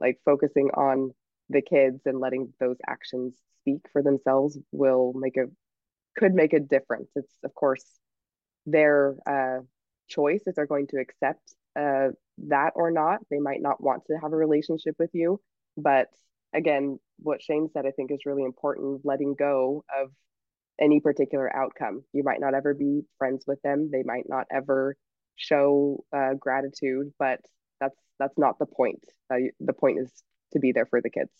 like 0.00 0.18
focusing 0.24 0.70
on 0.74 1.12
the 1.48 1.62
kids 1.62 2.00
and 2.06 2.20
letting 2.20 2.52
those 2.60 2.76
actions 2.86 3.34
speak 3.60 3.80
for 3.92 4.02
themselves 4.02 4.58
will 4.72 5.12
make 5.14 5.36
a 5.36 5.46
could 6.16 6.34
make 6.34 6.52
a 6.52 6.60
difference. 6.60 7.08
It's 7.16 7.32
of 7.44 7.54
course 7.54 7.84
their 8.66 9.16
uh, 9.26 9.60
choice 10.08 10.42
if 10.46 10.54
they're 10.54 10.66
going 10.66 10.88
to 10.88 10.98
accept 10.98 11.54
uh, 11.78 12.08
that 12.48 12.72
or 12.74 12.90
not. 12.90 13.20
They 13.30 13.38
might 13.38 13.62
not 13.62 13.82
want 13.82 14.04
to 14.06 14.16
have 14.16 14.32
a 14.32 14.36
relationship 14.36 14.96
with 14.98 15.10
you, 15.12 15.40
but 15.76 16.08
again, 16.54 16.98
what 17.18 17.42
Shane 17.42 17.68
said 17.72 17.86
I 17.86 17.90
think 17.92 18.10
is 18.10 18.26
really 18.26 18.44
important. 18.44 19.02
Letting 19.04 19.34
go 19.38 19.84
of 19.96 20.10
any 20.80 21.00
particular 21.00 21.54
outcome. 21.54 22.02
You 22.12 22.24
might 22.24 22.40
not 22.40 22.54
ever 22.54 22.74
be 22.74 23.02
friends 23.18 23.44
with 23.46 23.60
them. 23.62 23.90
They 23.92 24.02
might 24.02 24.28
not 24.28 24.46
ever 24.50 24.96
show 25.36 26.04
uh, 26.14 26.34
gratitude, 26.34 27.12
but 27.18 27.40
that's 27.80 27.98
that's 28.18 28.36
not 28.38 28.58
the 28.58 28.66
point. 28.66 29.04
Uh, 29.32 29.36
the 29.60 29.72
point 29.72 29.98
is 30.00 30.10
to 30.52 30.58
be 30.58 30.72
there 30.72 30.86
for 30.86 31.00
the 31.00 31.10
kids. 31.10 31.30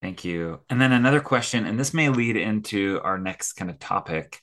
Thank 0.00 0.24
you. 0.24 0.60
And 0.70 0.80
then 0.80 0.92
another 0.92 1.20
question, 1.20 1.66
and 1.66 1.78
this 1.78 1.92
may 1.92 2.08
lead 2.08 2.36
into 2.36 3.00
our 3.02 3.18
next 3.18 3.54
kind 3.54 3.70
of 3.70 3.78
topic, 3.80 4.40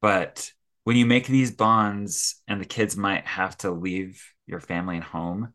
but 0.00 0.50
when 0.84 0.96
you 0.96 1.06
make 1.06 1.26
these 1.26 1.50
bonds 1.52 2.42
and 2.48 2.60
the 2.60 2.64
kids 2.66 2.96
might 2.96 3.26
have 3.26 3.56
to 3.58 3.70
leave 3.70 4.22
your 4.46 4.60
family 4.60 4.96
and 4.96 5.04
home, 5.04 5.52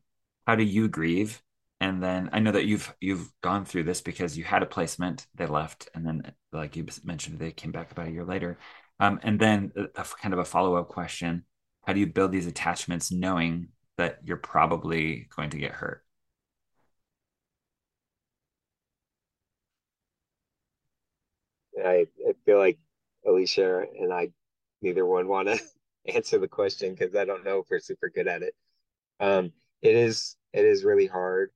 how 0.47 0.55
do 0.55 0.63
you 0.63 0.87
grieve? 0.87 1.41
and 1.81 2.03
then 2.03 2.29
I 2.33 2.39
know 2.39 2.51
that 2.51 2.65
you've 2.65 2.93
you've 2.99 3.31
gone 3.41 3.65
through 3.65 3.83
this 3.83 4.01
because 4.01 4.37
you 4.37 4.43
had 4.43 4.63
a 4.63 4.65
placement, 4.65 5.27
they 5.35 5.45
left, 5.45 5.89
and 5.95 6.05
then 6.05 6.33
like 6.51 6.75
you 6.75 6.85
mentioned, 7.03 7.39
they 7.39 7.51
came 7.51 7.71
back 7.71 7.91
about 7.91 8.07
a 8.07 8.11
year 8.11 8.25
later. 8.25 8.57
Um, 8.99 9.19
and 9.23 9.39
then 9.39 9.71
a, 9.77 10.01
a 10.01 10.03
kind 10.03 10.33
of 10.33 10.39
a 10.39 10.45
follow 10.45 10.75
up 10.75 10.89
question: 10.89 11.45
How 11.85 11.93
do 11.93 11.99
you 11.99 12.07
build 12.07 12.31
these 12.31 12.47
attachments, 12.47 13.11
knowing 13.11 13.69
that 13.97 14.19
you're 14.23 14.37
probably 14.37 15.27
going 15.35 15.51
to 15.51 15.57
get 15.57 15.71
hurt? 15.71 16.03
I, 21.83 22.07
I 22.27 22.33
feel 22.45 22.57
like 22.57 22.77
Alisha 23.25 23.85
and 23.97 24.11
I 24.11 24.31
neither 24.81 25.05
one 25.05 25.27
want 25.27 25.47
to 25.47 25.59
answer 26.13 26.37
the 26.39 26.47
question 26.47 26.95
because 26.95 27.15
I 27.15 27.25
don't 27.25 27.45
know 27.45 27.59
if 27.59 27.65
we're 27.69 27.79
super 27.79 28.09
good 28.09 28.27
at 28.27 28.43
it. 28.43 28.55
Um, 29.19 29.51
it 29.81 29.95
is 29.95 30.35
it 30.53 30.65
is 30.65 30.83
really 30.83 31.07
hard 31.07 31.51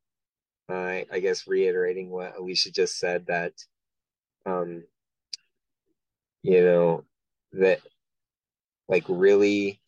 I, 0.69 1.05
I 1.11 1.19
guess 1.19 1.47
reiterating 1.47 2.09
what 2.09 2.36
Alisha 2.38 2.74
just 2.74 2.97
said 2.97 3.26
that, 3.28 3.53
um, 4.45 4.84
you 6.41 6.63
know, 6.63 7.03
that 7.53 7.80
like 8.88 9.05
really 9.07 9.80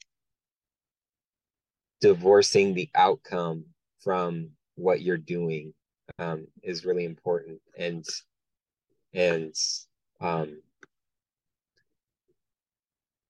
divorcing 2.01 2.73
the 2.73 2.89
outcome 2.95 3.65
from 4.01 4.49
what 4.75 5.01
you're 5.01 5.17
doing 5.17 5.73
um, 6.19 6.47
is 6.61 6.85
really 6.85 7.05
important 7.05 7.59
and 7.77 8.05
and 9.13 9.53
um, 10.21 10.61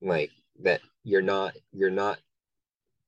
like 0.06 0.32
that 0.64 0.82
you're 1.03 1.22
not 1.22 1.53
you're 1.72 1.89
not 1.89 2.20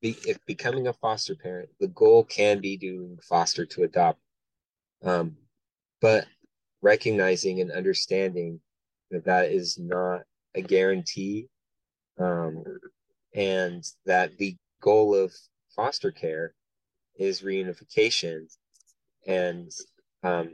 be, 0.02 0.16
if 0.26 0.38
becoming 0.46 0.88
a 0.88 0.94
foster 0.94 1.36
parent 1.36 1.70
the 1.80 1.88
goal 1.88 2.24
can 2.24 2.60
be 2.60 2.78
doing 2.78 3.18
foster 3.28 3.66
to 3.66 3.84
adopt 3.84 4.20
um, 5.04 5.36
but 6.02 6.26
recognizing 6.82 7.62
and 7.62 7.72
understanding 7.72 8.60
that 9.12 9.26
that 9.26 9.52
is 9.52 9.78
not 9.80 10.22
a 10.56 10.62
guarantee 10.62 11.48
um, 12.20 12.64
and 13.34 13.84
that 14.06 14.38
the 14.38 14.56
goal 14.82 15.16
of 15.16 15.34
foster 15.76 16.12
care 16.12 16.54
is 17.18 17.42
reunification 17.42 18.46
and 19.26 19.72
um, 20.24 20.54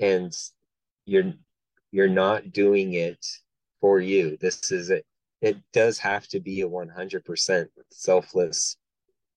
and 0.00 0.32
you're 1.06 1.32
you're 1.90 2.08
not 2.08 2.52
doing 2.52 2.94
it 2.94 3.24
for 3.84 4.00
you. 4.00 4.38
This 4.40 4.72
is 4.72 4.88
it 4.88 5.04
it 5.42 5.58
does 5.74 5.98
have 5.98 6.26
to 6.28 6.40
be 6.40 6.62
a 6.62 6.66
100% 6.66 7.66
selfless 7.90 8.78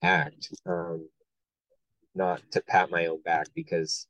act 0.02 0.54
um, 0.66 1.10
not 2.16 2.41
to 2.52 2.62
pat 2.62 2.89
my 2.89 3.08
own 3.08 3.22
back 3.24 3.48
because 3.54 4.08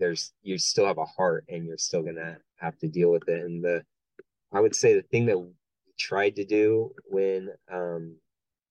there's 0.00 0.32
you 0.42 0.56
still 0.56 0.86
have 0.86 0.96
a 0.96 1.04
heart 1.04 1.44
and 1.50 1.66
you're 1.66 1.76
still 1.76 2.02
gonna 2.02 2.38
have 2.56 2.78
to 2.78 2.88
deal 2.88 3.10
with 3.10 3.28
it. 3.28 3.44
And 3.44 3.62
the 3.62 3.84
I 4.54 4.60
would 4.60 4.74
say 4.74 4.94
the 4.94 5.02
thing 5.02 5.26
that 5.26 5.38
we 5.38 5.50
tried 5.98 6.36
to 6.36 6.46
do 6.46 6.94
when 7.10 7.50
um 7.70 8.16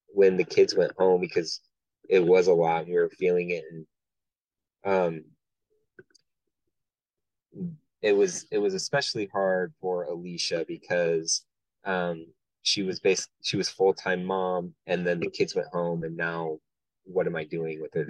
when 0.08 0.36
the 0.36 0.44
kids 0.44 0.76
went 0.76 0.94
home 0.98 1.22
because 1.22 1.62
it 2.10 2.26
was 2.26 2.48
a 2.48 2.54
lot 2.54 2.86
and 2.86 2.88
we 2.92 2.96
were 2.96 3.10
feeling 3.20 3.52
it 3.52 3.64
and 3.72 3.86
um 4.84 5.26
it 8.02 8.16
was 8.16 8.46
it 8.52 8.58
was 8.58 8.74
especially 8.74 9.30
hard 9.32 9.74
for 9.80 10.08
Alisha 10.08 10.66
because 10.68 11.46
um 11.86 12.26
she 12.64 12.84
was 12.84 13.00
based 13.00 13.30
she 13.44 13.58
was 13.58 13.70
full-time 13.70 14.24
mom 14.24 14.74
and 14.88 15.06
then 15.06 15.20
the 15.20 15.30
kids 15.30 15.56
went 15.56 15.68
home 15.70 16.04
and 16.04 16.16
now 16.16 16.58
what 17.06 17.26
am 17.28 17.36
I 17.36 17.44
doing 17.44 17.82
with 17.82 17.94
her? 17.94 18.06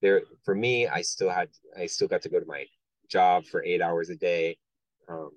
There 0.00 0.22
for 0.44 0.54
me 0.54 0.88
I 0.88 1.02
still 1.02 1.30
had 1.30 1.48
I 1.78 1.86
still 1.86 2.08
got 2.08 2.22
to 2.22 2.28
go 2.28 2.40
to 2.40 2.46
my 2.46 2.66
job 3.08 3.46
for 3.46 3.64
eight 3.64 3.82
hours 3.82 4.10
a 4.10 4.16
day. 4.16 4.56
Um 5.08 5.30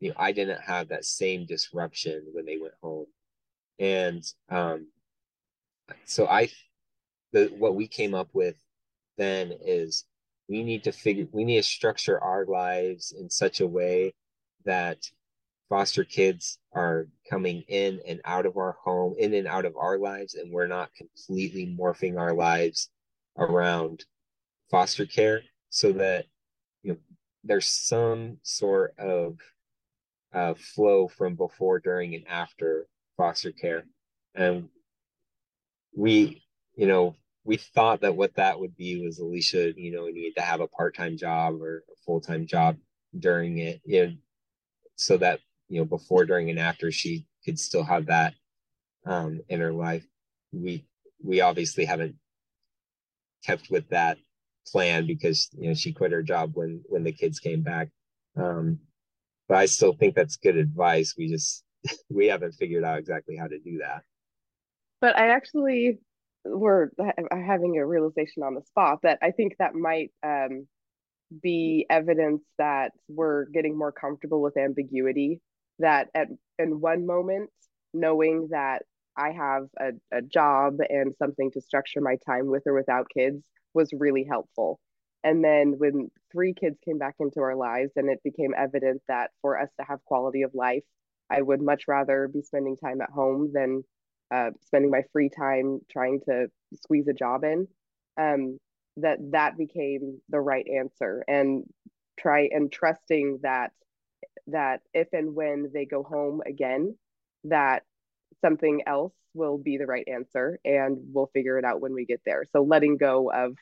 you 0.00 0.10
know 0.10 0.16
I 0.18 0.32
didn't 0.32 0.60
have 0.60 0.88
that 0.88 1.04
same 1.04 1.46
disruption 1.46 2.24
when 2.32 2.46
they 2.46 2.58
went 2.58 2.74
home. 2.82 3.06
And 3.78 4.24
um 4.50 4.88
so 6.04 6.26
I 6.26 6.48
the 7.32 7.46
what 7.58 7.74
we 7.74 7.86
came 7.86 8.14
up 8.14 8.28
with 8.32 8.56
then 9.16 9.52
is 9.64 10.04
we 10.48 10.62
need 10.62 10.84
to 10.84 10.92
figure 10.92 11.26
we 11.32 11.44
need 11.44 11.56
to 11.56 11.62
structure 11.62 12.22
our 12.22 12.46
lives 12.46 13.14
in 13.18 13.28
such 13.28 13.60
a 13.60 13.66
way 13.66 14.14
that 14.64 14.98
foster 15.68 16.04
kids 16.04 16.58
are 16.72 17.06
coming 17.28 17.62
in 17.68 18.00
and 18.06 18.20
out 18.24 18.46
of 18.46 18.56
our 18.56 18.76
home 18.82 19.14
in 19.18 19.34
and 19.34 19.46
out 19.46 19.64
of 19.64 19.76
our 19.76 19.98
lives 19.98 20.34
and 20.34 20.50
we're 20.50 20.66
not 20.66 20.90
completely 20.94 21.76
morphing 21.78 22.18
our 22.18 22.34
lives 22.34 22.90
around 23.36 24.04
foster 24.70 25.06
care 25.06 25.42
so 25.70 25.92
that 25.92 26.24
you 26.82 26.92
know 26.92 26.98
there's 27.44 27.66
some 27.66 28.38
sort 28.42 28.94
of 28.98 29.38
uh, 30.32 30.54
flow 30.54 31.08
from 31.08 31.34
before 31.34 31.78
during 31.78 32.14
and 32.14 32.26
after 32.28 32.86
foster 33.16 33.52
care. 33.52 33.84
And 34.34 34.68
we 35.96 36.42
you 36.76 36.86
know 36.86 37.16
we 37.48 37.56
thought 37.56 38.02
that 38.02 38.14
what 38.14 38.36
that 38.36 38.60
would 38.60 38.76
be 38.76 39.02
was 39.02 39.18
Alisha, 39.18 39.72
you 39.74 39.90
know, 39.90 40.06
needed 40.06 40.36
to 40.36 40.42
have 40.42 40.60
a 40.60 40.68
part-time 40.68 41.16
job 41.16 41.54
or 41.62 41.78
a 41.90 41.96
full-time 42.04 42.46
job 42.46 42.76
during 43.18 43.56
it, 43.56 43.80
you 43.86 44.06
know, 44.06 44.12
so 44.96 45.16
that, 45.16 45.40
you 45.70 45.78
know, 45.78 45.86
before, 45.86 46.26
during, 46.26 46.50
and 46.50 46.58
after 46.58 46.92
she 46.92 47.24
could 47.46 47.58
still 47.58 47.84
have 47.84 48.06
that 48.06 48.34
um 49.06 49.40
in 49.48 49.60
her 49.60 49.72
life. 49.72 50.04
We 50.52 50.84
we 51.24 51.40
obviously 51.40 51.86
haven't 51.86 52.16
kept 53.44 53.70
with 53.70 53.88
that 53.88 54.18
plan 54.66 55.06
because 55.06 55.48
you 55.58 55.68
know 55.68 55.74
she 55.74 55.92
quit 55.92 56.12
her 56.12 56.22
job 56.22 56.50
when 56.54 56.82
when 56.88 57.04
the 57.04 57.12
kids 57.12 57.40
came 57.40 57.62
back. 57.62 57.88
Um 58.36 58.80
but 59.48 59.56
I 59.56 59.66
still 59.66 59.94
think 59.94 60.14
that's 60.14 60.36
good 60.36 60.56
advice. 60.56 61.14
We 61.16 61.28
just 61.28 61.64
we 62.10 62.26
haven't 62.26 62.52
figured 62.52 62.84
out 62.84 62.98
exactly 62.98 63.36
how 63.36 63.46
to 63.46 63.58
do 63.58 63.78
that. 63.78 64.02
But 65.00 65.16
I 65.16 65.28
actually 65.28 66.00
we're 66.48 66.88
having 67.30 67.78
a 67.78 67.86
realization 67.86 68.42
on 68.42 68.54
the 68.54 68.62
spot 68.62 69.00
that 69.02 69.18
I 69.22 69.30
think 69.30 69.56
that 69.58 69.74
might 69.74 70.10
um, 70.22 70.66
be 71.42 71.86
evidence 71.90 72.42
that 72.58 72.92
we're 73.08 73.46
getting 73.46 73.76
more 73.76 73.92
comfortable 73.92 74.40
with 74.42 74.56
ambiguity. 74.56 75.40
That 75.78 76.08
at 76.14 76.28
in 76.58 76.80
one 76.80 77.06
moment, 77.06 77.50
knowing 77.94 78.48
that 78.50 78.82
I 79.16 79.32
have 79.32 79.68
a, 79.78 79.90
a 80.16 80.22
job 80.22 80.78
and 80.88 81.14
something 81.18 81.50
to 81.52 81.60
structure 81.60 82.00
my 82.00 82.16
time 82.26 82.46
with 82.46 82.62
or 82.66 82.74
without 82.74 83.06
kids 83.14 83.42
was 83.74 83.90
really 83.92 84.24
helpful. 84.28 84.80
And 85.24 85.44
then 85.44 85.74
when 85.78 86.10
three 86.32 86.54
kids 86.54 86.78
came 86.84 86.98
back 86.98 87.16
into 87.18 87.40
our 87.40 87.56
lives, 87.56 87.92
and 87.96 88.08
it 88.08 88.22
became 88.22 88.54
evident 88.56 89.02
that 89.08 89.30
for 89.42 89.60
us 89.60 89.68
to 89.78 89.86
have 89.86 90.04
quality 90.04 90.42
of 90.42 90.52
life, 90.54 90.84
I 91.30 91.42
would 91.42 91.60
much 91.60 91.84
rather 91.88 92.28
be 92.28 92.42
spending 92.42 92.76
time 92.76 93.00
at 93.00 93.10
home 93.10 93.50
than 93.52 93.82
uh, 94.30 94.50
spending 94.66 94.90
my 94.90 95.02
free 95.12 95.28
time 95.28 95.80
trying 95.90 96.20
to 96.28 96.48
squeeze 96.74 97.08
a 97.08 97.12
job 97.12 97.44
in 97.44 97.66
um, 98.20 98.58
that 98.96 99.18
that 99.32 99.56
became 99.56 100.20
the 100.28 100.40
right 100.40 100.66
answer. 100.68 101.24
And 101.28 101.64
try 102.18 102.48
and 102.52 102.70
trusting 102.70 103.40
that 103.42 103.72
that 104.48 104.80
if 104.92 105.08
and 105.12 105.34
when 105.34 105.70
they 105.72 105.84
go 105.84 106.02
home 106.02 106.42
again 106.46 106.96
that 107.44 107.84
something 108.40 108.82
else 108.86 109.14
will 109.34 109.58
be 109.58 109.76
the 109.76 109.86
right 109.86 110.06
answer 110.08 110.58
and 110.64 110.98
we'll 111.12 111.30
figure 111.32 111.58
it 111.58 111.64
out 111.64 111.80
when 111.80 111.94
we 111.94 112.04
get 112.04 112.20
there. 112.26 112.44
So 112.52 112.62
letting 112.62 112.96
go 112.96 113.30
of 113.30 113.54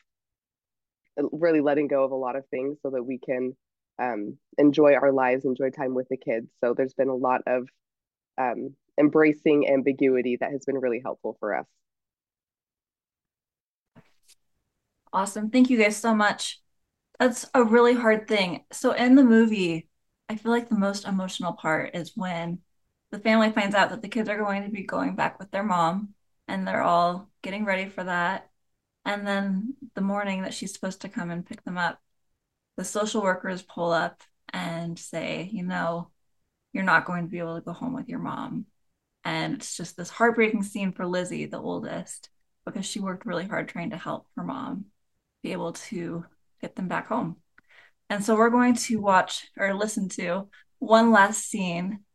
really 1.31 1.61
letting 1.61 1.87
go 1.87 2.03
of 2.03 2.11
a 2.11 2.15
lot 2.15 2.35
of 2.35 2.47
things 2.47 2.77
so 2.81 2.91
that 2.91 3.03
we 3.03 3.19
can 3.19 3.55
um, 3.99 4.37
enjoy 4.57 4.93
our 4.93 5.11
lives 5.11 5.45
enjoy 5.45 5.69
time 5.69 5.93
with 5.93 6.07
the 6.09 6.17
kids. 6.17 6.47
So 6.63 6.73
there's 6.73 6.93
been 6.93 7.09
a 7.09 7.15
lot 7.15 7.41
of 7.47 7.67
um, 8.37 8.75
embracing 8.99 9.69
ambiguity 9.69 10.37
that 10.37 10.51
has 10.51 10.65
been 10.65 10.77
really 10.77 10.99
helpful 11.03 11.37
for 11.39 11.55
us. 11.55 11.65
Awesome. 15.13 15.49
Thank 15.49 15.69
you 15.69 15.77
guys 15.77 15.97
so 15.97 16.13
much. 16.13 16.61
That's 17.19 17.45
a 17.53 17.63
really 17.63 17.93
hard 17.95 18.27
thing. 18.27 18.65
So, 18.71 18.91
in 18.91 19.15
the 19.15 19.23
movie, 19.23 19.89
I 20.29 20.35
feel 20.35 20.51
like 20.51 20.69
the 20.69 20.77
most 20.77 21.05
emotional 21.07 21.53
part 21.53 21.95
is 21.95 22.15
when 22.15 22.59
the 23.11 23.19
family 23.19 23.51
finds 23.51 23.75
out 23.75 23.89
that 23.89 24.01
the 24.01 24.09
kids 24.09 24.29
are 24.29 24.37
going 24.37 24.63
to 24.63 24.69
be 24.69 24.83
going 24.83 25.15
back 25.15 25.39
with 25.39 25.51
their 25.51 25.63
mom 25.63 26.13
and 26.47 26.67
they're 26.67 26.83
all 26.83 27.29
getting 27.41 27.65
ready 27.65 27.89
for 27.89 28.03
that. 28.03 28.49
And 29.05 29.25
then 29.25 29.75
the 29.95 30.01
morning 30.01 30.43
that 30.43 30.53
she's 30.53 30.73
supposed 30.73 31.01
to 31.01 31.09
come 31.09 31.31
and 31.31 31.45
pick 31.45 31.63
them 31.63 31.77
up, 31.77 32.01
the 32.77 32.83
social 32.85 33.21
workers 33.21 33.61
pull 33.61 33.91
up 33.91 34.21
and 34.53 34.99
say, 34.99 35.49
you 35.51 35.63
know, 35.63 36.11
you're 36.73 36.83
not 36.83 37.05
going 37.05 37.23
to 37.25 37.31
be 37.31 37.39
able 37.39 37.55
to 37.55 37.61
go 37.61 37.73
home 37.73 37.93
with 37.93 38.09
your 38.09 38.19
mom. 38.19 38.65
And 39.27 39.55
it's 39.55 39.75
just 39.75 39.97
this 39.97 40.09
heartbreaking 40.09 40.63
scene 40.63 40.93
for 40.93 41.05
Lizzie, 41.05 41.47
the 41.47 41.59
oldest, 41.59 42.29
because 42.65 42.85
she 42.85 43.01
worked 43.01 43.25
really 43.25 43.45
hard 43.45 43.67
trying 43.67 43.89
to 43.89 43.97
help 43.97 44.25
her 44.37 44.43
mom 44.43 44.85
be 45.43 45.51
able 45.51 45.73
to 45.73 46.23
get 46.61 46.77
them 46.77 46.87
back 46.87 47.07
home. 47.07 47.35
And 48.09 48.23
so 48.23 48.37
we're 48.37 48.49
going 48.49 48.75
to 48.75 49.01
watch 49.01 49.47
or 49.57 49.73
listen 49.73 50.07
to 50.11 50.47
one 50.79 51.11
last 51.11 51.43
scene. 51.43 52.05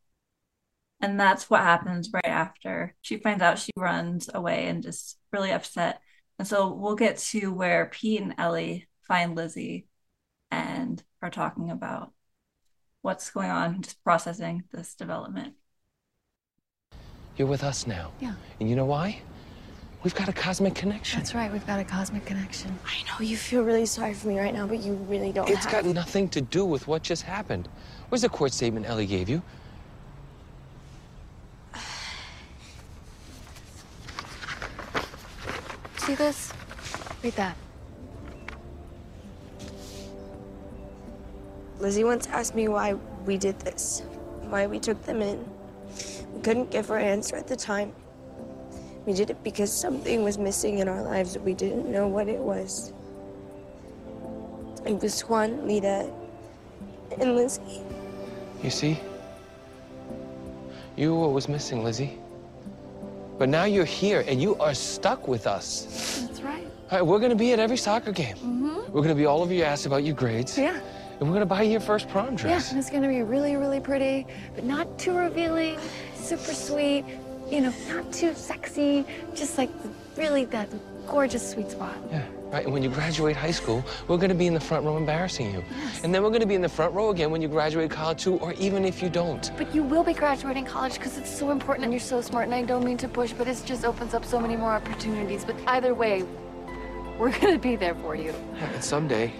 And 1.02 1.20
that's 1.20 1.50
what 1.50 1.60
happens 1.60 2.08
right 2.14 2.24
after 2.24 2.94
she 3.02 3.18
finds 3.18 3.42
out 3.42 3.58
she 3.58 3.72
runs 3.76 4.30
away 4.32 4.68
and 4.68 4.82
just 4.82 5.18
really 5.32 5.52
upset. 5.52 6.00
And 6.38 6.48
so 6.48 6.72
we'll 6.72 6.96
get 6.96 7.18
to 7.18 7.52
where 7.52 7.90
Pete 7.92 8.22
and 8.22 8.36
Ellie 8.38 8.88
find 9.06 9.36
Lizzie 9.36 9.86
and 10.50 11.02
are 11.20 11.28
talking 11.28 11.70
about 11.70 12.14
what's 13.02 13.28
going 13.28 13.50
on, 13.50 13.82
just 13.82 14.02
processing 14.02 14.64
this 14.72 14.94
development. 14.94 15.56
You're 17.36 17.48
with 17.48 17.62
us 17.64 17.86
now. 17.86 18.12
Yeah. 18.20 18.34
And 18.60 18.68
you 18.68 18.76
know 18.76 18.84
why? 18.84 19.20
We've 20.02 20.14
got 20.14 20.28
a 20.28 20.32
cosmic 20.32 20.74
connection. 20.74 21.20
That's 21.20 21.34
right, 21.34 21.50
we've 21.52 21.66
got 21.66 21.78
a 21.78 21.84
cosmic 21.84 22.26
connection. 22.26 22.76
I 22.84 23.02
know 23.06 23.24
you 23.24 23.36
feel 23.36 23.62
really 23.62 23.86
sorry 23.86 24.14
for 24.14 24.26
me 24.28 24.38
right 24.38 24.52
now, 24.52 24.66
but 24.66 24.80
you 24.80 24.94
really 25.08 25.30
don't 25.32 25.48
It's 25.48 25.64
have. 25.64 25.72
got 25.72 25.84
nothing 25.84 26.28
to 26.30 26.40
do 26.40 26.64
with 26.64 26.88
what 26.88 27.02
just 27.04 27.22
happened. 27.22 27.68
Where's 28.08 28.22
the 28.22 28.28
court 28.28 28.52
statement 28.52 28.86
Ellie 28.86 29.06
gave 29.06 29.28
you? 29.28 29.40
See 35.98 36.14
this? 36.16 36.52
Read 37.22 37.34
that. 37.34 37.56
Lizzie 41.78 42.04
once 42.04 42.26
asked 42.28 42.54
me 42.54 42.68
why 42.68 42.94
we 43.24 43.36
did 43.36 43.58
this, 43.60 44.02
why 44.48 44.66
we 44.66 44.78
took 44.80 45.00
them 45.02 45.20
in. 45.22 45.44
We 46.34 46.40
couldn't 46.40 46.70
give 46.70 46.88
her 46.88 46.96
an 46.98 47.06
answer 47.06 47.36
at 47.36 47.46
the 47.46 47.56
time. 47.56 47.92
We 49.06 49.12
did 49.12 49.30
it 49.30 49.42
because 49.42 49.72
something 49.72 50.22
was 50.22 50.38
missing 50.38 50.78
in 50.78 50.88
our 50.88 51.02
lives 51.02 51.36
we 51.38 51.54
didn't 51.54 51.90
know 51.90 52.06
what 52.06 52.28
it 52.28 52.38
was. 52.38 52.92
It 54.86 55.00
was 55.00 55.20
Juan, 55.22 55.66
Lita, 55.66 56.10
and 57.20 57.36
Lizzie. 57.36 57.82
You 58.62 58.70
see? 58.70 58.98
You 60.96 61.14
were 61.14 61.22
what 61.22 61.32
was 61.32 61.48
missing, 61.48 61.82
Lizzie. 61.82 62.18
But 63.38 63.48
now 63.48 63.64
you're 63.64 63.84
here 63.84 64.24
and 64.28 64.40
you 64.40 64.56
are 64.56 64.74
stuck 64.74 65.26
with 65.26 65.46
us. 65.46 66.26
That's 66.28 66.42
right. 66.42 66.66
All 66.90 66.98
right, 66.98 67.02
we're 67.06 67.18
gonna 67.18 67.34
be 67.34 67.52
at 67.52 67.58
every 67.58 67.76
soccer 67.76 68.12
game. 68.12 68.36
Mm-hmm. 68.36 68.92
We're 68.92 69.02
gonna 69.02 69.14
be 69.14 69.26
all 69.26 69.42
over 69.42 69.52
your 69.52 69.66
ass 69.66 69.86
about 69.86 70.04
your 70.04 70.14
grades. 70.14 70.56
Yeah. 70.58 70.78
And 71.18 71.28
we're 71.28 71.34
gonna 71.34 71.46
buy 71.46 71.62
you 71.62 71.72
your 71.72 71.80
first 71.80 72.08
prom 72.08 72.32
Yeah, 72.32 72.36
dress. 72.36 72.70
and 72.70 72.78
it's 72.78 72.90
gonna 72.90 73.08
be 73.08 73.22
really, 73.22 73.56
really 73.56 73.80
pretty, 73.80 74.26
but 74.54 74.64
not 74.64 74.98
too 74.98 75.16
revealing, 75.16 75.78
super 76.22 76.54
sweet, 76.54 77.04
you 77.50 77.60
know, 77.60 77.74
not 77.88 78.12
too 78.12 78.34
sexy, 78.34 79.04
just 79.34 79.58
like 79.58 79.70
really 80.16 80.44
that 80.46 80.68
gorgeous 81.06 81.50
sweet 81.50 81.70
spot. 81.70 81.96
Yeah. 82.10 82.24
Right, 82.50 82.64
and 82.64 82.72
when 82.72 82.82
you 82.82 82.90
graduate 82.90 83.34
high 83.34 83.50
school, 83.50 83.82
we're 84.08 84.18
gonna 84.18 84.34
be 84.34 84.46
in 84.46 84.52
the 84.52 84.60
front 84.60 84.84
row 84.84 84.98
embarrassing 84.98 85.54
you. 85.54 85.64
Yes. 85.70 86.04
And 86.04 86.14
then 86.14 86.22
we're 86.22 86.30
gonna 86.30 86.46
be 86.46 86.54
in 86.54 86.60
the 86.60 86.68
front 86.68 86.94
row 86.94 87.08
again 87.08 87.30
when 87.30 87.40
you 87.40 87.48
graduate 87.48 87.90
college 87.90 88.22
too, 88.22 88.36
or 88.38 88.52
even 88.54 88.84
if 88.84 89.02
you 89.02 89.08
don't. 89.08 89.50
But 89.56 89.74
you 89.74 89.82
will 89.82 90.04
be 90.04 90.12
graduating 90.12 90.66
college 90.66 90.94
because 90.94 91.16
it's 91.16 91.30
so 91.30 91.50
important 91.50 91.84
and 91.84 91.92
you're 91.92 92.00
so 92.00 92.20
smart, 92.20 92.44
and 92.44 92.54
I 92.54 92.62
don't 92.62 92.84
mean 92.84 92.98
to 92.98 93.08
push, 93.08 93.32
but 93.32 93.48
it 93.48 93.62
just 93.64 93.86
opens 93.86 94.12
up 94.12 94.24
so 94.24 94.38
many 94.38 94.56
more 94.56 94.72
opportunities. 94.72 95.46
But 95.46 95.56
either 95.66 95.94
way, 95.94 96.24
we're 97.18 97.32
gonna 97.38 97.58
be 97.58 97.74
there 97.74 97.94
for 97.94 98.14
you. 98.14 98.34
Yeah, 98.56 98.70
and 98.70 98.84
someday, 98.84 99.32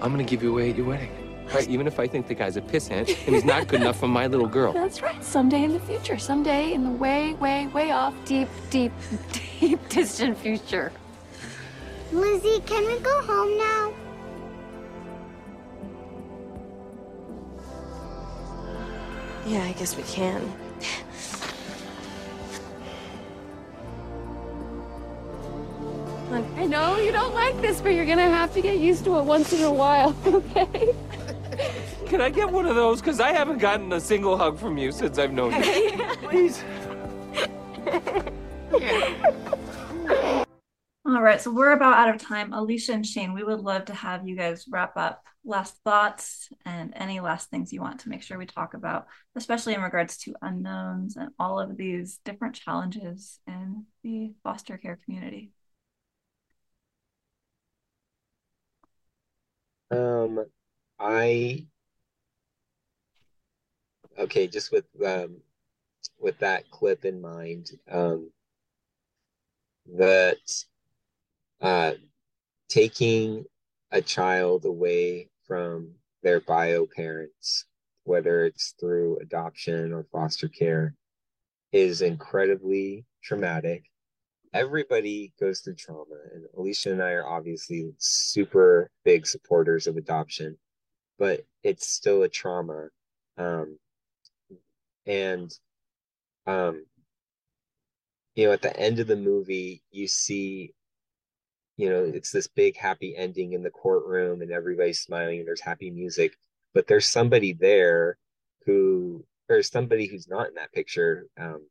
I'm 0.00 0.10
gonna 0.10 0.24
give 0.24 0.42
you 0.42 0.50
away 0.52 0.70
at 0.70 0.76
your 0.76 0.86
wedding. 0.86 1.10
Right, 1.52 1.68
even 1.68 1.86
if 1.86 2.00
I 2.00 2.06
think 2.06 2.26
the 2.26 2.34
guy's 2.34 2.56
a 2.56 2.60
pissant 2.60 3.08
and 3.26 3.34
he's 3.34 3.44
not 3.44 3.68
good 3.68 3.80
enough 3.80 3.98
for 3.98 4.08
my 4.08 4.26
little 4.26 4.48
girl. 4.48 4.72
That's 4.74 5.02
right. 5.02 5.22
Someday 5.22 5.64
in 5.64 5.72
the 5.72 5.80
future. 5.80 6.18
Someday 6.18 6.72
in 6.72 6.84
the 6.84 6.90
way, 6.90 7.34
way, 7.34 7.66
way 7.68 7.90
off, 7.90 8.14
deep, 8.24 8.48
deep, 8.70 8.92
deep, 9.60 9.88
distant 9.88 10.38
future. 10.38 10.92
Lizzie, 12.12 12.60
can 12.60 12.86
we 12.86 12.98
go 13.00 13.22
home 13.22 13.58
now? 13.58 13.92
Yeah, 19.46 19.64
I 19.64 19.72
guess 19.72 19.96
we 19.96 20.02
can. 20.04 20.52
I 26.56 26.66
know 26.66 26.96
you 26.96 27.12
don't 27.12 27.34
like 27.34 27.60
this, 27.60 27.80
but 27.80 27.90
you're 27.90 28.06
gonna 28.06 28.22
have 28.22 28.54
to 28.54 28.62
get 28.62 28.78
used 28.78 29.04
to 29.04 29.18
it 29.18 29.24
once 29.24 29.52
in 29.52 29.62
a 29.62 29.72
while, 29.72 30.16
okay? 30.26 30.94
Can 32.06 32.20
I 32.20 32.30
get 32.30 32.50
one 32.50 32.66
of 32.66 32.76
those? 32.76 33.00
Because 33.00 33.20
I 33.20 33.32
haven't 33.32 33.58
gotten 33.58 33.92
a 33.92 34.00
single 34.00 34.36
hug 34.36 34.58
from 34.58 34.76
you 34.76 34.92
since 34.92 35.18
I've 35.18 35.32
known 35.32 35.52
you. 35.52 35.62
Please. 36.28 36.62
All 41.06 41.22
right, 41.22 41.40
so 41.40 41.52
we're 41.52 41.72
about 41.72 41.98
out 41.98 42.14
of 42.14 42.20
time. 42.20 42.52
Alisha 42.52 42.94
and 42.94 43.06
Shane, 43.06 43.34
we 43.34 43.44
would 43.44 43.60
love 43.60 43.86
to 43.86 43.94
have 43.94 44.26
you 44.26 44.36
guys 44.36 44.66
wrap 44.68 44.96
up 44.96 45.22
last 45.44 45.76
thoughts 45.84 46.48
and 46.64 46.92
any 46.96 47.20
last 47.20 47.50
things 47.50 47.72
you 47.72 47.80
want 47.80 48.00
to 48.00 48.08
make 48.08 48.22
sure 48.22 48.38
we 48.38 48.46
talk 48.46 48.74
about, 48.74 49.06
especially 49.36 49.74
in 49.74 49.82
regards 49.82 50.16
to 50.18 50.34
unknowns 50.42 51.16
and 51.16 51.30
all 51.38 51.60
of 51.60 51.76
these 51.76 52.18
different 52.24 52.54
challenges 52.54 53.38
in 53.46 53.84
the 54.02 54.32
foster 54.42 54.78
care 54.78 54.98
community. 55.04 55.52
Um, 59.90 60.46
I 60.98 61.66
okay, 64.18 64.46
just 64.46 64.72
with 64.72 64.86
um 65.04 65.36
with 66.18 66.38
that 66.38 66.70
clip 66.70 67.04
in 67.04 67.20
mind, 67.20 67.70
um 67.90 68.30
that 69.96 70.38
uh 71.60 71.92
taking 72.68 73.44
a 73.92 74.00
child 74.02 74.64
away 74.64 75.28
from 75.46 75.92
their 76.22 76.40
bio 76.40 76.86
parents, 76.96 77.66
whether 78.04 78.44
it's 78.44 78.74
through 78.80 79.18
adoption 79.18 79.92
or 79.92 80.04
foster 80.10 80.48
care, 80.48 80.94
is 81.72 82.02
incredibly 82.02 83.04
traumatic. 83.22 83.84
Everybody 84.52 85.32
goes 85.40 85.60
through 85.60 85.74
trauma, 85.74 86.16
and 86.32 86.44
Alisha 86.56 86.92
and 86.92 87.02
I 87.02 87.10
are 87.10 87.26
obviously 87.26 87.92
super 87.98 88.90
big 89.04 89.26
supporters 89.26 89.86
of 89.86 89.96
adoption, 89.96 90.56
but 91.18 91.44
it's 91.62 91.88
still 91.88 92.22
a 92.22 92.28
trauma. 92.28 92.88
Um, 93.36 93.78
and 95.06 95.52
um, 96.46 96.84
you 98.34 98.46
know, 98.46 98.52
at 98.52 98.62
the 98.62 98.76
end 98.76 98.98
of 98.98 99.06
the 99.06 99.16
movie, 99.16 99.82
you 99.90 100.08
see 100.08 100.74
you 101.76 101.90
know 101.90 102.04
it's 102.04 102.30
this 102.30 102.46
big 102.46 102.76
happy 102.76 103.16
ending 103.16 103.52
in 103.52 103.62
the 103.62 103.70
courtroom 103.70 104.42
and 104.42 104.52
everybody's 104.52 105.00
smiling 105.00 105.38
and 105.38 105.48
there's 105.48 105.60
happy 105.60 105.90
music 105.90 106.36
but 106.72 106.86
there's 106.86 107.06
somebody 107.06 107.52
there 107.52 108.16
who 108.66 109.24
there's 109.48 109.70
somebody 109.70 110.06
who's 110.06 110.28
not 110.28 110.48
in 110.48 110.54
that 110.54 110.72
picture 110.72 111.26
um 111.38 111.66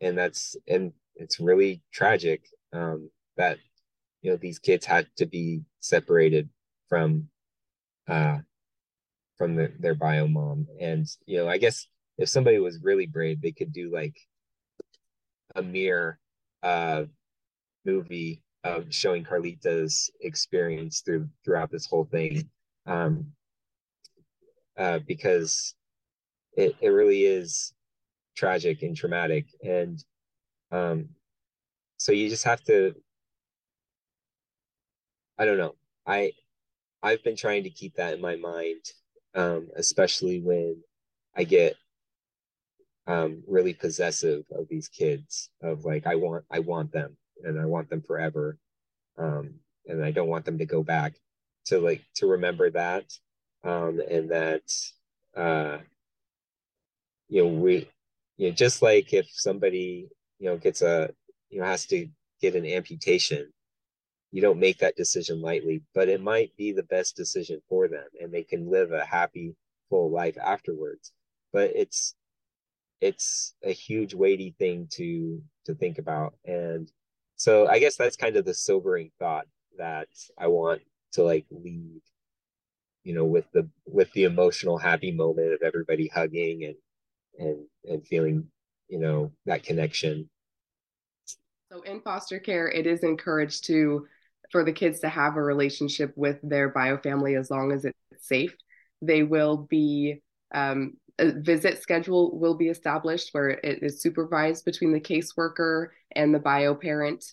and 0.00 0.16
that's 0.16 0.56
and 0.66 0.92
it's 1.16 1.40
really 1.40 1.82
tragic 1.92 2.42
um 2.72 3.10
that 3.36 3.58
you 4.22 4.30
know 4.30 4.36
these 4.36 4.58
kids 4.58 4.84
had 4.84 5.06
to 5.16 5.26
be 5.26 5.62
separated 5.80 6.48
from 6.88 7.28
uh 8.08 8.38
from 9.36 9.54
the, 9.54 9.72
their 9.78 9.94
bio 9.94 10.26
mom. 10.26 10.66
And 10.80 11.06
you 11.26 11.38
know 11.38 11.48
i 11.48 11.58
guess 11.58 11.86
if 12.18 12.28
somebody 12.28 12.58
was 12.58 12.82
really 12.82 13.06
brave 13.06 13.40
they 13.40 13.52
could 13.52 13.72
do 13.72 13.90
like 13.92 14.16
a 15.54 15.62
mere 15.62 16.18
uh 16.62 17.04
movie 17.84 18.42
of 18.64 18.92
showing 18.92 19.24
Carlita's 19.24 20.10
experience 20.20 21.00
through 21.00 21.28
throughout 21.44 21.70
this 21.70 21.86
whole 21.86 22.04
thing, 22.04 22.48
um, 22.86 23.26
uh, 24.76 24.98
because 25.06 25.74
it 26.56 26.76
it 26.80 26.88
really 26.88 27.24
is 27.24 27.72
tragic 28.36 28.82
and 28.82 28.96
traumatic, 28.96 29.46
and 29.62 30.02
um, 30.72 31.08
so 31.96 32.12
you 32.12 32.28
just 32.28 32.44
have 32.44 32.62
to. 32.64 32.94
I 35.38 35.44
don't 35.44 35.58
know. 35.58 35.76
I 36.06 36.32
I've 37.02 37.22
been 37.22 37.36
trying 37.36 37.64
to 37.64 37.70
keep 37.70 37.94
that 37.94 38.14
in 38.14 38.20
my 38.20 38.36
mind, 38.36 38.84
um, 39.34 39.68
especially 39.76 40.40
when 40.40 40.82
I 41.36 41.44
get 41.44 41.76
um, 43.08 43.42
really 43.48 43.74
possessive 43.74 44.44
of 44.52 44.68
these 44.68 44.88
kids. 44.88 45.50
Of 45.62 45.84
like, 45.84 46.06
I 46.06 46.14
want 46.14 46.44
I 46.50 46.60
want 46.60 46.92
them 46.92 47.16
and 47.42 47.60
I 47.60 47.64
want 47.64 47.90
them 47.90 48.02
forever. 48.02 48.58
Um, 49.16 49.54
and 49.86 50.04
I 50.04 50.12
don't 50.12 50.28
want 50.28 50.44
them 50.44 50.58
to 50.58 50.66
go 50.66 50.82
back 50.82 51.14
to 51.66 51.80
like 51.80 52.02
to 52.16 52.26
remember 52.26 52.70
that. 52.70 53.12
Um, 53.64 54.00
and 54.08 54.30
that 54.30 54.62
uh, 55.36 55.78
you 57.28 57.42
know, 57.42 57.48
we 57.48 57.88
you 58.36 58.48
know, 58.50 58.54
just 58.54 58.82
like 58.82 59.12
if 59.12 59.26
somebody, 59.32 60.08
you 60.38 60.46
know, 60.48 60.58
gets 60.58 60.82
a 60.82 61.10
you 61.50 61.60
know, 61.60 61.66
has 61.66 61.86
to 61.86 62.08
get 62.40 62.54
an 62.54 62.66
amputation, 62.66 63.50
you 64.30 64.42
don't 64.42 64.60
make 64.60 64.78
that 64.78 64.96
decision 64.96 65.40
lightly, 65.40 65.82
but 65.94 66.08
it 66.08 66.22
might 66.22 66.54
be 66.56 66.72
the 66.72 66.82
best 66.82 67.16
decision 67.16 67.60
for 67.68 67.88
them 67.88 68.04
and 68.20 68.32
they 68.32 68.42
can 68.42 68.70
live 68.70 68.92
a 68.92 69.04
happy, 69.04 69.56
full 69.88 70.10
life 70.10 70.36
afterwards. 70.38 71.12
But 71.52 71.72
it's 71.74 72.14
it's 73.00 73.54
a 73.64 73.72
huge 73.72 74.14
weighty 74.14 74.54
thing 74.58 74.88
to 74.92 75.42
to 75.66 75.74
think 75.74 75.98
about. 75.98 76.34
And 76.44 76.90
so 77.38 77.68
i 77.68 77.78
guess 77.78 77.96
that's 77.96 78.16
kind 78.16 78.36
of 78.36 78.44
the 78.44 78.52
sobering 78.52 79.10
thought 79.18 79.46
that 79.78 80.08
i 80.36 80.46
want 80.46 80.82
to 81.12 81.22
like 81.22 81.46
leave 81.50 82.02
you 83.04 83.14
know 83.14 83.24
with 83.24 83.46
the 83.52 83.66
with 83.86 84.12
the 84.12 84.24
emotional 84.24 84.76
happy 84.76 85.12
moment 85.12 85.54
of 85.54 85.62
everybody 85.62 86.08
hugging 86.08 86.64
and 86.64 86.74
and 87.38 87.64
and 87.84 88.06
feeling 88.06 88.46
you 88.88 88.98
know 88.98 89.32
that 89.46 89.62
connection. 89.62 90.28
So 91.72 91.82
in 91.82 92.00
foster 92.00 92.38
care 92.38 92.68
it 92.68 92.86
is 92.86 93.04
encouraged 93.04 93.64
to 93.66 94.06
for 94.50 94.64
the 94.64 94.72
kids 94.72 95.00
to 95.00 95.08
have 95.08 95.36
a 95.36 95.42
relationship 95.42 96.12
with 96.16 96.38
their 96.42 96.70
bio 96.70 96.98
family 96.98 97.36
as 97.36 97.50
long 97.50 97.70
as 97.70 97.84
it's 97.84 97.96
safe. 98.20 98.54
They 99.00 99.22
will 99.22 99.58
be 99.58 100.22
um, 100.52 100.94
a 101.18 101.32
visit 101.32 101.82
schedule 101.82 102.38
will 102.38 102.54
be 102.54 102.68
established 102.68 103.30
where 103.32 103.50
it 103.50 103.82
is 103.82 104.00
supervised 104.00 104.64
between 104.64 104.92
the 104.92 105.00
caseworker 105.00 105.88
and 106.14 106.34
the 106.34 106.38
bio 106.38 106.74
parent 106.74 107.32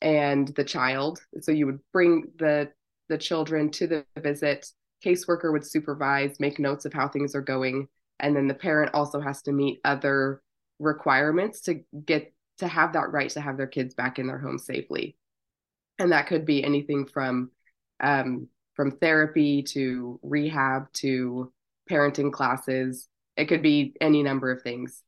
and 0.00 0.48
the 0.48 0.64
child. 0.64 1.20
So 1.40 1.52
you 1.52 1.66
would 1.66 1.80
bring 1.92 2.30
the 2.38 2.70
the 3.08 3.18
children 3.18 3.70
to 3.70 3.86
the 3.86 4.04
visit. 4.18 4.66
Caseworker 5.04 5.52
would 5.52 5.66
supervise, 5.66 6.40
make 6.40 6.58
notes 6.58 6.84
of 6.84 6.92
how 6.92 7.08
things 7.08 7.34
are 7.34 7.42
going, 7.42 7.88
and 8.18 8.34
then 8.34 8.48
the 8.48 8.54
parent 8.54 8.92
also 8.94 9.20
has 9.20 9.42
to 9.42 9.52
meet 9.52 9.80
other 9.84 10.42
requirements 10.78 11.60
to 11.62 11.82
get 12.04 12.32
to 12.58 12.68
have 12.68 12.92
that 12.94 13.12
right 13.12 13.30
to 13.30 13.40
have 13.40 13.56
their 13.56 13.66
kids 13.66 13.94
back 13.94 14.18
in 14.18 14.26
their 14.26 14.38
home 14.38 14.58
safely. 14.58 15.16
And 15.98 16.12
that 16.12 16.26
could 16.26 16.44
be 16.44 16.64
anything 16.64 17.06
from 17.06 17.50
um, 18.00 18.48
from 18.74 18.92
therapy 18.92 19.62
to 19.62 20.20
rehab 20.22 20.92
to 20.94 21.52
parenting 21.90 22.32
classes 22.32 23.08
it 23.38 23.46
could 23.46 23.62
be 23.62 23.94
any 24.00 24.22
number 24.22 24.50
of 24.50 24.62
things. 24.62 25.02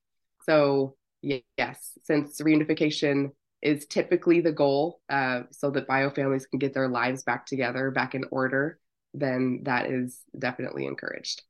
So, 0.45 0.95
yes, 1.21 1.99
since 2.05 2.41
reunification 2.41 3.33
is 3.61 3.87
typically 3.87 4.41
the 4.41 4.53
goal, 4.53 5.01
uh, 5.11 5.43
so 5.51 5.71
that 5.73 5.89
bio 5.89 6.11
families 6.11 6.47
can 6.47 6.61
get 6.61 6.73
their 6.73 6.89
lives 6.89 7.25
back 7.25 7.45
together, 7.45 7.91
back 7.91 8.15
in 8.15 8.25
order, 8.31 8.79
then 9.13 9.63
that 9.65 9.91
is 9.91 10.21
definitely 10.39 10.87
encouraged. 10.87 11.43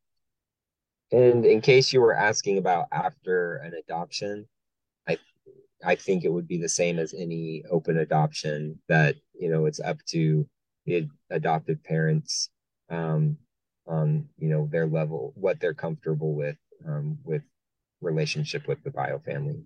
And 1.13 1.45
in 1.45 1.61
case 1.61 1.93
you 1.93 2.01
were 2.01 2.15
asking 2.15 2.59
about 2.59 2.87
after 2.93 3.57
an 3.57 3.75
adoption, 3.75 4.49
I 5.07 5.19
I 5.85 5.97
think 5.97 6.25
it 6.25 6.33
would 6.33 6.49
be 6.49 6.59
the 6.59 6.69
same 6.69 6.99
as 6.99 7.15
any 7.15 7.63
open 7.71 7.99
adoption 7.99 8.79
that 8.89 9.17
you 9.39 9.51
know 9.51 9.67
it's 9.67 9.81
up 9.81 9.99
to 10.11 10.49
the 10.87 11.09
adopted 11.29 11.83
parents 11.85 12.49
um, 12.89 13.37
on 13.87 14.29
you 14.39 14.49
know 14.49 14.69
their 14.73 14.87
level, 14.87 15.33
what 15.35 15.61
they're 15.61 15.75
comfortable 15.75 16.35
with 16.35 16.57
um, 16.87 17.19
with 17.25 17.43
relationship 18.01 18.67
with 18.67 18.83
the 18.85 18.91
bio 18.91 19.19
family. 19.19 19.63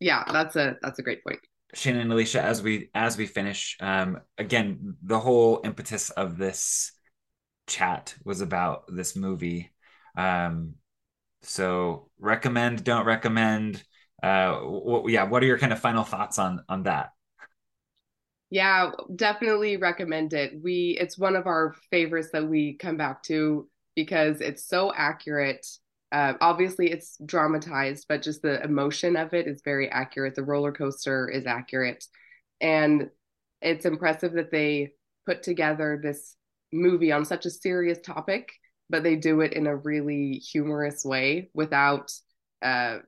Yeah, 0.00 0.24
that's 0.30 0.56
a 0.56 0.76
that's 0.82 0.98
a 0.98 1.02
great 1.02 1.24
point. 1.24 1.40
Shannon 1.74 2.02
and 2.02 2.12
Alisha, 2.12 2.40
as 2.40 2.62
we 2.62 2.90
as 2.94 3.16
we 3.16 3.26
finish, 3.26 3.76
um, 3.80 4.20
again, 4.38 4.96
the 5.02 5.18
whole 5.18 5.60
impetus 5.64 6.10
of 6.10 6.38
this 6.38 6.92
chat 7.66 8.14
was 8.24 8.40
about 8.40 8.84
this 8.88 9.16
movie. 9.16 9.70
Um, 10.16 10.74
so 11.42 12.10
recommend, 12.18 12.84
don't 12.84 13.06
recommend. 13.06 13.82
Uh, 14.22 14.54
what, 14.60 15.10
yeah, 15.10 15.24
what 15.24 15.42
are 15.42 15.46
your 15.46 15.58
kind 15.58 15.72
of 15.72 15.80
final 15.80 16.04
thoughts 16.04 16.38
on 16.38 16.64
on 16.68 16.84
that? 16.84 17.10
Yeah, 18.50 18.92
definitely 19.14 19.76
recommend 19.76 20.32
it. 20.32 20.52
We 20.62 20.96
it's 21.00 21.18
one 21.18 21.36
of 21.36 21.46
our 21.46 21.74
favorites 21.90 22.30
that 22.32 22.48
we 22.48 22.74
come 22.74 22.96
back 22.96 23.22
to 23.24 23.68
because 23.94 24.40
it's 24.40 24.66
so 24.66 24.92
accurate. 24.94 25.66
Uh, 26.12 26.34
obviously, 26.40 26.90
it's 26.90 27.18
dramatized, 27.24 28.06
but 28.08 28.22
just 28.22 28.42
the 28.42 28.62
emotion 28.62 29.16
of 29.16 29.34
it 29.34 29.46
is 29.46 29.62
very 29.64 29.90
accurate. 29.90 30.34
The 30.34 30.44
roller 30.44 30.72
coaster 30.72 31.28
is 31.28 31.46
accurate. 31.46 32.04
And 32.60 33.10
it's 33.60 33.84
impressive 33.84 34.32
that 34.34 34.50
they 34.50 34.92
put 35.26 35.42
together 35.42 35.98
this 36.00 36.36
movie 36.72 37.12
on 37.12 37.24
such 37.24 37.46
a 37.46 37.50
serious 37.50 37.98
topic, 38.00 38.52
but 38.88 39.02
they 39.02 39.16
do 39.16 39.40
it 39.40 39.52
in 39.52 39.66
a 39.66 39.76
really 39.76 40.34
humorous 40.34 41.04
way 41.04 41.50
without 41.54 42.12
uh, 42.62 42.98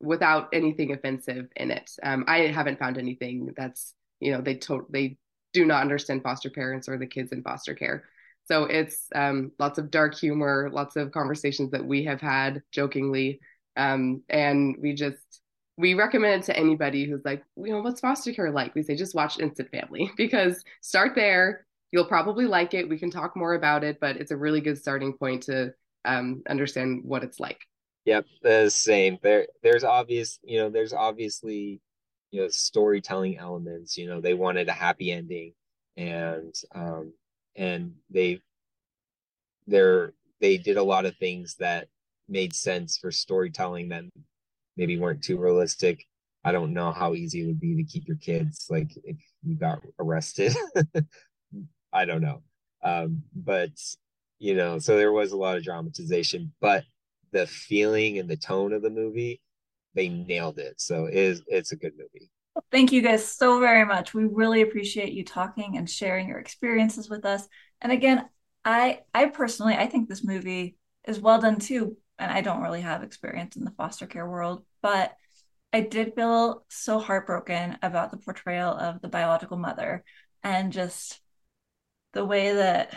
without 0.00 0.48
anything 0.52 0.92
offensive 0.92 1.46
in 1.56 1.70
it. 1.70 1.90
Um, 2.02 2.24
I 2.28 2.40
haven't 2.40 2.78
found 2.78 2.98
anything 2.98 3.52
that's 3.56 3.94
you 4.20 4.32
know 4.32 4.40
they 4.40 4.56
to- 4.56 4.86
they 4.90 5.16
do 5.52 5.64
not 5.64 5.82
understand 5.82 6.22
foster 6.22 6.50
parents 6.50 6.88
or 6.88 6.98
the 6.98 7.06
kids 7.06 7.32
in 7.32 7.42
foster 7.42 7.74
care. 7.74 8.04
So 8.46 8.64
it's 8.64 9.06
um, 9.14 9.52
lots 9.58 9.78
of 9.78 9.90
dark 9.90 10.14
humor, 10.14 10.70
lots 10.72 10.96
of 10.96 11.12
conversations 11.12 11.70
that 11.70 11.84
we 11.84 12.04
have 12.04 12.20
had 12.20 12.62
jokingly, 12.72 13.40
um, 13.76 14.22
and 14.28 14.76
we 14.80 14.94
just 14.94 15.40
we 15.76 15.94
recommend 15.94 16.42
it 16.42 16.46
to 16.46 16.56
anybody 16.56 17.04
who's 17.04 17.24
like, 17.24 17.42
you 17.56 17.72
know, 17.72 17.80
what's 17.80 18.00
foster 18.00 18.32
care 18.32 18.52
like? 18.52 18.74
We 18.74 18.82
say 18.82 18.94
just 18.94 19.14
watch 19.14 19.40
Instant 19.40 19.70
Family 19.70 20.10
because 20.16 20.62
start 20.82 21.14
there. 21.14 21.66
You'll 21.90 22.06
probably 22.06 22.46
like 22.46 22.74
it. 22.74 22.88
We 22.88 22.98
can 22.98 23.10
talk 23.10 23.36
more 23.36 23.54
about 23.54 23.84
it, 23.84 23.98
but 24.00 24.16
it's 24.16 24.30
a 24.30 24.36
really 24.36 24.60
good 24.60 24.78
starting 24.78 25.14
point 25.14 25.44
to 25.44 25.72
um, 26.04 26.42
understand 26.48 27.02
what 27.04 27.24
it's 27.24 27.40
like. 27.40 27.58
Yep, 28.04 28.26
the 28.42 28.68
same. 28.68 29.18
There, 29.22 29.46
there's 29.62 29.84
obvious, 29.84 30.38
you 30.42 30.58
know, 30.58 30.70
there's 30.70 30.92
obviously, 30.92 31.80
you 32.30 32.42
know, 32.42 32.48
storytelling 32.48 33.38
elements. 33.38 33.96
You 33.96 34.08
know, 34.08 34.20
they 34.20 34.34
wanted 34.34 34.68
a 34.68 34.72
happy 34.72 35.10
ending, 35.10 35.54
and 35.96 36.54
um, 36.74 37.12
and 37.56 37.94
they, 38.10 38.40
they're 39.66 40.12
they 40.40 40.58
did 40.58 40.76
a 40.76 40.82
lot 40.82 41.06
of 41.06 41.16
things 41.16 41.56
that 41.56 41.88
made 42.28 42.54
sense 42.54 42.98
for 42.98 43.10
storytelling 43.10 43.88
that 43.88 44.04
maybe 44.76 44.98
weren't 44.98 45.22
too 45.22 45.38
realistic. 45.38 46.04
I 46.44 46.52
don't 46.52 46.74
know 46.74 46.92
how 46.92 47.14
easy 47.14 47.42
it 47.42 47.46
would 47.46 47.60
be 47.60 47.76
to 47.76 47.84
keep 47.84 48.06
your 48.06 48.18
kids 48.18 48.66
like 48.68 48.90
if 49.04 49.16
you 49.42 49.54
got 49.54 49.80
arrested. 49.98 50.54
I 51.92 52.04
don't 52.04 52.20
know. 52.20 52.42
Um, 52.82 53.22
but 53.34 53.70
you 54.38 54.54
know, 54.54 54.78
so 54.78 54.96
there 54.96 55.12
was 55.12 55.32
a 55.32 55.36
lot 55.36 55.56
of 55.56 55.64
dramatization, 55.64 56.52
but 56.60 56.84
the 57.32 57.46
feeling 57.46 58.18
and 58.18 58.28
the 58.28 58.36
tone 58.36 58.72
of 58.72 58.82
the 58.82 58.90
movie, 58.90 59.40
they 59.94 60.08
nailed 60.08 60.58
it. 60.58 60.74
So 60.80 61.06
it 61.06 61.14
is 61.14 61.42
it's 61.46 61.72
a 61.72 61.76
good 61.76 61.94
movie. 61.96 62.30
Thank 62.70 62.92
you 62.92 63.02
guys 63.02 63.26
so 63.26 63.60
very 63.60 63.84
much. 63.84 64.14
We 64.14 64.24
really 64.24 64.62
appreciate 64.62 65.12
you 65.12 65.24
talking 65.24 65.76
and 65.76 65.88
sharing 65.88 66.28
your 66.28 66.38
experiences 66.38 67.08
with 67.10 67.24
us. 67.24 67.46
And 67.80 67.92
again, 67.92 68.28
I 68.64 69.00
I 69.12 69.26
personally 69.26 69.74
I 69.74 69.86
think 69.86 70.08
this 70.08 70.24
movie 70.24 70.76
is 71.06 71.20
well 71.20 71.40
done 71.40 71.58
too. 71.58 71.96
And 72.18 72.30
I 72.30 72.40
don't 72.42 72.62
really 72.62 72.80
have 72.82 73.02
experience 73.02 73.56
in 73.56 73.64
the 73.64 73.72
foster 73.72 74.06
care 74.06 74.28
world, 74.28 74.64
but 74.82 75.14
I 75.72 75.80
did 75.80 76.14
feel 76.14 76.64
so 76.68 77.00
heartbroken 77.00 77.78
about 77.82 78.12
the 78.12 78.18
portrayal 78.18 78.72
of 78.72 79.00
the 79.00 79.08
biological 79.08 79.56
mother 79.56 80.04
and 80.44 80.72
just 80.72 81.20
the 82.12 82.24
way 82.24 82.54
that 82.54 82.96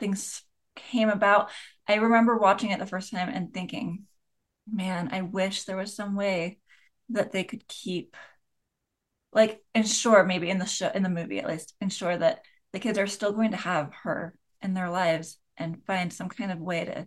things 0.00 0.42
came 0.76 1.08
about. 1.08 1.50
I 1.88 1.94
remember 1.96 2.36
watching 2.36 2.70
it 2.70 2.78
the 2.78 2.86
first 2.86 3.12
time 3.12 3.28
and 3.28 3.52
thinking, 3.54 4.04
man, 4.70 5.10
I 5.12 5.22
wish 5.22 5.64
there 5.64 5.76
was 5.76 5.94
some 5.96 6.16
way 6.16 6.58
that 7.10 7.32
they 7.32 7.44
could 7.44 7.68
keep 7.68 8.16
like 9.34 9.60
ensure 9.74 10.24
maybe 10.24 10.48
in 10.48 10.58
the 10.58 10.66
show 10.66 10.90
in 10.94 11.02
the 11.02 11.08
movie 11.08 11.40
at 11.40 11.48
least 11.48 11.74
ensure 11.80 12.16
that 12.16 12.40
the 12.72 12.78
kids 12.78 12.98
are 12.98 13.06
still 13.06 13.32
going 13.32 13.50
to 13.50 13.56
have 13.56 13.92
her 14.02 14.34
in 14.62 14.74
their 14.74 14.88
lives 14.88 15.38
and 15.56 15.84
find 15.86 16.12
some 16.12 16.28
kind 16.28 16.50
of 16.50 16.58
way 16.58 16.84
to 16.84 17.06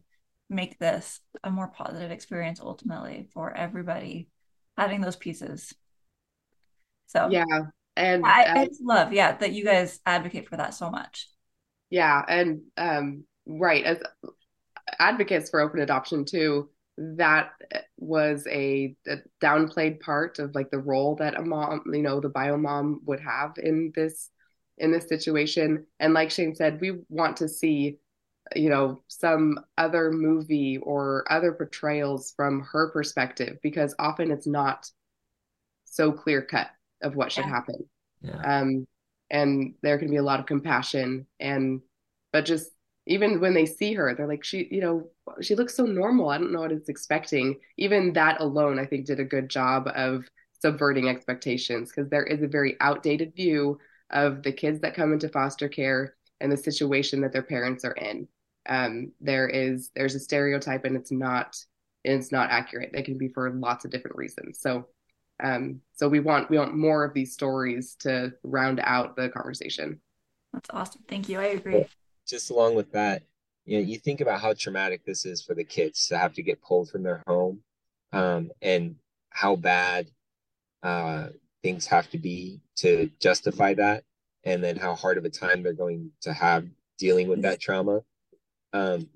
make 0.50 0.78
this 0.80 1.20
a 1.44 1.52
more 1.52 1.68
positive 1.68 2.12
experience 2.12 2.60
ultimately 2.62 3.28
for 3.34 3.54
everybody 3.56 4.30
having 4.78 5.02
those 5.02 5.16
pieces. 5.16 5.74
So 7.08 7.30
yeah 7.32 7.62
and 7.96 8.26
I, 8.26 8.44
uh, 8.44 8.60
I 8.60 8.66
just 8.66 8.82
love 8.82 9.12
yeah 9.14 9.36
that 9.38 9.54
you 9.54 9.64
guys 9.66 10.00
advocate 10.06 10.48
for 10.48 10.58
that 10.58 10.74
so 10.74 10.90
much. 10.90 11.28
Yeah 11.90 12.22
and 12.28 12.62
um 12.78 13.24
right 13.46 13.84
as 13.84 13.98
advocates 15.00 15.50
for 15.50 15.60
open 15.60 15.80
adoption 15.80 16.26
too 16.26 16.70
that 16.98 17.52
was 17.98 18.48
a, 18.48 18.96
a, 19.08 19.18
downplayed 19.42 20.00
part 20.00 20.40
of 20.40 20.56
like 20.56 20.72
the 20.72 20.80
role 20.80 21.16
that 21.16 21.38
a 21.38 21.42
mom 21.42 21.84
you 21.94 22.02
know 22.02 22.20
the 22.20 22.30
bio 22.30 22.58
mom 22.58 23.02
would 23.06 23.20
have 23.20 23.54
in 23.58 23.92
this 23.96 24.30
in 24.78 24.92
this 24.92 25.08
situation 25.08 25.86
and 26.00 26.14
like 26.14 26.32
shane 26.32 26.56
said 26.56 26.82
we 26.82 27.00
want 27.10 27.38
to 27.38 27.48
see 27.48 28.00
you 28.56 28.70
know 28.70 29.00
some 29.08 29.60
other 29.78 30.12
movie 30.12 30.78
or 30.78 31.26
other 31.32 31.52
portrayals 31.52 32.34
from 32.36 32.62
her 32.62 32.90
perspective 32.92 33.58
because 33.62 33.94
often 34.00 34.32
it's 34.32 34.48
not 34.48 34.90
so 35.86 36.12
clear 36.12 36.42
cut 36.42 36.68
of 37.04 37.16
what 37.16 37.32
should 37.32 37.46
Yeah. 37.46 37.50
happen 37.50 37.90
Yeah. 38.22 38.60
um 38.62 38.88
and 39.30 39.76
there 39.84 39.98
can 39.98 40.10
be 40.10 40.18
a 40.18 40.24
lot 40.24 40.40
of 40.40 40.46
compassion 40.46 41.28
and 41.40 41.82
but 42.32 42.46
just 42.46 42.72
even 43.08 43.40
when 43.40 43.54
they 43.54 43.66
see 43.66 43.94
her 43.94 44.14
they're 44.14 44.28
like 44.28 44.44
she 44.44 44.68
you 44.70 44.82
know 44.82 45.10
she 45.42 45.56
looks 45.56 45.76
so 45.76 45.86
normal. 45.86 46.30
I 46.30 46.38
don't 46.38 46.52
know 46.52 46.62
what 46.62 46.72
it's 46.72 46.90
expecting. 46.90 47.60
Even 47.78 48.14
that 48.14 48.40
alone 48.42 48.80
i 48.80 48.86
think 48.86 49.06
did 49.06 49.20
a 49.20 49.26
good 49.26 49.50
job 49.50 49.90
of 49.96 50.26
subverting 50.62 51.08
expectations 51.08 51.92
because 51.92 52.10
there 52.10 52.24
is 52.24 52.42
a 52.42 52.48
very 52.48 52.76
outdated 52.82 53.36
view 53.36 53.80
of 54.10 54.44
the 54.44 54.52
kids 54.52 54.80
that 54.82 54.96
come 54.96 55.14
into 55.14 55.30
foster 55.30 55.68
care 55.68 56.16
and 56.40 56.52
the 56.52 56.58
situation 56.58 57.22
that 57.22 57.32
their 57.32 57.44
parents 57.44 57.84
are 57.84 57.94
in. 57.94 58.28
Um, 58.68 59.12
there 59.22 59.48
is 59.48 59.92
there's 59.96 60.16
a 60.16 60.20
stereotype 60.20 60.86
and 60.86 60.96
it's 60.96 61.12
not 61.12 61.58
it's 62.04 62.32
not 62.32 62.50
accurate. 62.50 62.92
It 62.94 63.06
can 63.06 63.18
be 63.18 63.30
for 63.30 63.50
lots 63.52 63.86
of 63.86 63.92
different 63.92 64.18
reasons. 64.18 64.60
So 64.60 64.88
um, 65.44 65.82
so 65.94 66.10
we 66.10 66.20
want 66.20 66.50
we 66.50 66.58
want 66.58 66.76
more 66.76 67.04
of 67.04 67.14
these 67.14 67.34
stories 67.34 67.96
to 68.00 68.34
round 68.44 68.80
out 68.84 69.16
the 69.16 69.30
conversation. 69.30 70.02
That's 70.54 70.70
awesome. 70.72 71.04
Thank 71.08 71.30
you. 71.30 71.40
I 71.40 71.48
agree 71.48 71.86
just 72.28 72.50
along 72.50 72.76
with 72.76 72.92
that, 72.92 73.24
you 73.66 73.78
know, 73.78 73.86
you 73.86 73.98
think 73.98 74.22
about 74.22 74.42
how 74.42 74.54
traumatic 74.54 75.06
this 75.06 75.26
is 75.26 75.42
for 75.42 75.54
the 75.54 75.64
kids 75.64 76.08
to 76.08 76.18
have 76.18 76.34
to 76.34 76.44
get 76.44 76.62
pulled 76.62 76.90
from 76.90 77.04
their 77.04 77.24
home, 77.28 77.62
um, 78.14 78.52
and 78.62 78.96
how 79.30 79.56
bad 79.56 80.08
uh, 80.84 81.28
things 81.64 81.86
have 81.88 82.10
to 82.12 82.18
be 82.18 82.62
to 82.78 83.10
justify 83.20 83.74
that, 83.74 84.04
and 84.44 84.64
then 84.64 84.78
how 84.78 84.96
hard 84.96 85.18
of 85.18 85.26
a 85.26 85.30
time 85.30 85.64
they're 85.64 85.74
going 85.74 86.12
to 86.22 86.34
have 86.34 86.66
dealing 86.98 87.28
with 87.28 87.42
that 87.42 87.60
trauma. 87.60 88.02
Um, 88.74 89.10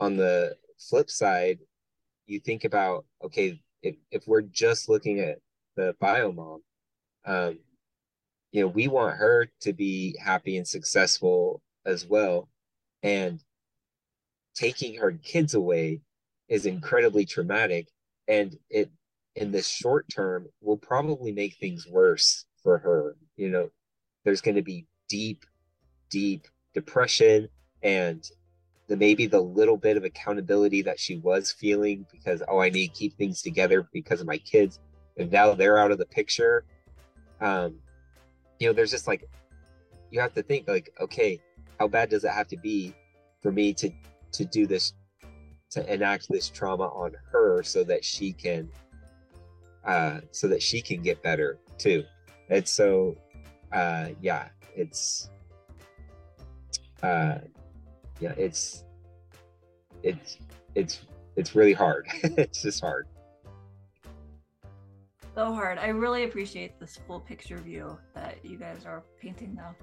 on 0.00 0.16
the 0.16 0.56
flip 0.78 1.10
side, 1.10 1.58
you 2.26 2.40
think 2.40 2.64
about 2.64 3.04
okay, 3.22 3.60
if 3.82 3.96
if 4.10 4.26
we're 4.26 4.42
just 4.42 4.88
looking 4.88 5.20
at 5.20 5.38
the 5.76 5.94
bio 6.00 6.32
mom, 6.32 6.62
um, 7.24 7.58
you 8.52 8.62
know, 8.62 8.68
we 8.68 8.88
want 8.88 9.16
her 9.16 9.48
to 9.60 9.72
be 9.72 10.16
happy 10.22 10.56
and 10.56 10.66
successful 10.66 11.62
as 11.86 12.06
well. 12.06 12.48
And 13.02 13.40
taking 14.54 14.96
her 14.96 15.12
kids 15.12 15.54
away 15.54 16.00
is 16.48 16.66
incredibly 16.66 17.24
traumatic. 17.24 17.88
And 18.28 18.56
it, 18.70 18.90
in 19.34 19.50
the 19.50 19.62
short 19.62 20.06
term, 20.14 20.46
will 20.60 20.76
probably 20.76 21.32
make 21.32 21.56
things 21.56 21.86
worse 21.86 22.44
for 22.62 22.78
her. 22.78 23.16
You 23.36 23.48
know, 23.50 23.70
there's 24.24 24.40
going 24.40 24.56
to 24.56 24.62
be 24.62 24.86
deep, 25.08 25.44
deep 26.10 26.46
depression 26.74 27.48
and 27.82 28.24
the 28.88 28.96
maybe 28.96 29.26
the 29.26 29.40
little 29.40 29.76
bit 29.76 29.96
of 29.96 30.04
accountability 30.04 30.82
that 30.82 31.00
she 31.00 31.16
was 31.18 31.52
feeling 31.52 32.06
because, 32.12 32.42
oh, 32.48 32.60
I 32.60 32.68
need 32.68 32.88
to 32.88 32.94
keep 32.94 33.16
things 33.16 33.42
together 33.42 33.88
because 33.92 34.20
of 34.20 34.26
my 34.26 34.38
kids. 34.38 34.80
And 35.16 35.30
now 35.30 35.54
they're 35.54 35.78
out 35.78 35.90
of 35.90 35.98
the 35.98 36.06
picture. 36.06 36.64
Um, 37.40 37.76
you 38.58 38.66
know, 38.68 38.72
there's 38.72 38.90
just 38.90 39.06
like, 39.06 39.28
you 40.10 40.20
have 40.20 40.34
to 40.34 40.42
think 40.42 40.68
like, 40.68 40.92
okay, 41.00 41.40
how 41.82 41.88
bad 41.88 42.08
does 42.08 42.22
it 42.22 42.30
have 42.30 42.46
to 42.46 42.56
be 42.56 42.94
for 43.42 43.50
me 43.50 43.74
to 43.74 43.90
to 44.30 44.44
do 44.44 44.68
this 44.68 44.92
to 45.68 45.92
enact 45.92 46.28
this 46.30 46.48
trauma 46.48 46.84
on 46.84 47.10
her 47.32 47.60
so 47.64 47.82
that 47.82 48.04
she 48.04 48.32
can 48.32 48.68
uh 49.84 50.20
so 50.30 50.46
that 50.46 50.62
she 50.62 50.80
can 50.80 51.02
get 51.02 51.20
better 51.24 51.58
too? 51.78 52.04
And 52.50 52.68
so 52.68 53.16
uh 53.72 54.10
yeah 54.20 54.50
it's 54.76 55.28
uh 57.02 57.38
yeah 58.20 58.34
it's 58.36 58.84
it's 60.04 60.38
it's 60.76 61.00
it's 61.34 61.56
really 61.56 61.72
hard. 61.72 62.06
It's 62.22 62.62
just 62.62 62.80
hard. 62.80 63.08
So 65.34 65.52
hard. 65.52 65.78
I 65.78 65.88
really 65.88 66.22
appreciate 66.24 66.78
this 66.78 67.00
full 67.08 67.18
picture 67.18 67.56
view 67.56 67.98
that 68.14 68.36
you 68.44 68.56
guys 68.56 68.84
are 68.86 69.02
painting 69.20 69.56
though 69.56 69.74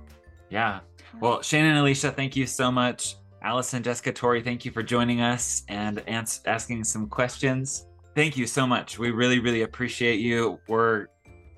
Yeah. 0.49 0.79
Well, 1.19 1.41
Shannon 1.41 1.77
and 1.77 1.85
Alisha, 1.85 2.15
thank 2.15 2.35
you 2.35 2.45
so 2.45 2.71
much. 2.71 3.15
Allison, 3.41 3.81
Jessica, 3.81 4.11
Tori, 4.11 4.41
thank 4.41 4.65
you 4.65 4.71
for 4.71 4.83
joining 4.83 5.21
us 5.21 5.63
and 5.69 5.99
ans- 6.07 6.41
asking 6.45 6.83
some 6.83 7.07
questions. 7.07 7.87
Thank 8.15 8.35
you 8.37 8.45
so 8.45 8.67
much. 8.67 8.99
We 8.99 9.11
really, 9.11 9.39
really 9.39 9.61
appreciate 9.61 10.19
you. 10.19 10.59
We're 10.67 11.07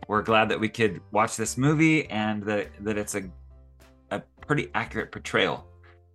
we're 0.08 0.22
glad 0.22 0.50
that 0.50 0.60
we 0.60 0.68
could 0.68 1.00
watch 1.12 1.38
this 1.38 1.58
movie 1.58 2.10
and 2.10 2.44
that 2.44 2.70
that 2.82 2.98
it's 2.98 3.16
a 3.16 3.24
a 4.12 4.22
pretty 4.46 4.70
accurate 4.76 5.12
portrayal 5.12 5.66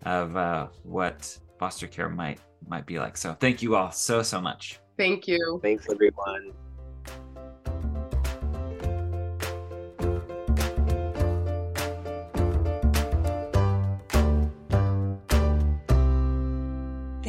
of 0.05 0.37
uh, 0.37 0.69
what 0.83 1.37
foster 1.59 1.87
care 1.87 2.09
might 2.09 2.39
might 2.69 2.87
be 2.87 2.99
like. 2.99 3.17
So 3.17 3.35
thank 3.35 3.63
you 3.63 3.75
all 3.75 3.91
so 3.91 4.23
so 4.23 4.41
much. 4.41 4.81
Thank 4.97 5.27
you. 5.27 5.61
Thanks, 5.63 5.87
everyone. 5.91 6.53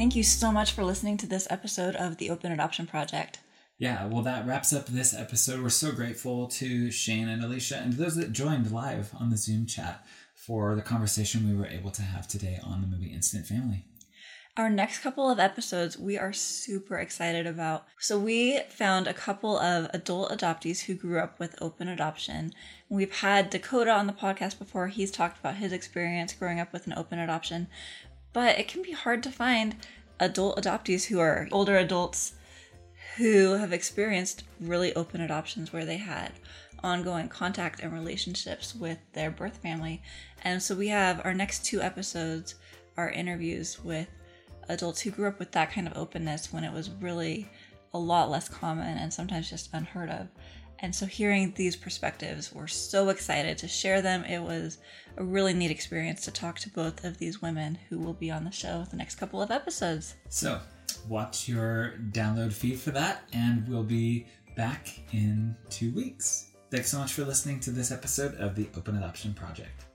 Thank 0.08 0.16
you 0.16 0.24
so 0.24 0.54
much 0.54 0.72
for 0.72 0.86
listening 0.86 1.18
to 1.18 1.28
this 1.28 1.50
episode 1.50 1.94
of 1.98 2.16
the 2.16 2.30
Open 2.30 2.50
Adoption 2.54 2.88
Project. 2.88 3.40
Yeah, 3.78 4.06
well, 4.06 4.22
that 4.22 4.48
wraps 4.48 4.72
up 4.72 4.86
this 4.86 5.14
episode. 5.14 5.62
We're 5.62 5.68
so 5.68 5.92
grateful 5.92 6.48
to 6.48 6.90
Shane 6.92 7.28
and 7.28 7.44
Alisha 7.44 7.84
and 7.84 7.92
to 7.92 7.98
those 7.98 8.16
that 8.16 8.32
joined 8.32 8.72
live 8.72 9.12
on 9.20 9.32
the 9.32 9.36
Zoom 9.36 9.66
chat 9.66 10.06
for 10.34 10.76
the 10.76 10.82
conversation 10.82 11.46
we 11.46 11.54
were 11.54 11.68
able 11.68 11.92
to 11.92 12.04
have 12.04 12.26
today 12.26 12.58
on 12.64 12.80
the 12.80 12.88
movie 12.88 13.12
Instant 13.12 13.48
Family. 13.48 13.84
Our 14.56 14.70
next 14.70 15.00
couple 15.00 15.30
of 15.30 15.42
episodes 15.42 15.98
we 15.98 16.18
are 16.18 16.32
super 16.32 16.98
excited 16.98 17.46
about. 17.46 17.84
So, 18.00 18.18
we 18.18 18.62
found 18.70 19.08
a 19.08 19.14
couple 19.14 19.60
of 19.60 19.90
adult 19.94 20.32
adoptees 20.32 20.86
who 20.86 20.96
grew 20.96 21.20
up 21.20 21.38
with 21.38 21.62
open 21.62 21.90
adoption. 21.90 22.54
We've 22.88 23.14
had 23.14 23.50
Dakota 23.50 23.92
on 23.92 24.08
the 24.08 24.14
podcast 24.14 24.58
before. 24.58 24.88
He's 24.88 25.12
talked 25.12 25.38
about 25.38 25.56
his 25.56 25.74
experience 25.74 26.32
growing 26.32 26.62
up 26.62 26.72
with 26.72 26.88
an 26.88 26.94
open 26.96 27.20
adoption. 27.20 27.68
But 28.34 28.60
it 28.60 28.68
can 28.68 28.84
be 28.84 28.92
hard 28.92 29.24
to 29.24 29.32
find 29.32 29.76
adult 30.20 30.58
adoptees 30.58 31.06
who 31.06 31.20
are 31.20 31.48
older 31.52 31.78
adults 31.78 32.34
who 33.18 33.54
have 33.54 33.74
experienced 33.74 34.44
really 34.60 34.94
open 34.96 35.22
adoptions 35.22 35.74
where 35.74 35.86
they 35.86 35.98
had 35.98 36.32
ongoing 36.84 37.28
contact 37.28 37.80
and 37.80 37.94
relationships 37.94 38.76
with 38.76 39.00
their 39.14 39.32
birth 39.32 39.58
family. 39.58 40.02
And 40.44 40.62
so 40.62 40.76
we 40.76 40.90
have 40.90 41.22
our 41.26 41.34
next 41.34 41.66
two 41.66 41.82
episodes 41.82 42.56
are 42.96 43.10
interviews 43.10 43.84
with 43.84 44.08
adults 44.70 45.02
who 45.02 45.12
grew 45.12 45.28
up 45.28 45.40
with 45.40 45.52
that 45.54 45.72
kind 45.72 45.88
of 45.88 45.98
openness 45.98 46.52
when 46.52 46.64
it 46.64 46.74
was 46.74 46.90
really 46.90 47.50
a 47.94 48.00
lot 48.00 48.30
less 48.30 48.50
common 48.50 48.98
and 48.98 49.12
sometimes 49.14 49.50
just 49.50 49.70
unheard 49.74 50.10
of. 50.10 50.28
And 50.80 50.94
so 50.94 51.06
hearing 51.06 51.54
these 51.56 51.76
perspectives, 51.76 52.54
we're 52.54 52.68
so 52.68 53.10
excited 53.10 53.58
to 53.60 53.68
share 53.68 54.02
them. 54.02 54.24
It 54.24 54.42
was 54.42 54.78
a 55.18 55.24
really 55.24 55.54
neat 55.54 55.72
experience 55.72 56.22
to 56.26 56.32
talk 56.32 56.60
to 56.60 56.70
both 56.70 57.04
of 57.04 57.18
these 57.18 57.42
women 57.42 57.78
who 57.90 58.00
will 58.00 58.14
be 58.14 58.30
on 58.30 58.44
the 58.44 58.52
show 58.52 58.86
the 58.90 58.98
next 58.98 59.16
couple 59.16 59.42
of 59.42 59.50
episodes. 59.50 60.16
So, 60.30 60.60
watch 61.08 61.48
your 61.48 61.96
download 62.12 62.54
feed 62.54 62.80
for 62.80 62.92
that, 62.92 63.24
and 63.34 63.68
we'll 63.68 63.84
be 63.84 64.28
back 64.56 65.00
in 65.14 65.56
two 65.70 65.92
weeks. 65.94 66.52
Thanks 66.70 66.90
so 66.90 67.00
much 67.00 67.14
for 67.14 67.24
listening 67.24 67.60
to 67.62 67.72
this 67.72 67.92
episode 67.92 68.36
of 68.36 68.56
the 68.56 68.70
Open 68.76 68.98
Adoption 68.98 69.34
Project. 69.34 69.86